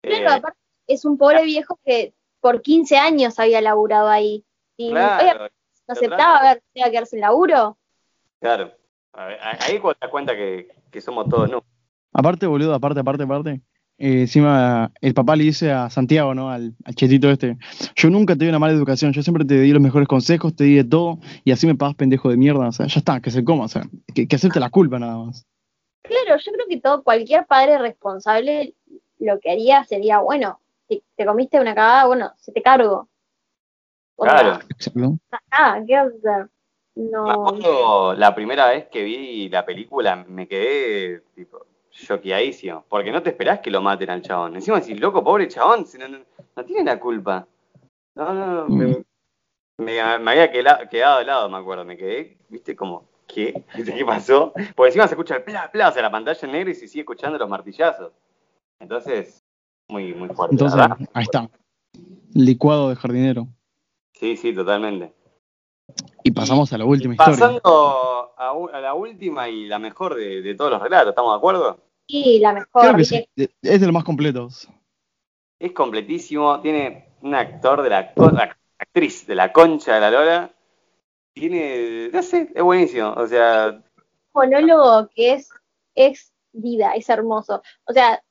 Claro, 0.00 0.16
Eh, 0.24 0.26
aparte 0.28 0.58
es 0.92 1.04
un 1.04 1.18
pobre 1.18 1.44
viejo 1.44 1.78
que 1.84 2.14
por 2.40 2.62
15 2.62 2.96
años 2.96 3.38
había 3.38 3.60
laburado 3.60 4.08
ahí. 4.08 4.44
Y 4.76 4.90
claro, 4.90 5.48
no 5.88 5.92
aceptaba 5.92 6.42
ver 6.42 6.62
que 6.72 6.80
iba 6.80 6.86
a 6.88 6.90
quedarse 6.90 7.10
sin 7.10 7.20
laburo. 7.20 7.78
claro. 8.40 8.72
A 9.12 9.24
ver, 9.26 9.38
ahí 9.42 9.80
cuando 9.80 9.94
te 9.96 10.06
das 10.06 10.10
cuenta 10.12 10.36
que, 10.36 10.68
que 10.90 11.00
somos 11.00 11.28
todos 11.28 11.50
no. 11.50 11.64
aparte, 12.12 12.46
boludo, 12.46 12.72
aparte, 12.74 13.00
aparte, 13.00 13.24
aparte. 13.24 13.50
eh, 13.98 14.20
encima, 14.20 14.92
el 15.00 15.14
papá 15.14 15.34
le 15.34 15.42
dice 15.42 15.72
a 15.72 15.90
Santiago, 15.90 16.32
¿no? 16.32 16.48
Al, 16.48 16.74
al 16.84 16.94
chetito 16.94 17.28
este, 17.28 17.58
yo 17.96 18.08
nunca 18.08 18.36
te 18.36 18.44
di 18.44 18.48
una 18.48 18.60
mala 18.60 18.72
educación, 18.72 19.12
yo 19.12 19.22
siempre 19.24 19.44
te 19.44 19.58
di 19.60 19.72
los 19.72 19.82
mejores 19.82 20.06
consejos, 20.06 20.54
te 20.54 20.62
di 20.62 20.76
de 20.76 20.84
todo, 20.84 21.18
y 21.42 21.50
así 21.50 21.66
me 21.66 21.74
pagas 21.74 21.96
pendejo 21.96 22.30
de 22.30 22.36
mierda, 22.36 22.68
o 22.68 22.72
sea, 22.72 22.86
ya 22.86 23.00
está, 23.00 23.20
que 23.20 23.32
se 23.32 23.42
coma, 23.42 23.64
o 23.64 23.68
sea, 23.68 23.82
que, 24.14 24.28
que 24.28 24.36
acepte 24.36 24.60
la 24.60 24.70
culpa 24.70 25.00
nada 25.00 25.18
más. 25.18 25.44
Claro, 26.02 26.40
yo 26.40 26.52
creo 26.52 26.66
que 26.68 26.80
todo, 26.80 27.02
cualquier 27.02 27.46
padre 27.46 27.78
responsable 27.78 28.76
lo 29.18 29.40
que 29.40 29.50
haría 29.50 29.82
sería, 29.84 30.20
bueno, 30.20 30.59
si 30.90 31.04
te 31.16 31.24
comiste 31.24 31.60
una 31.60 31.74
cagada, 31.74 32.06
bueno, 32.06 32.32
se 32.36 32.52
te 32.52 32.60
cargo. 32.62 33.08
Claro. 34.18 34.58
Ah, 35.50 35.80
¿qué 35.86 35.94
vas 35.94 36.06
a 36.06 36.16
hacer? 36.16 36.50
Me 36.96 37.10
No. 37.10 37.30
acuerdo 37.30 38.14
la 38.14 38.34
primera 38.34 38.66
vez 38.68 38.88
que 38.88 39.02
vi 39.04 39.48
la 39.48 39.64
película, 39.64 40.16
me 40.28 40.46
quedé 40.48 41.20
tipo 41.34 41.64
choqueadísimo. 41.90 42.84
Porque 42.88 43.12
no 43.12 43.22
te 43.22 43.30
esperás 43.30 43.60
que 43.60 43.70
lo 43.70 43.80
maten 43.80 44.10
al 44.10 44.22
chabón. 44.22 44.56
Encima 44.56 44.80
decís, 44.80 45.00
loco, 45.00 45.22
pobre 45.24 45.48
chabón, 45.48 45.86
si 45.86 45.96
no, 45.96 46.08
no, 46.08 46.18
no 46.56 46.64
tiene 46.64 46.84
la 46.84 46.98
culpa. 47.00 47.46
No, 48.14 48.34
no, 48.34 48.46
no, 48.46 48.68
me, 48.68 48.86
me- 49.78 50.18
me 50.18 50.30
había 50.30 50.50
quedado 50.50 51.18
de 51.20 51.24
lado, 51.24 51.48
me 51.48 51.56
acuerdo. 51.58 51.84
Me 51.84 51.96
quedé, 51.96 52.36
viste, 52.48 52.74
como, 52.76 53.08
¿qué? 53.26 53.64
¿Qué 53.96 54.04
pasó? 54.04 54.52
Porque 54.74 54.88
encima 54.88 55.06
se 55.06 55.14
escucha 55.14 55.36
el 55.36 55.44
pla, 55.44 55.70
pla, 55.70 55.88
o 55.88 55.92
sea, 55.92 56.02
la 56.02 56.10
pantalla 56.10 56.40
en 56.42 56.52
negro 56.52 56.70
y 56.70 56.74
se 56.74 56.88
sigue 56.88 57.00
escuchando 57.02 57.38
los 57.38 57.48
martillazos. 57.48 58.12
Entonces, 58.80 59.39
muy, 59.90 60.14
muy 60.14 60.28
fuerte. 60.28 60.54
Entonces, 60.54 60.78
verdad. 60.78 60.98
ahí 61.12 61.22
está. 61.22 61.50
Licuado 62.34 62.90
de 62.90 62.96
jardinero. 62.96 63.48
Sí, 64.14 64.36
sí, 64.36 64.54
totalmente. 64.54 65.12
Y 66.22 66.30
pasamos 66.30 66.72
a 66.72 66.78
la 66.78 66.84
última 66.84 67.14
historia. 67.14 67.36
Pasando 67.36 68.32
a, 68.36 68.80
la 68.80 68.94
última 68.94 69.48
y 69.48 69.66
la 69.66 69.78
mejor 69.78 70.14
de, 70.14 70.42
de 70.42 70.54
todos 70.54 70.70
los 70.70 70.82
relatos, 70.82 71.10
¿estamos 71.10 71.32
de 71.32 71.38
acuerdo? 71.38 71.78
Sí, 72.10 72.38
la 72.40 72.52
Creo 72.52 72.66
mejor. 72.82 72.96
que 72.96 73.04
sí, 73.04 73.28
es 73.36 73.80
de 73.80 73.86
los 73.86 73.92
más 73.92 74.04
completos. 74.04 74.68
Es 75.58 75.72
completísimo, 75.72 76.60
tiene 76.60 77.14
un 77.22 77.34
actor 77.34 77.82
de 77.82 77.90
la, 77.90 78.12
actriz 78.78 79.26
de 79.26 79.34
la 79.34 79.52
concha 79.52 79.94
de 79.94 80.00
la 80.00 80.10
lora. 80.10 80.54
Tiene, 81.34 82.10
no 82.12 82.22
sé, 82.22 82.50
es 82.54 82.62
buenísimo. 82.62 83.12
O 83.12 83.26
sea, 83.26 83.80
monólogo 84.34 85.08
que 85.14 85.34
es, 85.34 85.50
es 85.94 86.32
vida, 86.52 86.94
es 86.94 87.08
hermoso. 87.08 87.62
O 87.86 87.92
sea, 87.92 88.22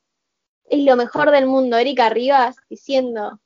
es 0.70 0.84
lo 0.84 0.96
mejor 0.96 1.32
del 1.32 1.48
mundo. 1.48 1.78
Erika 1.78 2.10
Rivas 2.10 2.58
diciendo, 2.70 3.40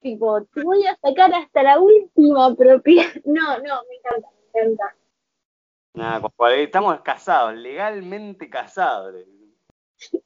tipo, 0.00 0.42
te 0.44 0.62
voy 0.62 0.86
a 0.86 0.96
sacar 0.96 1.32
hasta 1.34 1.62
la 1.62 1.78
última 1.78 2.54
propiedad. 2.54 3.06
No, 3.24 3.58
no, 3.58 3.82
me 3.88 3.96
encanta, 3.96 4.28
me 4.54 4.60
encanta. 4.60 4.96
nada, 5.94 6.54
estamos 6.56 7.00
casados, 7.00 7.54
legalmente 7.54 8.50
casados. 8.50 9.14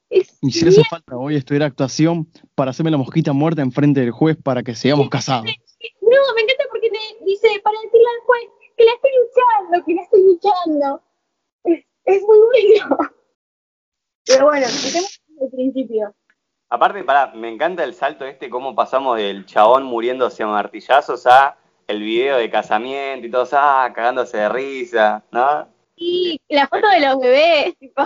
Es 0.08 0.38
Y 0.40 0.52
si 0.52 0.68
hace 0.68 0.82
falta 0.84 1.16
hoy 1.16 1.36
estudiar 1.36 1.64
actuación 1.64 2.30
para 2.54 2.70
hacerme 2.70 2.90
la 2.90 2.96
mosquita 2.96 3.32
muerta 3.32 3.62
enfrente 3.62 4.00
del 4.00 4.10
juez 4.10 4.36
para 4.42 4.62
que 4.62 4.74
seamos 4.74 5.08
casados. 5.10 5.44
No, 6.00 6.34
me 6.34 6.42
encanta 6.42 6.64
porque 6.70 6.90
te 6.90 7.24
dice, 7.24 7.48
para 7.62 7.78
decirle 7.82 8.06
al 8.18 8.26
juez 8.26 8.50
que 8.76 8.84
la 8.84 8.92
estoy 8.92 9.10
luchando, 9.18 9.84
que 9.84 9.94
la 9.94 10.02
estoy 10.02 10.22
luchando. 10.22 11.02
Es, 11.64 11.84
es 12.04 12.22
muy 12.22 12.38
bueno. 12.38 12.98
Pero 14.26 14.46
bueno, 14.46 14.66
empecemos 14.66 15.20
desde 15.28 15.44
el 15.44 15.50
principio. 15.50 16.14
Aparte, 16.68 17.04
pará, 17.04 17.32
me 17.34 17.48
encanta 17.48 17.84
el 17.84 17.94
salto 17.94 18.24
este, 18.24 18.50
cómo 18.50 18.74
pasamos 18.74 19.16
del 19.16 19.46
chabón 19.46 19.84
muriéndose 19.84 20.42
a 20.42 20.46
martillazos 20.48 21.26
a 21.26 21.56
el 21.86 22.00
video 22.02 22.38
de 22.38 22.50
casamiento 22.50 23.26
y 23.26 23.30
todos, 23.30 23.50
ah, 23.52 23.90
cagándose 23.94 24.38
de 24.38 24.48
risa, 24.48 25.22
¿no? 25.30 25.68
Sí, 25.96 26.40
la 26.48 26.66
foto 26.66 26.88
de 26.88 27.00
los 27.00 27.20
bebés, 27.20 27.76
tipo. 27.78 28.02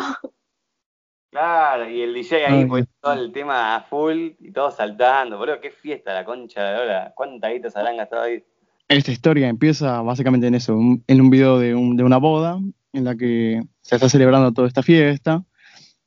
Claro, 1.31 1.89
y 1.89 2.03
el 2.03 2.13
DJ 2.13 2.47
ahí 2.49 2.65
pues 2.67 2.87
todo 3.01 3.13
el 3.13 3.33
tema 3.33 3.77
a 3.77 3.83
full 3.83 4.31
y 4.41 4.51
todos 4.53 4.75
saltando, 4.77 5.39
boludo, 5.39 5.61
qué 5.61 5.71
fiesta 5.71 6.13
la 6.13 6.25
concha 6.25 6.63
de 6.65 6.81
hora, 6.81 7.13
cuántas 7.15 7.53
guitas 7.53 7.77
habrán 7.77 7.97
gastado 7.97 8.23
ahí. 8.23 8.45
Esta 8.89 9.13
historia 9.13 9.49
empieza 9.49 10.03
básicamente 10.03 10.49
en 10.49 10.57
eso, 10.57 10.75
un- 10.75 11.05
en 11.07 11.21
un 11.21 11.31
video 11.31 11.59
de, 11.61 11.75
un- 11.75 11.97
de 11.97 12.03
una 12.03 12.17
boda 12.19 12.59
en 12.93 13.05
la 13.05 13.15
que 13.15 13.63
se 13.81 13.95
está 13.95 14.09
celebrando 14.09 14.53
toda 14.53 14.67
esta 14.67 14.83
fiesta, 14.83 15.45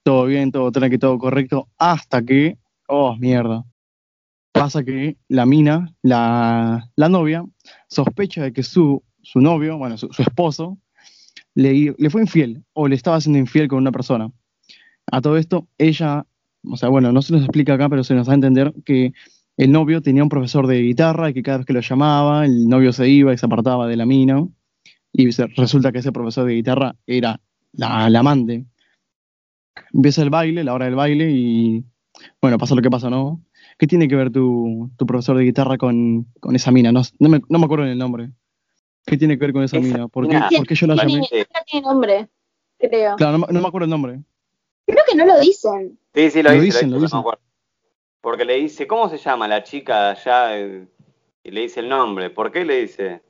todo 0.03 0.25
bien, 0.25 0.51
todo 0.51 0.71
tranqui, 0.71 0.97
todo 0.97 1.17
correcto, 1.17 1.69
hasta 1.77 2.23
que, 2.23 2.57
oh, 2.87 3.15
mierda, 3.17 3.65
pasa 4.51 4.83
que 4.83 5.17
la 5.27 5.45
mina, 5.45 5.95
la, 6.01 6.89
la 6.95 7.09
novia, 7.09 7.43
sospecha 7.87 8.43
de 8.43 8.53
que 8.53 8.63
su, 8.63 9.03
su 9.21 9.39
novio, 9.39 9.77
bueno, 9.77 9.97
su, 9.97 10.09
esposo, 10.19 10.77
le, 11.55 11.95
le 11.97 12.09
fue 12.09 12.21
infiel 12.21 12.63
o 12.73 12.87
le 12.87 12.95
estaba 12.95 13.17
haciendo 13.17 13.39
infiel 13.39 13.67
con 13.67 13.79
una 13.79 13.91
persona. 13.91 14.31
A 15.11 15.21
todo 15.21 15.37
esto, 15.37 15.67
ella, 15.77 16.25
o 16.65 16.77
sea, 16.77 16.89
bueno, 16.89 17.11
no 17.11 17.21
se 17.21 17.33
nos 17.33 17.43
explica 17.43 17.73
acá, 17.73 17.89
pero 17.89 18.03
se 18.03 18.13
nos 18.13 18.27
da 18.27 18.33
a 18.33 18.35
entender 18.35 18.73
que 18.85 19.13
el 19.57 19.71
novio 19.71 20.01
tenía 20.01 20.23
un 20.23 20.29
profesor 20.29 20.67
de 20.67 20.81
guitarra 20.81 21.29
y 21.29 21.33
que 21.33 21.43
cada 21.43 21.57
vez 21.59 21.67
que 21.67 21.73
lo 21.73 21.81
llamaba, 21.81 22.45
el 22.45 22.67
novio 22.67 22.91
se 22.91 23.07
iba 23.07 23.33
y 23.33 23.37
se 23.37 23.45
apartaba 23.45 23.87
de 23.87 23.97
la 23.97 24.05
mina. 24.05 24.45
Y 25.11 25.29
resulta 25.29 25.91
que 25.91 25.99
ese 25.99 26.11
profesor 26.11 26.45
de 26.45 26.55
guitarra 26.55 26.95
era 27.05 27.39
la, 27.73 28.09
la 28.09 28.19
amante. 28.19 28.65
Empieza 29.93 30.21
el 30.23 30.29
baile, 30.29 30.63
la 30.63 30.73
hora 30.73 30.85
del 30.85 30.95
baile, 30.95 31.29
y 31.31 31.83
bueno, 32.41 32.57
pasa 32.57 32.75
lo 32.75 32.81
que 32.81 32.89
pasa, 32.89 33.09
¿no? 33.09 33.41
¿Qué 33.77 33.87
tiene 33.87 34.07
que 34.07 34.15
ver 34.15 34.31
tu, 34.31 34.89
tu 34.97 35.05
profesor 35.05 35.37
de 35.37 35.43
guitarra 35.43 35.77
con, 35.77 36.25
con 36.39 36.55
esa 36.55 36.71
mina? 36.71 36.91
No, 36.91 37.01
no 37.19 37.29
me, 37.29 37.41
no 37.49 37.59
me 37.59 37.65
acuerdo 37.65 37.85
el 37.85 37.97
nombre. 37.97 38.29
¿Qué 39.05 39.17
tiene 39.17 39.37
que 39.37 39.45
ver 39.45 39.53
con 39.53 39.63
esa, 39.63 39.77
Esa 39.77 39.85
mina? 39.85 40.07
¿Por 40.07 40.27
qué, 40.27 40.35
mina- 40.35 40.49
por 40.55 40.67
qué 40.67 40.75
yo 40.75 40.87
la 40.87 40.95
llamé? 40.95 41.19
no 41.19 41.25
tiene 41.69 41.87
nombre, 41.87 42.27
creo. 42.77 43.15
Claro, 43.17 43.37
no, 43.37 43.45
me- 43.47 43.53
no 43.53 43.61
me 43.61 43.67
acuerdo 43.67 43.85
el 43.85 43.89
nombre. 43.91 44.19
Creo 44.85 45.03
que 45.09 45.15
no 45.17 45.25
lo 45.25 45.39
dicen. 45.39 45.97
Sí, 46.13 46.29
sí, 46.29 46.43
lo, 46.43 46.51
Lo 46.51 46.61
dice, 46.61 46.65
dicen, 46.77 46.91
lo 46.91 46.97
lo 46.97 47.01
dice, 47.03 47.15
no 47.15 47.17
me 47.17 47.21
acuerdo. 47.21 47.41
Porque 48.21 48.45
le 48.45 48.55
dice, 48.55 48.87
¿cómo 48.87 49.09
se 49.09 49.17
llama 49.17 49.47
la 49.47 49.63
chica 49.63 50.03
de 50.05 50.09
allá? 50.11 50.57
Eh, 50.59 50.87
Y 51.43 51.51
le 51.51 51.61
dice 51.61 51.79
el 51.81 51.89
nombre. 51.89 52.29
¿Por 52.29 52.51
qué 52.51 52.63
le 52.63 52.81
dice? 52.81 53.21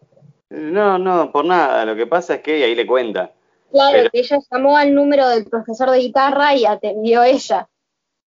No, 0.49 0.99
no, 0.99 1.31
por 1.31 1.45
nada. 1.45 1.85
Lo 1.85 1.95
que 1.95 2.05
pasa 2.05 2.35
es 2.35 2.41
que, 2.41 2.59
y 2.59 2.63
ahí 2.63 2.75
le 2.75 2.85
cuenta. 2.85 3.33
Claro, 3.73 3.91
Pero- 3.97 4.09
que 4.11 4.19
ella 4.19 4.37
llamó 4.51 4.77
al 4.77 4.93
número 4.95 5.27
del 5.27 5.45
profesor 5.45 5.89
de 5.89 5.97
guitarra 5.97 6.55
y 6.55 6.65
atendió 6.65 7.23
ella. 7.23 7.67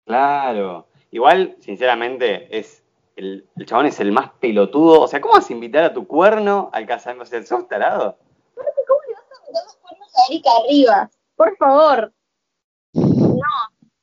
Claro. 0.06 0.88
Igual, 1.12 1.56
sinceramente, 1.60 2.48
es 2.58 2.82
el, 3.18 3.46
el 3.58 3.66
chabón 3.66 3.86
es 3.86 4.00
el 4.00 4.12
más 4.12 4.32
pelotudo. 4.40 5.02
O 5.02 5.08
sea, 5.08 5.22
¿cómo 5.22 5.36
vas 5.36 5.50
a 5.50 5.54
invitar 5.54 5.84
a 5.84 5.94
tu 5.94 6.08
cuerno 6.08 6.70
al 6.74 6.86
casamiento? 6.88 7.24
O 7.24 7.26
sea, 7.28 7.44
¿sos 7.46 7.68
tarado? 7.68 8.18
¿Cómo 8.56 9.00
le 9.08 9.14
vas 9.14 9.24
a 9.26 9.42
meter 9.42 9.64
los 9.66 9.76
cuernos 9.76 10.10
a 10.18 10.32
Erika 10.32 10.50
arriba? 10.66 11.12
Por 11.36 11.58
favor, 11.58 12.14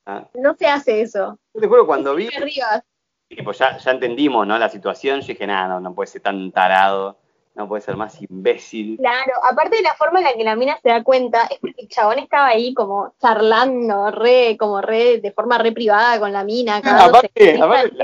Ah, 0.06 0.28
no 0.34 0.54
se 0.56 0.66
hace 0.66 1.00
eso. 1.02 1.38
Yo 1.54 1.60
te 1.60 1.68
juro, 1.68 1.86
cuando 1.86 2.14
vi, 2.14 2.28
arriba. 2.36 2.82
tipo, 3.28 3.52
ya, 3.52 3.78
ya 3.78 3.90
entendimos, 3.92 4.46
¿no? 4.46 4.58
La 4.58 4.68
situación, 4.68 5.20
yo 5.20 5.28
dije, 5.28 5.46
nada, 5.46 5.68
no, 5.68 5.80
no 5.80 5.94
puede 5.94 6.08
ser 6.08 6.22
tan 6.22 6.50
tarado. 6.52 7.16
No 7.54 7.68
puede 7.68 7.82
ser 7.82 7.96
más 7.96 8.16
imbécil. 8.22 8.96
Claro, 8.96 9.32
aparte 9.50 9.76
de 9.76 9.82
la 9.82 9.94
forma 9.94 10.20
en 10.20 10.24
la 10.26 10.34
que 10.34 10.44
la 10.44 10.56
mina 10.56 10.78
se 10.82 10.88
da 10.88 11.02
cuenta, 11.02 11.42
es 11.50 11.58
porque 11.58 11.82
el 11.82 11.88
chabón 11.88 12.18
estaba 12.20 12.46
ahí 12.46 12.72
como 12.74 13.12
charlando, 13.20 14.10
re, 14.12 14.56
como 14.56 14.80
re, 14.80 15.18
de 15.20 15.32
forma 15.32 15.58
re 15.58 15.72
privada 15.72 16.18
con 16.20 16.32
la 16.32 16.44
mina, 16.44 16.80
cagándose 16.80 17.26
Aparte- 17.26 17.60
aparte. 17.60 17.96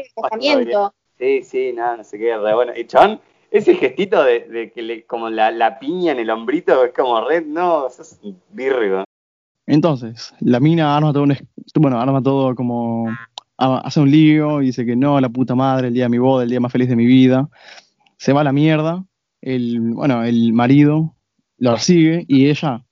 Sí, 1.18 1.42
sí, 1.44 1.72
nada, 1.72 1.96
no 1.98 2.04
sé 2.04 2.18
qué, 2.18 2.36
re 2.36 2.54
bueno. 2.54 2.72
Y 2.76 2.86
chabón, 2.86 3.20
ese 3.50 3.74
gestito 3.76 4.22
de, 4.24 4.40
de 4.40 4.72
que 4.72 4.82
le, 4.82 5.04
como 5.06 5.30
la, 5.30 5.50
la 5.52 5.78
piña 5.78 6.12
en 6.12 6.18
el 6.18 6.28
hombrito, 6.30 6.84
es 6.84 6.92
como 6.92 7.20
red, 7.26 7.46
no, 7.46 7.88
sos 7.88 8.18
un 8.22 8.38
virgo. 8.50 9.04
Entonces, 9.66 10.34
la 10.40 10.60
mina 10.60 10.96
arma 10.96 11.12
todo 11.12 11.22
un, 11.22 11.30
es- 11.32 11.44
bueno, 11.76 12.00
arma 12.00 12.22
todo 12.22 12.54
como 12.54 13.08
a- 13.58 13.78
hace 13.78 14.00
un 14.00 14.10
lío 14.10 14.60
y 14.60 14.66
dice 14.66 14.84
que 14.84 14.96
no, 14.96 15.20
la 15.20 15.28
puta 15.28 15.54
madre, 15.54 15.88
el 15.88 15.94
día 15.94 16.04
de 16.04 16.10
mi 16.10 16.18
boda, 16.18 16.42
el 16.42 16.50
día 16.50 16.60
más 16.60 16.72
feliz 16.72 16.88
de 16.88 16.96
mi 16.96 17.06
vida. 17.06 17.48
Se 18.18 18.32
va 18.32 18.40
a 18.42 18.44
la 18.44 18.52
mierda. 18.52 19.04
El, 19.40 19.80
bueno, 19.80 20.24
el 20.24 20.52
marido 20.52 21.14
lo 21.58 21.78
sigue 21.78 22.24
y 22.28 22.48
ella, 22.48 22.84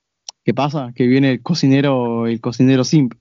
¿qué 0.43 0.53
pasa? 0.53 0.91
Que 0.95 1.07
viene 1.07 1.31
el 1.31 1.41
cocinero, 1.41 2.27
el 2.27 2.39
cocinero 2.41 2.83
simp, 2.83 3.13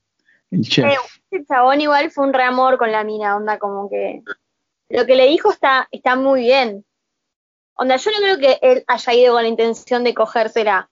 el 0.51 0.63
chef. 0.63 0.85
Eh, 0.85 0.97
Ese 1.31 1.45
chabón 1.47 1.81
igual 1.81 2.11
fue 2.11 2.27
un 2.27 2.33
re 2.33 2.45
amor 2.45 2.79
con 2.79 2.93
la 2.93 3.05
mina, 3.05 3.37
onda 3.37 3.59
como 3.59 3.89
que 3.89 4.23
lo 4.89 5.07
que 5.07 5.17
le 5.17 5.27
dijo 5.27 5.51
está, 5.51 5.89
está 5.91 6.17
muy 6.17 6.43
bien. 6.43 6.85
Onda, 7.77 7.97
yo 7.97 8.11
no 8.13 8.19
creo 8.19 8.39
que 8.39 8.59
él 8.63 8.85
haya 8.87 9.15
ido 9.15 9.35
con 9.35 9.43
la 9.43 9.49
intención 9.49 10.05
de 10.05 10.15
cogérsela. 10.15 10.89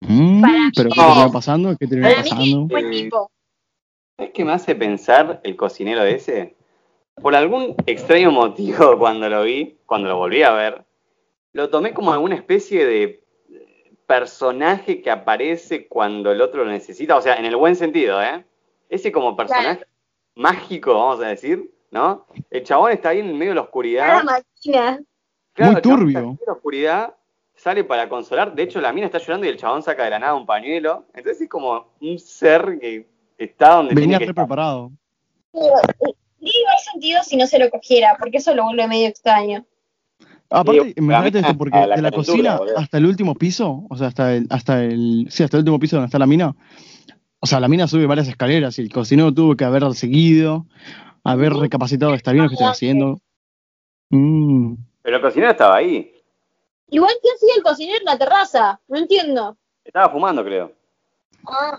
Mm, 0.00 0.42
mí 0.42 0.70
pero 0.74 0.90
¿qué 0.90 1.00
no. 1.00 1.06
termina 1.06 1.32
pasando? 1.32 1.76
¿Qué 1.76 1.86
mí 1.86 2.02
pasando? 2.02 2.62
es 2.62 2.68
buen 2.68 2.90
tipo. 2.90 3.30
¿Sabes 4.16 4.32
qué 4.34 4.44
me 4.44 4.52
hace 4.52 4.74
pensar 4.74 5.40
el 5.44 5.56
cocinero 5.56 6.02
ese? 6.02 6.56
Por 7.22 7.36
algún 7.36 7.76
extraño 7.86 8.32
motivo, 8.32 8.98
cuando 8.98 9.28
lo 9.28 9.44
vi, 9.44 9.78
cuando 9.86 10.08
lo 10.08 10.16
volví 10.16 10.42
a 10.42 10.52
ver, 10.52 10.84
lo 11.58 11.70
tomé 11.70 11.92
como 11.92 12.12
alguna 12.12 12.36
especie 12.36 12.86
de 12.86 13.24
personaje 14.06 15.02
que 15.02 15.10
aparece 15.10 15.88
cuando 15.88 16.30
el 16.30 16.40
otro 16.40 16.64
lo 16.64 16.70
necesita, 16.70 17.16
o 17.16 17.20
sea, 17.20 17.34
en 17.34 17.44
el 17.44 17.56
buen 17.56 17.74
sentido, 17.74 18.22
¿eh? 18.22 18.44
Ese 18.88 19.10
como 19.10 19.36
personaje 19.36 19.84
mágico, 20.36 20.94
vamos 20.94 21.20
a 21.20 21.26
decir, 21.28 21.74
¿no? 21.90 22.26
El 22.48 22.62
chabón 22.62 22.92
está 22.92 23.08
ahí 23.08 23.18
en 23.18 23.36
medio 23.36 23.50
de 23.50 23.56
la 23.56 23.62
oscuridad. 23.62 24.22
Claro, 25.52 25.72
Muy 25.72 25.82
turbio. 25.82 26.06
está 26.06 26.20
en 26.20 26.26
medio 26.26 26.38
de 26.38 26.46
la 26.46 26.52
oscuridad, 26.52 27.14
sale 27.56 27.82
para 27.82 28.08
consolar. 28.08 28.54
De 28.54 28.62
hecho, 28.62 28.80
la 28.80 28.92
mina 28.92 29.06
está 29.06 29.18
llorando 29.18 29.44
y 29.46 29.50
el 29.50 29.56
chabón 29.58 29.82
saca 29.82 30.04
de 30.04 30.10
la 30.10 30.20
nada 30.20 30.34
un 30.36 30.46
pañuelo. 30.46 31.06
Entonces 31.12 31.42
es 31.42 31.48
como 31.48 31.88
un 32.00 32.20
ser 32.20 32.78
que 32.80 33.08
está 33.36 33.74
donde 33.74 33.96
Venía 33.96 34.18
tiene 34.18 34.26
que 34.26 34.30
estar. 34.30 34.46
preparado. 34.46 34.92
Eh, 35.54 35.58
digo, 36.38 36.68
hay 36.70 36.84
sentido 36.92 37.20
si 37.24 37.36
no 37.36 37.48
se 37.48 37.58
lo 37.58 37.68
cogiera, 37.68 38.16
porque 38.16 38.36
eso 38.38 38.54
lo 38.54 38.62
vuelve 38.62 38.86
medio 38.86 39.08
extraño. 39.08 39.66
Aparte, 40.50 40.82
Sí, 40.82 40.94
imagínate 40.96 41.40
esto, 41.40 41.58
porque 41.58 41.78
la 41.78 41.96
de 41.96 42.02
la 42.02 42.10
cocina 42.10 42.56
boludo. 42.56 42.78
hasta 42.78 42.98
el 42.98 43.06
último 43.06 43.34
piso, 43.34 43.84
o 43.88 43.96
sea, 43.96 44.06
hasta 44.08 44.34
el, 44.34 44.46
hasta 44.50 44.82
el, 44.82 45.26
sí, 45.30 45.42
hasta 45.42 45.56
el 45.58 45.60
último 45.60 45.78
piso 45.78 45.96
donde 45.96 46.06
está 46.06 46.18
la 46.18 46.26
mina, 46.26 46.54
o 47.40 47.46
sea, 47.46 47.60
la 47.60 47.68
mina 47.68 47.86
sube 47.86 48.06
varias 48.06 48.28
escaleras 48.28 48.78
y 48.78 48.82
el 48.82 48.92
cocinero 48.92 49.32
tuvo 49.32 49.56
que 49.56 49.64
haber 49.64 49.92
seguido, 49.94 50.66
haber 51.22 51.52
recapacitado, 51.52 52.14
está 52.14 52.32
bien 52.32 52.44
lo 52.44 52.48
que 52.48 52.54
estoy 52.54 52.68
haciendo. 52.68 53.20
Mm, 54.10 54.74
Pero 55.02 55.16
el 55.16 55.22
cocinero 55.22 55.50
estaba 55.52 55.76
ahí. 55.76 56.14
Igual 56.90 57.12
que 57.22 57.28
hacía 57.34 57.54
el 57.56 57.62
cocinero 57.62 57.98
en 57.98 58.04
la 58.06 58.16
terraza, 58.18 58.80
no 58.88 58.96
entiendo. 58.96 59.56
Estaba 59.84 60.10
fumando, 60.10 60.42
creo. 60.42 60.72
Ah, 61.46 61.78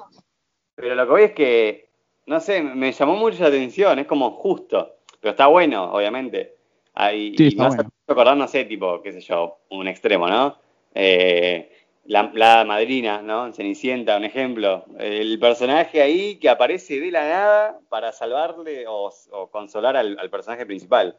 Pero 0.75 0.93
lo 0.95 1.05
que 1.05 1.11
voy 1.11 1.23
es 1.23 1.31
que, 1.31 1.89
no 2.27 2.39
sé, 2.39 2.61
me 2.61 2.91
llamó 2.91 3.15
mucho 3.15 3.41
la 3.41 3.47
atención. 3.49 3.97
Es 3.97 4.05
como 4.05 4.31
justo. 4.31 4.97
Pero 5.19 5.31
está 5.31 5.47
bueno, 5.47 5.91
obviamente. 5.91 6.55
Ahí, 6.93 7.35
Sí, 7.37 7.43
y 7.55 7.61
hace 7.61 7.77
bueno. 7.77 7.91
acordar, 8.07 8.37
no 8.37 8.47
sé, 8.47 8.65
tipo, 8.65 9.01
qué 9.01 9.11
sé 9.13 9.21
yo, 9.21 9.59
un 9.69 9.87
extremo, 9.87 10.27
¿no? 10.27 10.57
Eh, 10.93 11.71
la, 12.05 12.31
la 12.33 12.65
madrina, 12.65 13.21
¿no? 13.21 13.45
En 13.45 13.53
Cenicienta, 13.53 14.17
un 14.17 14.23
ejemplo. 14.25 14.85
El 14.97 15.39
personaje 15.39 16.01
ahí 16.01 16.37
que 16.37 16.49
aparece 16.49 16.99
de 16.99 17.11
la 17.11 17.27
nada 17.29 17.79
para 17.89 18.11
salvarle 18.11 18.85
o, 18.87 19.11
o 19.31 19.47
consolar 19.51 19.95
al, 19.95 20.17
al 20.19 20.29
personaje 20.29 20.65
principal. 20.65 21.15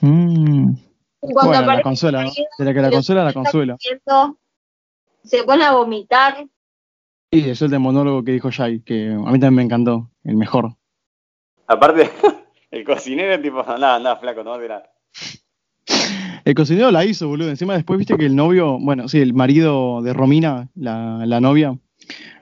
mm. 0.00 0.72
cuando 1.20 1.52
Bueno, 1.52 1.66
la 1.74 1.82
consuela, 1.82 2.24
¿no? 2.24 2.30
De 2.58 2.64
la 2.64 2.74
que 2.74 2.80
la 2.80 2.90
consuela, 2.90 3.24
la 3.24 3.32
consuela. 3.32 3.76
Se 5.22 5.42
pone 5.44 5.64
a 5.64 5.72
vomitar. 5.72 6.46
Y 7.30 7.50
eso 7.50 7.66
es 7.66 7.72
el 7.72 7.80
monólogo 7.80 8.24
que 8.24 8.32
dijo 8.32 8.48
Jai, 8.50 8.80
que 8.80 9.08
a 9.08 9.30
mí 9.30 9.38
también 9.38 9.54
me 9.54 9.62
encantó, 9.62 10.08
el 10.24 10.36
mejor. 10.36 10.70
Aparte, 11.66 12.10
el 12.70 12.84
cocinero, 12.84 13.40
tipo, 13.40 13.62
nada, 13.78 13.96
anda, 13.96 14.16
flaco, 14.16 14.42
no 14.44 14.58
te 14.58 14.68
nada. 14.68 14.90
El 16.44 16.54
cocinero 16.54 16.90
la 16.90 17.04
hizo, 17.04 17.28
boludo. 17.28 17.50
Encima 17.50 17.74
después 17.74 17.98
viste 17.98 18.16
que 18.16 18.26
el 18.26 18.34
novio, 18.36 18.78
bueno, 18.80 19.08
sí, 19.08 19.20
el 19.20 19.34
marido 19.34 20.00
de 20.02 20.12
Romina, 20.14 20.68
la, 20.74 21.24
la 21.26 21.40
novia, 21.40 21.72
o 21.72 21.78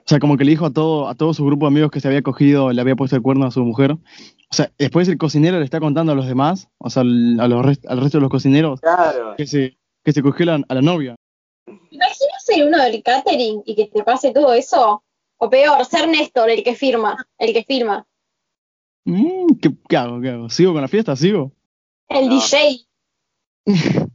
sea, 0.05 0.19
como 0.19 0.37
que 0.37 0.45
le 0.45 0.51
dijo 0.51 0.65
a 0.67 0.71
todo, 0.71 1.09
a 1.09 1.15
todo 1.15 1.33
su 1.33 1.45
grupo 1.45 1.65
de 1.65 1.73
amigos 1.73 1.91
que 1.91 1.99
se 1.99 2.07
había 2.07 2.21
cogido, 2.21 2.71
le 2.71 2.79
había 2.79 2.95
puesto 2.95 3.15
el 3.17 3.21
cuerno 3.21 3.45
a 3.45 3.51
su 3.51 3.63
mujer. 3.65 3.91
O 3.91 4.53
sea, 4.53 4.71
después 4.77 5.09
el 5.09 5.17
cocinero 5.17 5.59
le 5.59 5.65
está 5.65 5.81
contando 5.81 6.13
a 6.13 6.15
los 6.15 6.25
demás, 6.27 6.69
o 6.77 6.89
sea, 6.89 7.01
al, 7.01 7.37
a 7.41 7.47
los 7.49 7.65
rest- 7.65 7.85
al 7.89 7.99
resto 7.99 8.17
de 8.19 8.21
los 8.21 8.29
cocineros, 8.31 8.79
Claro. 8.79 9.35
que 9.35 9.45
se, 9.45 9.77
que 10.05 10.13
se 10.13 10.21
cogió 10.21 10.45
la- 10.45 10.63
a 10.69 10.73
la 10.73 10.81
novia. 10.81 11.15
¿Imaginas 11.89 12.45
ser 12.45 12.65
uno 12.65 12.77
del 12.81 13.03
catering 13.03 13.61
y 13.65 13.75
que 13.75 13.87
te 13.87 14.03
pase 14.03 14.31
todo 14.31 14.53
eso? 14.53 15.03
O 15.37 15.49
peor, 15.49 15.83
ser 15.83 16.07
Néstor, 16.07 16.49
el 16.49 16.63
que 16.63 16.75
firma, 16.75 17.17
el 17.37 17.51
que 17.51 17.63
firma. 17.65 18.05
Mm, 19.09 19.55
¿qué, 19.61 19.69
qué 19.87 19.95
hago? 19.97 20.19
¿Qué 20.19 20.29
hago? 20.29 20.49
¿Sigo 20.49 20.73
con 20.73 20.81
la 20.81 20.89
fiesta? 20.89 21.15
¿Sigo? 21.15 21.51
El 22.09 22.27
No. 22.27 22.35
DJ. 22.35 22.85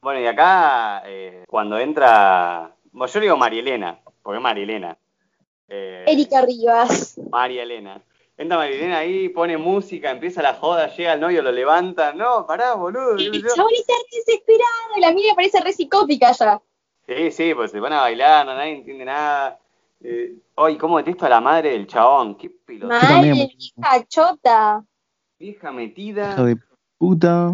Bueno, 0.00 0.20
y 0.20 0.26
acá, 0.28 1.02
eh, 1.04 1.44
cuando 1.48 1.76
entra. 1.78 2.72
Bueno, 2.92 3.12
yo 3.12 3.18
le 3.18 3.26
digo 3.26 3.36
María 3.36 3.58
Elena, 3.60 3.98
porque 4.22 4.36
es 4.36 4.42
María 4.42 4.62
Elena. 4.62 4.96
Eh, 5.68 6.04
Erika 6.06 6.42
Rivas. 6.42 7.18
María 7.32 7.64
Elena. 7.64 8.00
entra 8.38 8.56
Marilena 8.56 8.98
ahí, 8.98 9.28
pone 9.30 9.56
música, 9.58 10.12
empieza 10.12 10.42
la 10.42 10.54
joda, 10.54 10.94
llega 10.94 11.14
el 11.14 11.20
novio, 11.20 11.42
lo 11.42 11.50
levanta. 11.50 12.12
No, 12.12 12.46
pará, 12.46 12.74
boludo. 12.74 13.16
El 13.16 13.32
chabón 13.52 13.72
está 13.76 13.94
desesperado 14.12 14.96
y 14.96 15.00
la 15.00 15.12
mina 15.12 15.34
parece 15.34 15.60
re 15.60 15.72
psicótica 15.72 16.30
ya. 16.30 16.60
Sí, 17.08 17.32
sí, 17.32 17.54
pues 17.54 17.72
se 17.72 17.80
van 17.80 17.94
a 17.94 18.02
bailar, 18.02 18.46
no, 18.46 18.54
nadie 18.54 18.76
entiende 18.76 19.06
nada. 19.06 19.58
Eh, 20.00 20.34
Ay, 20.56 20.76
cómo 20.78 20.96
detesto 20.98 21.26
a 21.26 21.28
la 21.28 21.40
madre 21.40 21.70
del 21.72 21.86
chabón. 21.86 22.36
Qué 22.36 22.50
pelota. 22.50 22.94
Madre, 22.94 23.08
también. 23.08 23.36
hija 23.58 24.06
chota. 24.08 24.84
Vieja 25.38 25.70
metida. 25.72 26.32
Hija 26.32 26.44
de 26.44 26.56
puta. 26.98 27.52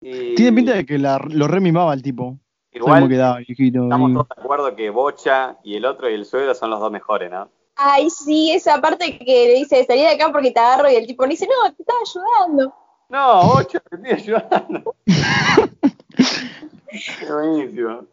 eh, 0.00 0.34
Tiene 0.36 0.52
pinta 0.56 0.74
de 0.74 0.86
que 0.86 0.98
la, 0.98 1.18
lo 1.28 1.48
remimaba 1.48 1.92
el 1.94 2.02
tipo. 2.02 2.36
Igual 2.72 2.88
Sabemos 2.92 3.08
que 3.08 3.16
da, 3.16 3.36
viejito. 3.38 3.82
estamos 3.82 4.12
todos 4.12 4.28
de 4.36 4.42
acuerdo 4.42 4.76
que 4.76 4.90
Bocha 4.90 5.56
y 5.64 5.74
el 5.74 5.84
otro 5.84 6.08
y 6.08 6.14
el 6.14 6.24
suegro 6.24 6.54
son 6.54 6.70
los 6.70 6.78
dos 6.78 6.92
mejores, 6.92 7.28
¿no? 7.30 7.48
Ay, 7.74 8.10
sí, 8.10 8.52
esa 8.52 8.80
parte 8.80 9.18
que 9.18 9.46
le 9.48 9.54
dice, 9.54 9.84
salí 9.84 10.02
de 10.02 10.08
acá 10.10 10.30
porque 10.30 10.52
te 10.52 10.60
agarro 10.60 10.88
y 10.90 10.94
el 10.94 11.06
tipo 11.06 11.24
le 11.24 11.30
dice, 11.30 11.48
no, 11.48 11.72
te 11.74 11.82
estaba 11.82 11.98
ayudando. 12.06 12.74
No, 13.08 13.42
Bocha, 13.54 13.80
te 13.80 13.96
estoy 13.96 14.12
ayudando. 14.12 14.94
Qué 16.20 17.32
buenísimo. 17.32 18.04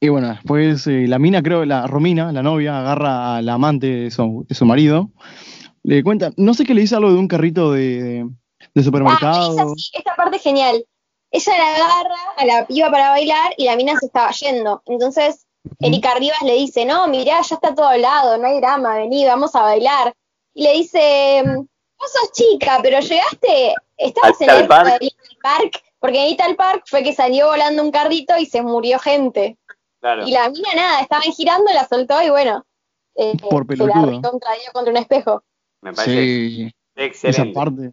Y 0.00 0.08
bueno, 0.08 0.28
después 0.28 0.86
eh, 0.86 1.06
la 1.08 1.18
mina, 1.18 1.42
creo, 1.42 1.64
la 1.64 1.86
Romina, 1.86 2.30
la 2.32 2.42
novia, 2.42 2.80
agarra 2.80 3.36
a 3.36 3.42
la 3.42 3.54
amante 3.54 3.86
de 3.86 4.10
su, 4.10 4.44
de 4.48 4.54
su 4.54 4.66
marido. 4.66 5.10
Le 5.82 6.02
cuenta, 6.02 6.32
no 6.36 6.52
sé 6.52 6.64
qué 6.64 6.74
le 6.74 6.82
dice 6.82 6.96
algo 6.96 7.12
de 7.12 7.18
un 7.18 7.28
carrito 7.28 7.72
de, 7.72 8.02
de, 8.02 8.24
de 8.74 8.80
Ah, 8.80 8.82
supermercado. 8.82 9.52
esa 9.54 9.68
sí, 9.76 9.90
esta 9.94 10.14
parte 10.16 10.36
es 10.36 10.42
genial. 10.42 10.84
Ella 11.30 11.52
la 11.58 11.74
agarra 11.76 12.16
a 12.36 12.44
la 12.44 12.66
piba 12.66 12.90
para 12.90 13.10
bailar 13.10 13.52
y 13.56 13.64
la 13.64 13.76
mina 13.76 13.96
se 13.98 14.06
estaba 14.06 14.30
yendo. 14.32 14.82
Entonces, 14.86 15.46
Erika 15.80 16.14
Rivas 16.14 16.42
le 16.42 16.54
dice, 16.54 16.84
no, 16.84 17.08
mirá, 17.08 17.40
ya 17.42 17.54
está 17.56 17.74
todo 17.74 17.88
hablado, 17.88 18.36
no 18.38 18.46
hay 18.46 18.60
drama, 18.60 18.96
vení, 18.96 19.24
vamos 19.24 19.54
a 19.54 19.62
bailar. 19.62 20.12
Y 20.54 20.62
le 20.62 20.72
dice, 20.74 21.42
vos 21.44 22.12
sos 22.12 22.32
chica, 22.32 22.78
pero 22.82 23.00
llegaste, 23.00 23.74
estabas 23.96 24.40
en 24.40 24.50
el 24.50 24.66
Park. 24.68 25.00
Park, 25.42 25.82
porque 25.98 26.22
en 26.22 26.30
Little 26.30 26.54
Park 26.54 26.84
fue 26.86 27.02
que 27.02 27.12
salió 27.12 27.48
volando 27.48 27.82
un 27.82 27.90
carrito 27.90 28.36
y 28.38 28.46
se 28.46 28.62
murió 28.62 28.98
gente. 28.98 29.56
Claro. 30.06 30.26
Y 30.26 30.30
la 30.30 30.48
mina 30.50 30.68
nada, 30.76 31.00
estaban 31.00 31.24
girando, 31.32 31.72
la 31.72 31.84
soltó 31.88 32.22
y 32.22 32.30
bueno, 32.30 32.64
eh, 33.16 33.32
Por 33.50 33.66
se 33.76 33.84
la 33.86 33.92
contra 34.72 34.90
un 34.92 34.96
espejo. 34.98 35.42
Me 35.82 35.92
parece 35.92 36.12
Sí, 36.14 36.72
esa 36.94 37.04
excelente. 37.28 37.52
parte. 37.54 37.92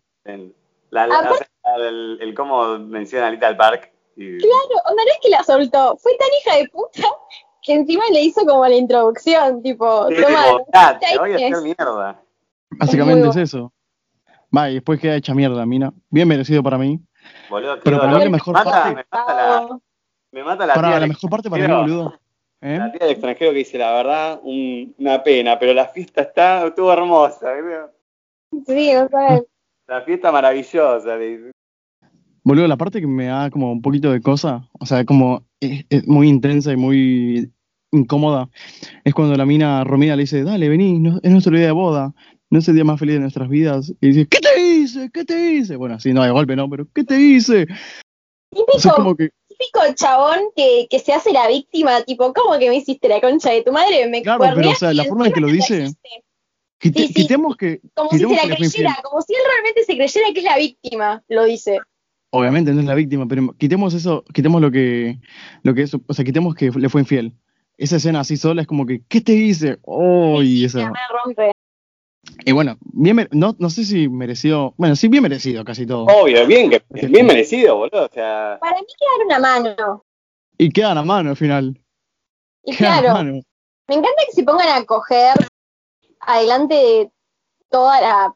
La, 0.92 1.08
la- 1.08 1.16
Aparte- 1.20 1.46
o 1.64 1.78
sea, 1.78 1.88
el, 1.88 2.20
el 2.22 2.34
cómo 2.36 2.78
menciona 2.78 3.28
a 3.28 3.32
Little 3.32 3.56
Park. 3.56 3.92
Y, 4.16 4.38
Claro, 4.38 4.76
onda 4.92 5.04
no 5.04 5.12
es 5.12 5.20
que 5.24 5.30
la 5.30 5.44
soltó, 5.44 5.98
fue 5.98 6.16
tan 6.18 6.28
hija 6.40 6.58
de 6.58 6.70
puta 6.70 7.02
que 7.64 7.74
encima 7.74 8.04
le 8.12 8.22
hizo 8.22 8.46
como 8.46 8.68
la 8.68 8.76
introducción, 8.76 9.64
tipo, 9.64 10.08
Sí, 10.10 10.16
toma, 10.22 10.44
tipo, 10.44 10.68
"Ah, 10.74 10.98
te 11.00 11.06
ahí 11.08 11.18
voy 11.18 11.32
a 11.32 11.36
hacer 11.36 11.48
tenés". 11.54 11.64
mierda. 11.64 12.22
Básicamente 12.70 13.28
es, 13.30 13.36
eso. 13.38 13.74
Va, 14.56 14.70
y 14.70 14.76
después 14.76 15.00
queda 15.00 15.16
hecha 15.16 15.34
mierda, 15.34 15.66
mina. 15.66 15.92
Bien 16.12 16.28
merecido 16.28 16.62
para 16.62 16.78
mí. 16.78 17.00
Boludo, 17.50 17.80
Pero 17.84 17.98
para 18.00 18.12
mí 18.18 18.24
la 18.26 18.30
mejor 18.30 18.54
me 18.54 18.64
mata, 18.64 18.72
parte- 18.84 18.96
me 18.96 19.06
mata 19.12 19.34
la, 19.36 19.80
me 20.34 20.44
mata 20.44 20.66
la 20.66 20.74
Para 20.74 20.90
tía 20.90 21.00
la 21.00 21.08
mejor 21.08 21.30
parte 21.30 21.50
para 21.50 21.68
mí, 21.68 21.74
boludo. 21.74 22.14
¿Eh? 22.62 22.78
La 22.78 22.92
tía 22.92 23.00
del 23.02 23.12
extranjero 23.12 23.52
que 23.52 23.58
dice, 23.60 23.78
la 23.78 23.94
verdad, 23.94 24.40
un- 24.44 24.94
una 24.98 25.22
pena, 25.24 25.60
pero 25.60 25.74
la 25.74 25.88
fiesta 25.88 26.22
está, 26.22 26.66
estuvo 26.68 26.92
hermosa. 26.92 27.52
creo. 27.62 27.92
sí, 28.66 28.96
o 28.96 29.08
sea, 29.10 29.42
La 29.88 30.02
fiesta 30.02 30.32
maravillosa. 30.32 31.16
le 31.18 31.28
dice. 31.38 31.52
Boludo, 32.44 32.68
la 32.68 32.78
parte 32.78 33.00
que 33.00 33.08
me 33.08 33.28
da 33.28 33.50
como 33.50 33.72
un 33.72 33.82
poquito 33.82 34.12
de 34.12 34.22
cosa, 34.22 34.68
o 34.80 34.86
sea, 34.86 35.06
como 35.06 35.46
es, 35.60 35.86
es 35.90 36.08
muy 36.08 36.28
intensa 36.28 36.72
y 36.74 36.78
muy 36.78 37.52
incómoda, 37.92 38.50
es 39.04 39.14
cuando 39.14 39.36
la 39.36 39.46
mina 39.46 39.84
Romina 39.84 40.16
le 40.16 40.24
dice, 40.24 40.44
dale, 40.44 40.68
vení, 40.68 41.00
no- 41.00 41.20
es 41.22 41.32
nuestro 41.32 41.56
día 41.56 41.68
de 41.68 41.72
boda, 41.72 42.14
no 42.50 42.60
es 42.60 42.68
el 42.68 42.76
día 42.76 42.84
más 42.86 43.00
feliz 43.00 43.16
de 43.16 43.22
nuestras 43.22 43.50
vidas. 43.50 43.94
Y 44.02 44.08
dice, 44.08 44.28
¿qué 44.28 44.40
te 44.40 44.62
hice? 44.62 45.10
¿Qué 45.14 45.24
te 45.26 45.54
hice? 45.54 45.76
Bueno, 45.76 45.96
así 45.96 46.14
no 46.14 46.24
de 46.24 46.32
golpe, 46.32 46.56
no, 46.56 46.70
pero 46.70 46.88
¿qué 46.94 47.04
te 47.04 47.20
hice? 47.20 47.68
O 48.52 48.78
sea, 48.80 48.92
típico, 48.92 48.96
como 48.96 49.16
que, 49.16 49.30
típico 49.58 49.80
chabón 49.96 50.40
que, 50.56 50.88
que 50.90 51.00
se 51.00 51.14
hace 51.14 51.32
la 51.32 51.48
víctima, 51.48 52.02
tipo, 52.04 52.34
¿cómo 52.34 52.58
que 52.60 52.70
me 52.70 52.76
hiciste 52.78 53.08
la 53.08 53.22
concha 53.22 53.52
de 53.52 53.62
tu 53.64 53.72
madre? 53.72 54.08
Me 54.08 54.22
Claro, 54.22 54.44
pero, 54.56 54.70
o 54.70 54.76
sea, 54.76 54.94
la 54.94 55.04
forma 55.06 55.28
en 55.28 55.34
que 55.34 55.40
lo 55.42 55.48
dice, 55.48 55.74
me 55.74 55.80
trajiste". 55.80 56.10
quite- 56.80 57.00
Sí, 57.02 57.08
sí. 57.08 57.14
quitemos 57.14 57.56
que, 57.56 57.82
Como 57.94 58.10
si 58.10 58.20
se 58.20 58.24
la 58.48 58.56
creyera, 58.56 58.98
como 59.04 59.22
si 59.22 59.34
él 59.34 59.42
realmente 59.52 59.84
se 59.84 59.96
creyera 59.96 60.28
que 60.34 60.40
es 60.40 60.46
la 60.46 60.58
víctima, 60.58 61.24
lo 61.28 61.44
dice. 61.46 61.80
Obviamente 62.32 62.72
no 62.74 62.80
es 62.82 62.88
la 62.88 62.96
víctima, 62.96 63.28
pero 63.28 63.54
quitemos 63.58 63.94
eso, 63.94 64.24
quitemos 64.34 64.60
lo 64.62 64.72
que, 64.72 65.20
lo 65.62 65.74
que 65.74 65.84
es, 65.84 65.94
o 65.94 66.14
sea, 66.14 66.26
quitemos 66.26 66.56
que 66.56 66.72
le 66.72 66.90
fue 66.90 67.02
infiel. 67.02 67.34
Esa 67.78 67.98
escena 67.98 68.20
así 68.22 68.38
sola 68.38 68.62
es 68.62 68.68
como 68.68 68.86
que, 68.86 69.02
¿qué 69.08 69.22
te 69.22 69.34
hice? 69.34 69.78
Oh, 69.84 70.42
y 70.44 70.66
esa. 70.66 70.80
me 70.92 71.00
rompe. 71.24 71.52
Y 72.46 72.52
bueno, 72.52 72.78
bien, 72.82 73.28
no, 73.32 73.56
no 73.60 73.70
sé 73.70 73.84
si 73.84 74.08
mereció, 74.10 74.74
bueno, 74.78 74.96
sí, 74.96 75.08
bien 75.08 75.24
merecido 75.24 75.64
casi 75.66 75.86
todo. 75.86 76.06
Obvio, 76.06 76.46
bien, 76.48 76.70
que, 76.70 76.82
bien 77.08 77.26
merecido, 77.26 77.76
boludo. 77.78 78.06
O 78.06 78.10
sea, 78.14 78.58
Para 78.60 78.80
mí 78.80 78.86
quedar 78.98 79.26
una 79.26 79.40
mano. 79.40 80.06
Y 80.58 80.70
quedan 80.70 80.98
a 80.98 81.04
mano 81.04 81.32
al 81.32 81.38
final. 81.38 81.80
Y 82.64 82.76
Quedan 82.76 82.94
a 82.94 83.00
claro, 83.02 83.14
mano. 83.16 83.32
Me 83.88 83.96
encanta 83.96 84.22
que 84.26 84.34
se 84.34 84.44
pongan 84.44 84.70
a 84.70 84.86
coger 84.86 85.34
adelante 86.22 86.74
de 86.76 87.12
toda 87.70 88.00
la, 88.02 88.34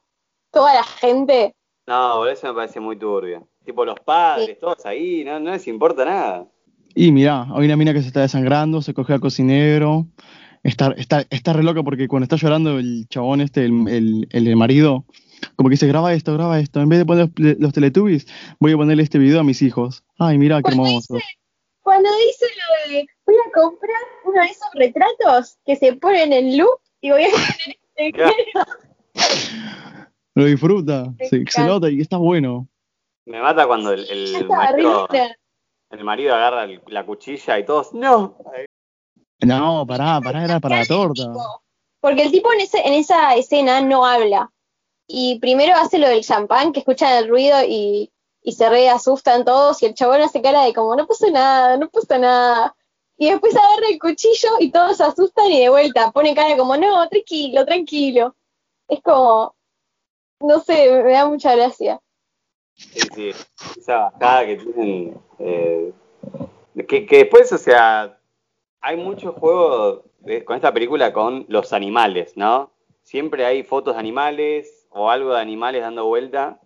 toda 0.51 0.73
la 0.73 0.83
gente. 0.83 1.53
no, 1.87 2.17
boludo, 2.17 2.31
eso 2.31 2.47
me 2.47 2.53
parece 2.53 2.79
muy 2.79 2.97
turbio. 2.97 3.47
Tipo, 3.65 3.83
los 3.85 3.99
padres, 3.99 4.47
Sí. 4.47 4.57
todos 4.59 4.85
ahí, 4.85 5.23
no, 5.25 5.39
no 5.39 5.51
les 5.51 5.67
importa 5.67 6.05
nada. 6.05 6.45
Y 6.95 7.11
mirá, 7.11 7.43
hay 7.53 7.65
una 7.65 7.75
mina 7.77 7.93
que 7.93 8.01
se 8.01 8.07
está 8.07 8.21
desangrando, 8.21 8.81
se 8.81 8.93
coge 8.93 9.13
al 9.13 9.19
cocinero. 9.19 10.07
Está, 10.63 10.93
está, 10.97 11.25
está 11.29 11.53
re 11.53 11.63
loca 11.63 11.83
porque 11.83 12.07
cuando 12.07 12.23
está 12.23 12.35
llorando 12.35 12.79
el 12.79 13.07
chabón 13.09 13.41
este, 13.41 13.65
el, 13.65 13.87
el, 13.87 14.27
el 14.31 14.55
marido, 14.55 15.05
como 15.55 15.69
que 15.69 15.73
dice, 15.73 15.87
graba 15.87 16.13
esto, 16.13 16.33
graba 16.33 16.59
esto. 16.59 16.81
En 16.81 16.89
vez 16.89 16.99
de 16.99 17.05
poner 17.05 17.29
los, 17.37 17.59
los 17.59 17.73
Teletubbies, 17.73 18.27
voy 18.59 18.73
a 18.73 18.77
ponerle 18.77 19.03
este 19.03 19.17
video 19.19 19.39
a 19.39 19.43
mis 19.43 19.61
hijos. 19.61 20.03
Ay, 20.17 20.37
mira, 20.37 20.57
qué 20.57 20.63
Cuando 20.63 20.83
hermoso. 20.87 21.13
dice, 21.15 21.25
cuando 21.81 22.09
dice 22.17 22.45
lo 22.87 22.91
de 22.93 23.07
voy 23.25 23.35
a 23.35 23.51
comprar 23.61 24.01
uno 24.25 24.41
de 24.41 24.47
esos 24.47 24.67
retratos 24.73 25.57
que 25.65 25.75
se 25.77 25.93
ponen 25.93 26.33
en 26.33 26.57
loop 26.57 26.79
y 27.01 27.11
voy 27.11 27.23
a 27.23 27.29
poner 27.29 27.77
este. 27.95 28.23
Lo 30.35 30.45
disfruta, 30.45 31.13
se, 31.29 31.43
se 31.49 31.63
nota 31.65 31.89
y 31.89 31.99
está 32.01 32.17
bueno. 32.17 32.67
Me 33.25 33.41
mata 33.41 33.65
cuando 33.65 33.91
el, 33.93 34.07
el 34.07 34.33
linda. 34.33 35.07
el 35.89 36.03
marido 36.03 36.35
agarra 36.35 36.65
el- 36.65 36.81
la 36.87 37.05
cuchilla 37.05 37.57
y 37.57 37.65
todos, 37.65 37.91
no. 37.93 38.37
No, 39.41 39.85
pará, 39.85 40.19
pará, 40.21 40.43
era 40.43 40.59
para 40.59 40.79
la 40.79 40.85
torta. 40.85 41.31
Porque 41.99 42.23
el 42.23 42.31
tipo 42.31 42.51
en, 42.53 42.61
ese, 42.61 42.79
en 42.85 42.93
esa 42.93 43.35
escena 43.35 43.81
no 43.81 44.05
habla. 44.05 44.51
Y 45.07 45.39
primero 45.39 45.75
hace 45.75 45.99
lo 45.99 46.07
del 46.09 46.23
champán, 46.23 46.73
que 46.73 46.79
escuchan 46.79 47.13
el 47.13 47.29
ruido 47.29 47.57
y, 47.63 48.11
y 48.41 48.51
se 48.53 48.69
re 48.69 48.89
asustan 48.89 49.45
todos. 49.45 49.81
Y 49.81 49.85
el 49.85 49.93
chabón 49.93 50.21
hace 50.21 50.41
cara 50.41 50.63
de 50.63 50.73
como, 50.73 50.95
no 50.95 51.07
pasó 51.07 51.29
nada, 51.31 51.77
no 51.77 51.89
pasó 51.89 52.17
nada. 52.17 52.75
Y 53.17 53.31
después 53.31 53.55
agarra 53.55 53.87
el 53.89 53.99
cuchillo 53.99 54.49
y 54.59 54.71
todos 54.71 54.97
se 54.97 55.03
asustan 55.03 55.51
y 55.51 55.59
de 55.61 55.69
vuelta 55.69 56.11
pone 56.11 56.35
cara 56.35 56.55
como, 56.55 56.77
no, 56.77 57.07
tranquilo, 57.09 57.65
tranquilo. 57.65 58.35
Es 58.87 59.01
como, 59.01 59.55
no 60.39 60.59
sé, 60.59 61.03
me 61.03 61.13
da 61.13 61.25
mucha 61.25 61.55
gracia. 61.55 61.99
Sí, 62.75 62.99
sí, 63.15 63.31
esa 63.75 64.11
bajada 64.11 64.45
que 64.45 64.57
tienen. 64.57 65.19
eh, 65.39 65.93
que, 66.87 67.05
que 67.07 67.17
después, 67.17 67.51
o 67.51 67.57
sea, 67.57 68.16
hay 68.81 68.97
mucho 68.97 69.33
juego 69.33 70.03
de- 70.19 70.43
con 70.45 70.55
esta 70.55 70.73
película 70.73 71.13
con 71.13 71.45
los 71.49 71.73
animales, 71.73 72.35
¿no? 72.35 72.71
Siempre 73.03 73.45
hay 73.45 73.63
fotos 73.63 73.95
de 73.95 73.99
animales 73.99 74.87
o 74.89 75.09
algo 75.09 75.33
de 75.33 75.41
animales 75.41 75.81
dando 75.81 76.05
vuelta. 76.05 76.59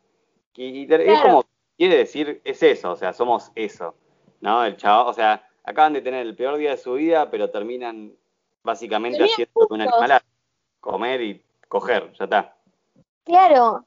Y, 0.56 0.92
es 0.92 1.22
como, 1.22 1.46
quiere 1.78 1.98
decir, 1.98 2.42
es 2.44 2.62
eso, 2.62 2.92
o 2.92 2.96
sea, 2.96 3.14
somos 3.14 3.52
eso, 3.56 3.96
¿no? 4.42 4.66
El 4.66 4.78
chavo, 4.78 5.10
o 5.10 5.14
sea, 5.14 5.48
acaban 5.64 5.94
de 5.94 6.02
tener 6.02 6.26
el 6.26 6.36
peor 6.36 6.58
día 6.58 6.72
de 6.72 6.78
su 6.78 6.94
vida, 6.94 7.30
pero 7.30 7.50
terminan 7.50 8.14
básicamente 8.64 9.24
haciendo 9.24 9.68
que 9.68 9.74
un 9.74 9.82
animal 9.82 10.22
comer 10.80 11.22
y 11.22 11.46
coger, 11.68 12.12
ya 12.14 12.26
está. 12.26 12.56
Claro. 13.24 13.86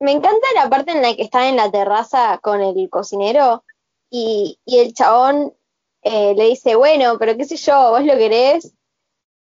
Me 0.00 0.12
encanta 0.12 0.46
la 0.54 0.70
parte 0.70 0.92
en 0.92 1.02
la 1.02 1.14
que 1.16 1.22
está 1.22 1.48
en 1.48 1.56
la 1.56 1.70
terraza 1.70 2.38
con 2.38 2.60
el 2.60 2.88
cocinero 2.88 3.64
y, 4.10 4.58
y 4.64 4.78
el 4.78 4.94
chabón 4.94 5.54
eh, 6.02 6.34
le 6.34 6.44
dice, 6.44 6.74
bueno, 6.76 7.18
pero 7.18 7.36
qué 7.36 7.44
sé 7.44 7.56
yo, 7.56 7.90
vos 7.90 8.04
lo 8.04 8.16
querés. 8.16 8.72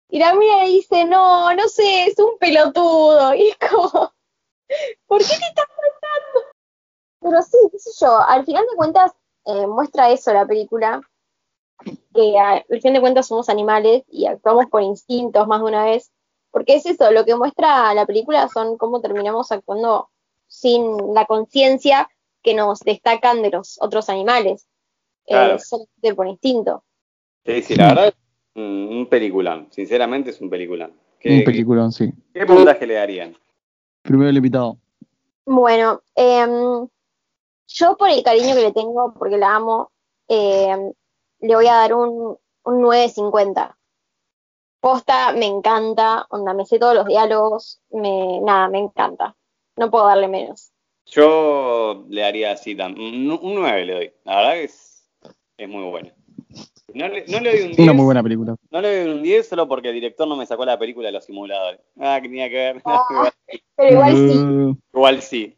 Y 0.09 0.19
la 0.19 0.33
mina 0.35 0.63
le 0.63 0.69
dice, 0.69 1.05
no, 1.05 1.53
no 1.55 1.67
sé, 1.67 2.05
es 2.05 2.19
un 2.19 2.37
pelotudo. 2.37 3.33
Y 3.35 3.49
es 3.49 3.57
como, 3.57 4.13
¿por 5.07 5.19
qué 5.19 5.27
te 5.27 5.33
estás 5.33 5.67
tratando? 5.67 6.53
Pero 7.21 7.41
sí, 7.41 7.57
qué 7.71 7.79
sé 7.79 7.91
yo, 7.99 8.17
al 8.19 8.45
final 8.45 8.65
de 8.69 8.75
cuentas 8.75 9.11
eh, 9.45 9.67
muestra 9.67 10.11
eso 10.11 10.33
la 10.33 10.45
película, 10.45 11.01
que 12.13 12.37
al 12.37 12.63
final 12.67 12.93
de 12.93 13.01
cuentas 13.01 13.27
somos 13.27 13.49
animales 13.49 14.03
y 14.07 14.25
actuamos 14.25 14.67
por 14.67 14.81
instintos 14.83 15.47
más 15.47 15.61
de 15.61 15.65
una 15.65 15.85
vez. 15.85 16.11
Porque 16.51 16.75
es 16.75 16.85
eso, 16.85 17.11
lo 17.11 17.25
que 17.25 17.35
muestra 17.35 17.93
la 17.95 18.05
película 18.05 18.47
son 18.47 18.77
cómo 18.77 19.01
terminamos 19.01 19.51
actuando 19.51 20.11
sin 20.47 21.15
la 21.15 21.25
conciencia 21.25 22.07
que 22.43 22.53
nos 22.53 22.81
destacan 22.81 23.41
de 23.41 23.49
los 23.49 23.81
otros 23.81 24.09
animales, 24.09 24.67
eh, 25.25 25.31
Claro. 25.33 25.59
solamente 25.59 26.15
por 26.15 26.27
instinto. 26.27 26.83
Sí, 27.45 27.61
sí, 27.61 27.75
la 27.75 27.87
verdad, 27.87 28.13
un, 28.55 28.63
un 28.63 29.07
peliculón, 29.07 29.67
sinceramente 29.71 30.29
es 30.31 30.39
un 30.41 30.49
peliculón. 30.49 30.93
¿Qué, 31.19 31.37
Un 31.39 31.43
peliculón, 31.43 31.91
sí. 31.91 32.11
¿Qué 32.33 32.45
puntaje 32.45 32.85
le 32.85 32.95
darían? 32.95 33.37
Primero 34.01 34.29
el 34.29 34.35
invitado. 34.37 34.77
Bueno, 35.45 36.01
em, 36.15 36.87
yo 37.67 37.97
por 37.97 38.09
el 38.09 38.23
cariño 38.23 38.55
que 38.55 38.61
le 38.61 38.71
tengo, 38.73 39.13
porque 39.17 39.37
la 39.37 39.55
amo, 39.55 39.91
em, 40.27 40.91
le 41.39 41.55
voy 41.55 41.67
a 41.67 41.75
dar 41.75 41.93
un, 41.93 42.37
un 42.65 42.81
9.50. 42.81 43.75
Posta, 44.81 45.31
me 45.33 45.45
encanta, 45.45 46.25
onda, 46.29 46.53
me 46.53 46.65
sé 46.65 46.77
todos 46.77 46.93
los 46.95 47.05
diálogos, 47.05 47.79
me, 47.91 48.41
nada, 48.41 48.67
me 48.67 48.79
encanta. 48.79 49.35
No 49.77 49.89
puedo 49.89 50.05
darle 50.05 50.27
menos. 50.27 50.71
Yo 51.05 52.05
le 52.09 52.21
daría 52.21 52.51
así, 52.51 52.73
un, 52.75 53.39
un 53.41 53.55
9 53.55 53.85
le 53.85 53.93
doy. 53.93 54.13
La 54.25 54.35
verdad 54.37 54.51
que 54.53 54.63
es, 54.65 54.92
es 55.63 55.69
muy 55.69 55.83
bueno. 55.83 56.09
No 56.93 57.07
le, 57.07 57.25
no 57.27 57.39
le 57.39 57.51
doy 57.51 57.61
un 57.61 57.67
10. 57.69 57.79
Una 57.79 57.93
muy 57.93 58.05
buena 58.05 58.21
película. 58.23 58.55
No 58.69 58.81
le 58.81 59.03
doy 59.05 59.15
un 59.15 59.23
10 59.23 59.47
solo 59.47 59.67
porque 59.67 59.89
el 59.89 59.95
director 59.95 60.27
no 60.27 60.35
me 60.35 60.45
sacó 60.45 60.65
la 60.65 60.77
película 60.77 61.07
de 61.07 61.13
los 61.13 61.25
simuladores. 61.25 61.79
Ah, 61.99 62.19
que 62.21 62.27
tenía 62.29 62.49
que 62.49 62.55
ver. 62.55 62.81
Ah. 62.85 63.31
Pero 63.75 63.91
igual 63.91 64.13
sí. 64.15 64.31
Eh, 64.31 64.75
Igual 64.93 65.21
sí. 65.21 65.57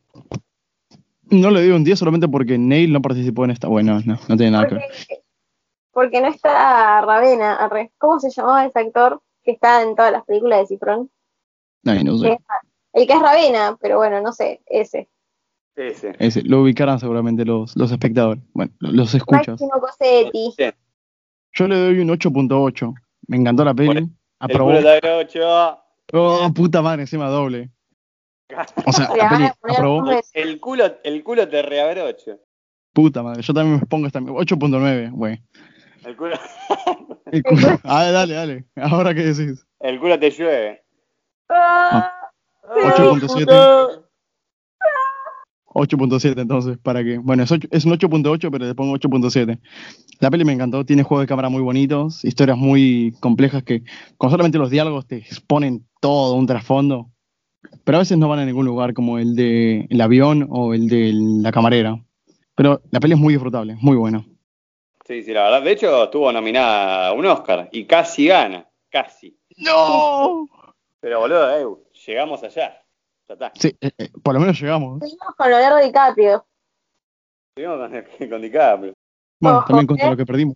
no 1.29 1.49
le 1.51 1.61
doy 1.61 1.71
un 1.71 1.83
10 1.83 1.99
solamente 1.99 2.27
porque 2.27 2.57
Neil 2.57 2.93
no 2.93 3.01
participó 3.01 3.43
en 3.45 3.51
esta. 3.51 3.67
Bueno, 3.67 3.99
no, 4.05 4.17
no 4.27 4.37
tiene 4.37 4.51
nada 4.51 4.67
que 4.67 4.75
ver. 4.75 4.83
Porque, 5.91 6.21
no 6.21 6.27
está 6.27 7.01
Ravena. 7.01 7.55
arre. 7.55 7.91
¿Cómo 7.97 8.19
se 8.19 8.29
llamaba 8.29 8.65
ese 8.65 8.79
actor 8.79 9.21
que 9.43 9.51
está 9.51 9.81
en 9.81 9.95
todas 9.95 10.11
las 10.11 10.23
películas 10.25 10.59
de 10.61 10.67
Cifrón? 10.67 11.09
Ay, 11.85 12.03
no 12.03 12.17
sé. 12.17 12.37
El 12.93 13.07
que 13.07 13.13
es 13.13 13.21
Ravena, 13.21 13.77
pero 13.81 13.97
bueno, 13.97 14.21
no 14.21 14.31
sé, 14.31 14.61
ese. 14.67 15.09
Ese. 15.75 16.15
Ese, 16.19 16.41
lo 16.43 16.61
ubicarán 16.61 16.99
seguramente 16.99 17.43
los, 17.43 17.75
los 17.75 17.91
espectadores. 17.91 18.41
Bueno, 18.53 18.71
los 18.79 19.13
escuchas. 19.13 19.59
Máximo 19.59 19.79
Cosetti. 19.79 20.53
Bien. 20.57 20.73
Yo 21.53 21.67
le 21.67 21.77
doy 21.77 21.99
un 21.99 22.09
8.8. 22.09 22.93
Me 23.27 23.37
encantó 23.37 23.65
la 23.65 23.73
peli. 23.73 23.97
El 23.97 24.09
Aprobó. 24.39 24.71
culo 24.75 24.89
de 24.89 25.01
8. 25.03 25.79
Oh, 26.13 26.53
puta 26.53 26.81
madre, 26.81 27.01
encima 27.03 27.27
doble. 27.27 27.71
O 28.85 28.91
sea, 28.91 29.09
la 29.15 29.29
peli 29.29 29.45
aprobó. 29.63 30.11
El 30.33 30.59
culo, 30.59 30.85
el 31.03 31.23
culo 31.23 31.47
te 31.47 31.61
reabrocho. 31.61 32.39
Puta 32.93 33.23
madre. 33.23 33.41
Yo 33.41 33.53
también 33.53 33.79
me 33.79 33.85
pongo 33.85 34.07
esta. 34.07 34.19
8.9, 34.21 35.11
güey. 35.11 35.41
El 36.05 36.15
culo, 36.15 36.35
El 37.31 37.43
culo. 37.43 37.67
A 37.83 38.03
ver, 38.03 38.13
dale, 38.13 38.33
dale. 38.33 38.65
Ahora 38.75 39.13
qué 39.13 39.23
decís. 39.23 39.65
el 39.79 39.99
culo 39.99 40.19
te 40.19 40.29
llueve. 40.31 40.83
Ah, 41.49 42.13
8.7. 42.63 44.04
8.7 45.75 46.39
entonces, 46.39 46.77
¿para 46.77 47.03
qué? 47.03 47.17
Bueno, 47.17 47.43
es, 47.43 47.51
un 47.51 47.59
8.8, 47.59 48.49
pero 48.49 48.65
le 48.65 48.73
pongo 48.75 48.95
8.7. 48.95 49.59
La 50.21 50.31
peli 50.31 50.45
me 50.45 50.53
encantó, 50.53 50.85
tiene 50.85 51.03
juegos 51.03 51.23
de 51.23 51.27
cámara 51.27 51.49
muy 51.49 51.61
bonitos, 51.61 52.23
historias 52.23 52.57
muy 52.57 53.13
complejas 53.19 53.61
que 53.63 53.83
con 54.17 54.31
solamente 54.31 54.57
los 54.57 54.69
diálogos 54.69 55.05
te 55.05 55.17
exponen 55.17 55.85
todo 55.99 56.35
un 56.35 56.47
trasfondo, 56.47 57.11
pero 57.83 57.97
a 57.97 57.99
veces 57.99 58.17
no 58.17 58.29
van 58.29 58.39
a 58.39 58.45
ningún 58.45 58.65
lugar 58.65 58.93
como 58.93 59.19
el 59.19 59.35
de 59.35 59.85
el 59.89 59.99
avión 59.99 60.47
o 60.49 60.73
el 60.73 60.87
de 60.87 61.11
la 61.13 61.51
camarera. 61.51 62.01
Pero 62.55 62.81
la 62.89 63.01
peli 63.01 63.13
es 63.15 63.19
muy 63.19 63.33
disfrutable, 63.33 63.75
muy 63.81 63.97
buena. 63.97 64.25
Sí, 65.05 65.23
sí, 65.23 65.33
la 65.33 65.43
verdad. 65.43 65.61
De 65.61 65.71
hecho, 65.71 66.05
estuvo 66.05 66.31
nominada 66.31 67.09
a 67.09 67.13
un 67.13 67.25
Oscar 67.25 67.67
y 67.73 67.83
casi 67.83 68.27
gana. 68.27 68.65
Casi. 68.89 69.37
¡No! 69.57 70.47
Pero 71.01 71.19
boludo, 71.19 71.57
eh, 71.57 71.65
llegamos 72.07 72.41
allá. 72.43 72.84
Ya 73.27 73.33
está. 73.33 73.51
Sí, 73.55 73.75
eh, 73.81 73.91
eh, 73.97 74.09
por 74.23 74.33
lo 74.33 74.39
menos 74.39 74.59
llegamos. 74.59 74.99
Seguimos 74.99 75.35
con 75.35 75.49
Leonardo 75.49 75.83
DiCaprio. 75.83 76.45
Seguimos 77.55 77.89
con, 77.89 78.29
con 78.29 78.41
DiCaprio. 78.41 78.93
Bueno, 79.39 79.57
Ojo, 79.57 79.67
también 79.67 79.87
contra 79.87 80.07
¿eh? 80.07 80.11
lo 80.11 80.17
que 80.17 80.25
perdimos. 80.25 80.55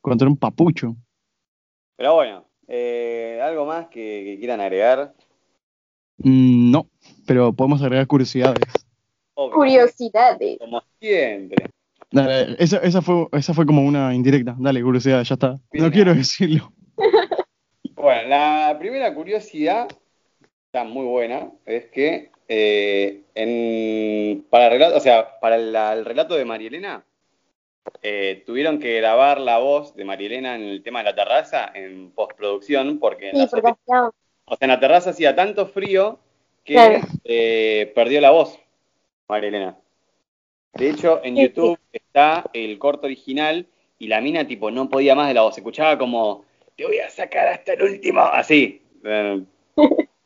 Contra 0.00 0.28
un 0.28 0.36
papucho. 0.36 0.96
Pero 1.96 2.14
bueno, 2.14 2.44
eh, 2.66 3.40
¿algo 3.42 3.66
más 3.66 3.86
que, 3.86 4.22
que 4.24 4.36
quieran 4.38 4.60
agregar? 4.60 5.14
Mm, 6.18 6.70
no, 6.70 6.88
pero 7.26 7.52
podemos 7.52 7.80
agregar 7.82 8.06
curiosidades. 8.06 8.64
Obvio, 9.34 9.54
Curiosidades. 9.54 10.58
Como 10.58 10.82
siempre. 11.00 11.66
Dale, 12.10 12.56
esa, 12.58 12.78
esa, 12.78 13.00
fue, 13.00 13.26
esa 13.32 13.54
fue 13.54 13.64
como 13.64 13.82
una 13.82 14.14
indirecta. 14.14 14.54
Dale, 14.58 14.82
curiosidad, 14.82 15.22
ya 15.22 15.34
está. 15.34 15.58
Bien. 15.72 15.84
No 15.84 15.90
quiero 15.90 16.14
decirlo. 16.14 16.72
Bueno, 17.94 18.30
la 18.30 18.76
primera 18.80 19.14
curiosidad, 19.14 19.86
está 20.72 20.84
muy 20.84 21.04
buena, 21.04 21.50
es 21.66 21.84
que 21.90 22.30
eh, 22.48 23.20
en, 23.34 24.42
para, 24.48 24.66
el 24.68 24.72
relato, 24.72 24.96
o 24.96 25.00
sea, 25.00 25.38
para 25.38 25.58
la- 25.58 25.92
el 25.92 26.02
relato 26.06 26.34
de 26.34 26.46
María 26.46 26.68
Elena, 26.68 27.04
eh, 28.02 28.42
tuvieron 28.46 28.78
que 28.78 28.96
grabar 28.96 29.38
la 29.38 29.58
voz 29.58 29.94
de 29.94 30.06
María 30.06 30.28
Elena 30.28 30.54
en 30.56 30.62
el 30.62 30.82
tema 30.82 31.00
de 31.00 31.04
la 31.04 31.14
terraza 31.14 31.70
en 31.74 32.10
postproducción, 32.12 32.98
porque 32.98 33.28
en, 33.28 33.36
Sí, 33.36 33.42
la, 33.42 33.48
porque 33.48 33.72
o 34.46 34.56
sea, 34.56 34.64
en 34.64 34.68
la 34.68 34.80
terraza 34.80 35.10
hacía 35.10 35.36
tanto 35.36 35.66
frío 35.66 36.18
que 36.64 36.72
Claro. 36.72 37.00
eh, 37.24 37.92
perdió 37.94 38.22
la 38.22 38.30
voz 38.30 38.58
María 39.28 39.48
Elena. 39.50 39.76
De 40.72 40.88
hecho, 40.88 41.20
en 41.22 41.36
Sí, 41.36 41.42
YouTube 41.42 41.78
está 41.92 42.44
el 42.54 42.78
corto 42.78 43.06
original 43.06 43.66
y 43.98 44.06
la 44.06 44.22
mina 44.22 44.46
tipo 44.46 44.70
no 44.70 44.88
podía 44.88 45.14
más 45.14 45.28
de 45.28 45.34
la 45.34 45.42
voz, 45.42 45.54
se 45.54 45.60
escuchaba 45.60 45.98
como 45.98 46.46
te 46.76 46.86
voy 46.86 46.98
a 47.00 47.10
sacar 47.10 47.48
hasta 47.48 47.74
el 47.74 47.82
último, 47.82 48.22
así, 48.22 48.80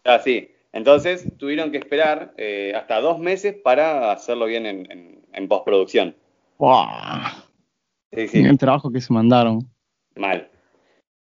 así. 0.09 0.51
Entonces 0.73 1.27
tuvieron 1.39 1.71
que 1.71 1.79
esperar 1.79 2.35
eh, 2.37 2.73
hasta 2.77 3.01
dos 3.01 3.19
meses 3.19 3.55
para 3.55 4.13
hacerlo 4.13 4.47
bien 4.47 4.67
en, 4.67 4.91
en- 4.91 5.27
en 5.33 5.49
postproducción. 5.49 6.15
¡Buah! 6.59 7.33
Sí, 8.13 8.29
sí. 8.29 8.41
El 8.41 8.59
trabajo 8.59 8.91
que 8.91 9.01
se 9.01 9.13
mandaron. 9.13 9.61
Mal. 10.15 10.49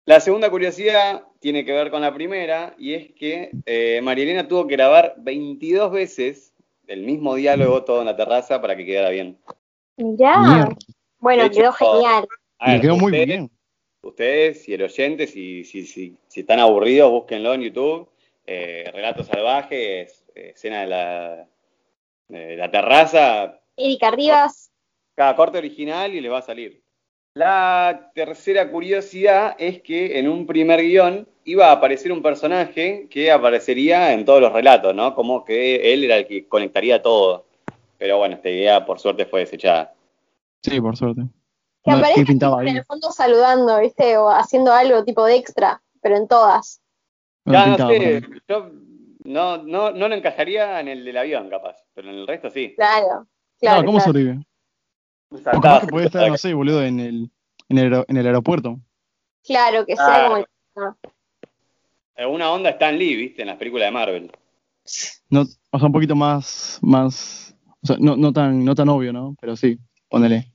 La 0.06 0.20
segunda 0.20 0.50
curiosidad 0.50 1.24
tiene 1.38 1.64
que 1.64 1.72
ver 1.72 1.90
con 1.90 2.00
la 2.02 2.12
primera, 2.12 2.74
y 2.78 2.94
es 2.94 3.12
que 3.12 3.50
eh, 3.66 4.00
María 4.02 4.24
Elena 4.24 4.48
tuvo 4.48 4.66
que 4.66 4.74
grabar 4.76 5.14
22 5.18 5.92
veces 5.92 6.52
el 6.86 7.02
mismo 7.02 7.34
diálogo 7.34 7.84
todo 7.84 8.00
en 8.00 8.06
la 8.06 8.16
terraza 8.16 8.60
para 8.60 8.76
que 8.76 8.84
quedara 8.84 9.10
bien. 9.10 9.38
Mirá. 9.96 10.68
Bueno, 11.18 11.44
hecho, 11.44 11.60
quedó 11.60 11.72
genial. 11.72 12.26
Ver, 12.66 12.80
quedó 12.80 12.96
muy 12.96 13.06
ustedes- 13.12 13.26
bien. 13.26 13.50
Ustedes 14.02 14.66
y 14.68 14.74
el 14.74 14.82
oyente, 14.82 15.26
si, 15.26 15.62
si, 15.64 15.84
si, 15.86 16.16
si 16.26 16.40
están 16.40 16.58
aburridos, 16.58 17.10
búsquenlo 17.10 17.52
en 17.52 17.60
YouTube. 17.62 18.08
Eh, 18.46 18.90
Relatos 18.92 19.26
salvajes, 19.26 20.24
eh, 20.34 20.52
escena 20.54 20.80
de 20.80 20.86
la, 20.86 21.46
de 22.28 22.56
la 22.56 22.70
terraza, 22.70 23.60
Erika 23.76 24.10
Rivas. 24.10 24.70
cada 25.14 25.36
corte 25.36 25.58
original 25.58 26.14
y 26.14 26.20
les 26.20 26.30
va 26.32 26.38
a 26.38 26.42
salir. 26.42 26.82
La 27.34 28.10
tercera 28.14 28.70
curiosidad 28.70 29.54
es 29.58 29.80
que 29.82 30.18
en 30.18 30.28
un 30.28 30.46
primer 30.46 30.80
guion 30.82 31.28
iba 31.44 31.68
a 31.68 31.72
aparecer 31.72 32.10
un 32.10 32.22
personaje 32.22 33.06
que 33.08 33.30
aparecería 33.30 34.12
en 34.12 34.24
todos 34.24 34.40
los 34.40 34.52
relatos, 34.52 34.94
¿no? 34.94 35.14
Como 35.14 35.44
que 35.44 35.92
él 35.92 36.04
era 36.04 36.16
el 36.16 36.26
que 36.26 36.48
conectaría 36.48 37.00
todo. 37.00 37.46
Pero 37.98 38.18
bueno, 38.18 38.34
esta 38.34 38.48
idea 38.48 38.84
por 38.84 38.98
suerte 38.98 39.26
fue 39.26 39.40
desechada. 39.40 39.94
Sí, 40.62 40.80
por 40.80 40.96
suerte. 40.96 41.22
Que 41.84 41.92
No, 41.92 41.98
aparezca 41.98 42.20
¿Qué 42.20 42.26
pintaba 42.26 42.62
en 42.62 42.76
el 42.78 42.84
fondo 42.84 43.12
saludando, 43.12 43.78
¿viste? 43.78 44.16
O 44.18 44.28
haciendo 44.28 44.72
algo 44.72 45.04
tipo 45.04 45.24
de 45.24 45.36
extra, 45.36 45.80
pero 46.02 46.16
en 46.16 46.26
todas. 46.26 46.80
No 47.44 47.52
Ya 47.52 47.66
no 47.76 47.88
sé, 47.88 48.22
yo 48.48 48.70
no, 49.24 49.58
no, 49.62 49.90
no 49.92 50.08
lo 50.08 50.14
encajaría 50.14 50.80
en 50.80 50.88
el 50.88 51.04
del 51.04 51.16
avión, 51.16 51.48
capaz, 51.50 51.76
pero 51.94 52.08
en 52.10 52.16
el 52.16 52.26
resto 52.26 52.50
sí. 52.50 52.74
Claro. 52.76 53.26
Claro, 53.60 53.84
¿cómo 53.84 53.98
claro. 53.98 54.04
sobrevive? 54.12 54.44
O 55.30 55.36
Saltaba, 55.38 55.60
capaz 55.60 55.80
que 55.80 55.86
puede 55.92 56.06
estar, 56.06 56.28
no 56.28 56.36
sé, 56.36 56.54
boludo, 56.54 56.82
en 56.82 57.00
el, 57.00 57.30
en 57.68 57.78
el, 57.78 58.04
en 58.08 58.16
el 58.16 58.26
aeropuerto. 58.26 58.78
Claro, 59.44 59.86
que 59.86 59.96
sea 59.96 60.06
Ah. 60.06 60.24
como 60.24 60.36
el- 60.38 60.46
Alguna 62.16 62.50
onda 62.52 62.70
Stan 62.70 62.98
Lee, 62.98 63.16
¿viste? 63.16 63.42
En 63.42 63.48
las 63.48 63.56
películas 63.56 63.86
de 63.86 63.92
Marvel. 63.92 64.30
No, 65.30 65.42
o 65.70 65.78
sea, 65.78 65.86
un 65.86 65.92
poquito 65.92 66.14
más, 66.16 66.78
más, 66.82 67.56
o 67.82 67.86
sea, 67.86 67.96
no, 67.98 68.16
no 68.16 68.32
tan, 68.32 68.64
no 68.64 68.74
tan 68.74 68.88
obvio, 68.88 69.12
¿no? 69.12 69.36
Pero 69.40 69.56
sí, 69.56 69.78
ponele. 70.08 70.52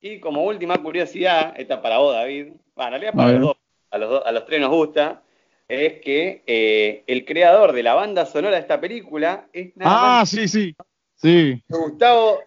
Y 0.00 0.20
como 0.20 0.44
última 0.44 0.78
curiosidad, 0.78 1.52
esta 1.58 1.82
para 1.82 1.98
vos, 1.98 2.14
David, 2.14 2.52
bueno, 2.74 2.96
en 2.96 3.00
realidad 3.02 3.12
para 3.14 3.32
los 3.32 3.40
dos, 3.40 3.56
a 3.90 3.98
los, 3.98 4.10
dos- 4.10 4.22
a 4.24 4.32
los 4.32 4.46
tres 4.46 4.60
nos 4.60 4.70
gusta, 4.70 5.22
es 5.70 6.00
que 6.00 6.42
eh, 6.46 7.04
el 7.06 7.24
creador 7.24 7.72
de 7.72 7.82
la 7.82 7.94
banda 7.94 8.26
sonora 8.26 8.56
de 8.56 8.60
esta 8.62 8.80
película 8.80 9.48
es 9.52 9.76
nada 9.76 9.90
Ah, 9.94 10.18
más 10.20 10.28
sí, 10.28 10.48
sí. 10.48 10.74
Sí, 11.16 11.62
Gustavo 11.68 12.40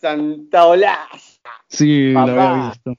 Santaolaz. 0.00 1.40
sí, 1.68 2.12
lo 2.12 2.20
había 2.20 2.68
visto. 2.68 2.92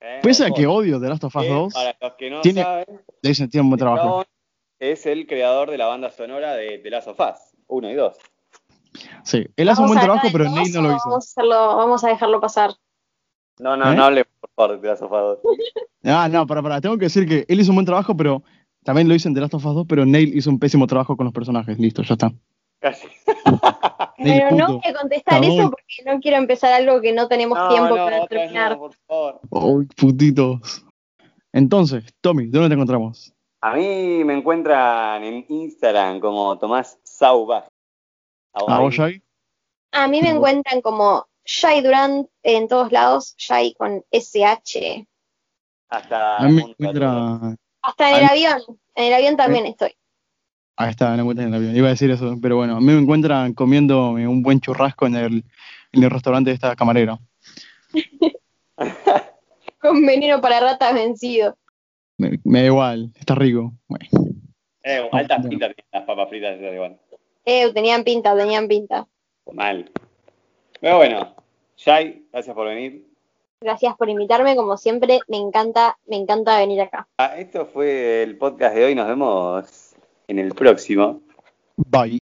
¿eh? 0.00 0.20
Pese 0.22 0.46
a 0.46 0.50
que 0.50 0.66
odio 0.66 1.00
The 1.00 1.08
Last 1.08 1.24
of 1.24 1.36
Us 1.36 1.42
que 1.42 1.48
2, 1.48 1.74
Para 1.74 1.96
los 2.00 2.12
que 2.14 2.30
no 2.30 2.40
tiene- 2.40 2.62
saben, 2.62 2.86
le 3.22 3.28
dicen 3.28 3.50
tiene 3.50 3.62
un 3.62 3.70
buen 3.70 3.78
el 3.80 3.84
trabajo. 3.84 4.24
es 4.78 5.06
el 5.06 5.26
creador 5.26 5.70
de 5.70 5.78
la 5.78 5.86
banda 5.86 6.10
sonora 6.10 6.54
de 6.54 6.78
The 6.78 6.90
Last 6.90 7.08
of 7.08 7.20
Us 7.20 7.38
1 7.66 7.90
y 7.90 7.94
2. 7.94 8.16
Sí, 9.24 9.46
él 9.56 9.68
hace 9.68 9.82
un 9.82 9.88
Vamos 9.88 9.96
buen 9.96 10.04
trabajo, 10.06 10.28
pero 10.32 10.44
el 10.44 10.54
Neil 10.54 10.72
no 10.72 10.82
lo 10.82 10.96
hizo. 10.96 11.08
Vamos 11.08 11.14
a, 11.14 11.30
hacerlo, 11.30 11.76
vamos 11.76 12.04
a 12.04 12.08
dejarlo 12.08 12.40
pasar. 12.40 12.70
No, 13.58 13.76
no, 13.76 13.92
¿Eh? 13.92 13.94
no 13.94 14.04
hable 14.04 14.24
por 14.24 14.50
favor 14.56 14.76
de 14.76 14.82
The 14.82 14.86
Last 14.88 15.02
of 15.02 15.12
Us 15.12 15.42
2. 15.42 15.56
Ah, 16.04 16.28
no, 16.30 16.46
para, 16.46 16.62
para, 16.62 16.80
tengo 16.80 16.96
que 16.96 17.04
decir 17.06 17.26
que 17.28 17.44
él 17.46 17.60
hizo 17.60 17.70
un 17.72 17.76
buen 17.76 17.86
trabajo, 17.86 18.16
pero 18.16 18.42
también 18.84 19.08
lo 19.08 19.14
hizo 19.14 19.28
en 19.28 19.34
The 19.34 19.40
Last 19.40 19.54
of 19.54 19.64
Us 19.66 19.74
2, 19.74 19.86
pero 19.88 20.06
Neil 20.06 20.36
hizo 20.36 20.50
un 20.50 20.58
pésimo 20.58 20.86
trabajo 20.86 21.16
con 21.16 21.24
los 21.24 21.32
personajes. 21.34 21.78
Listo, 21.78 22.02
ya 22.02 22.14
está. 22.14 22.32
Casi. 22.80 23.06
Neil, 24.18 24.42
Pero 24.48 24.56
no 24.56 24.78
voy 24.78 24.82
a 24.84 24.94
contestar 24.94 25.44
eso 25.44 25.70
porque 25.70 26.02
no 26.04 26.20
quiero 26.20 26.36
empezar 26.38 26.72
algo 26.72 27.00
que 27.00 27.12
no 27.12 27.26
tenemos 27.28 27.58
No, 27.58 27.68
tiempo 27.68 27.96
no, 27.96 28.04
para 28.04 28.26
terminar. 28.26 28.72
no, 28.72 28.78
por 28.78 28.94
favor. 29.06 29.40
Oh, 29.50 29.82
putitos. 29.96 30.84
Entonces, 31.52 32.04
Tommy, 32.20 32.46
¿dónde 32.46 32.68
te 32.68 32.74
encontramos? 32.74 33.32
A 33.62 33.74
mí 33.74 34.24
me 34.24 34.34
encuentran 34.34 35.22
en 35.24 35.44
Instagram 35.48 36.20
como 36.20 36.56
Tomás 36.58 36.98
Sauva. 37.02 37.66
¿A 38.52 38.78
vos, 38.80 38.96
Jai? 38.96 39.22
A 39.92 40.06
mí 40.08 40.22
me 40.22 40.30
encuentran 40.30 40.80
como 40.80 41.26
Jai 41.44 41.82
Durant 41.82 42.28
en 42.42 42.68
todos 42.68 42.92
lados, 42.92 43.34
Jai 43.38 43.74
con 43.74 44.04
SH. 44.10 45.06
Hasta 45.88 46.36
A 46.36 46.48
mí 46.48 46.54
me 46.54 46.62
Montato. 46.78 47.56
Hasta 47.82 48.10
en 48.10 48.16
el 48.18 48.24
avión, 48.30 48.60
en 48.94 49.04
el 49.04 49.12
avión 49.14 49.36
también 49.36 49.66
estoy. 49.66 49.92
Ahí 50.76 50.90
está, 50.90 51.14
no 51.16 51.22
encuentran 51.22 51.48
en 51.48 51.54
el 51.54 51.60
avión. 51.60 51.76
Iba 51.76 51.88
a 51.88 51.90
decir 51.90 52.10
eso, 52.10 52.36
pero 52.40 52.56
bueno, 52.56 52.76
a 52.76 52.80
mí 52.80 52.86
me 52.86 52.98
encuentran 52.98 53.52
comiendo 53.54 54.10
un 54.12 54.42
buen 54.42 54.60
churrasco 54.60 55.06
en 55.06 55.14
el, 55.16 55.44
en 55.92 56.02
el 56.04 56.10
restaurante 56.10 56.50
de 56.50 56.54
esta 56.54 56.74
camarera. 56.76 57.18
Con 59.80 60.04
veneno 60.04 60.40
para 60.40 60.60
ratas 60.60 60.94
vencido. 60.94 61.56
Me, 62.18 62.38
me 62.44 62.60
da 62.60 62.66
igual, 62.66 63.12
está 63.18 63.34
rico. 63.34 63.72
Bueno, 63.88 64.06
Eh, 64.82 65.08
Ah, 65.12 65.18
altas 65.18 65.38
bueno. 65.38 65.50
pintas 65.50 65.72
las 65.92 66.04
papas 66.04 66.28
fritas 66.28 66.58
esas 66.58 66.74
igual. 66.74 66.98
Eh, 67.44 67.72
tenían 67.72 68.04
pinta, 68.04 68.36
tenían 68.36 68.68
pinta. 68.68 69.06
Mal. 69.52 69.90
Pero 70.80 70.96
bueno, 70.98 71.34
Jai, 71.78 72.26
gracias 72.32 72.54
por 72.54 72.66
venir. 72.68 73.06
Gracias 73.62 73.94
por 73.96 74.08
invitarme, 74.08 74.56
como 74.56 74.78
siempre, 74.78 75.20
me 75.28 75.36
encanta, 75.36 75.98
me 76.06 76.16
encanta 76.16 76.58
venir 76.58 76.80
acá. 76.80 77.06
Ah, 77.18 77.36
esto 77.36 77.66
fue 77.66 78.22
el 78.22 78.38
podcast 78.38 78.74
de 78.74 78.86
hoy, 78.86 78.94
nos 78.94 79.06
vemos 79.06 79.94
en 80.28 80.38
el 80.38 80.54
próximo. 80.54 81.20
bye. 81.76 82.19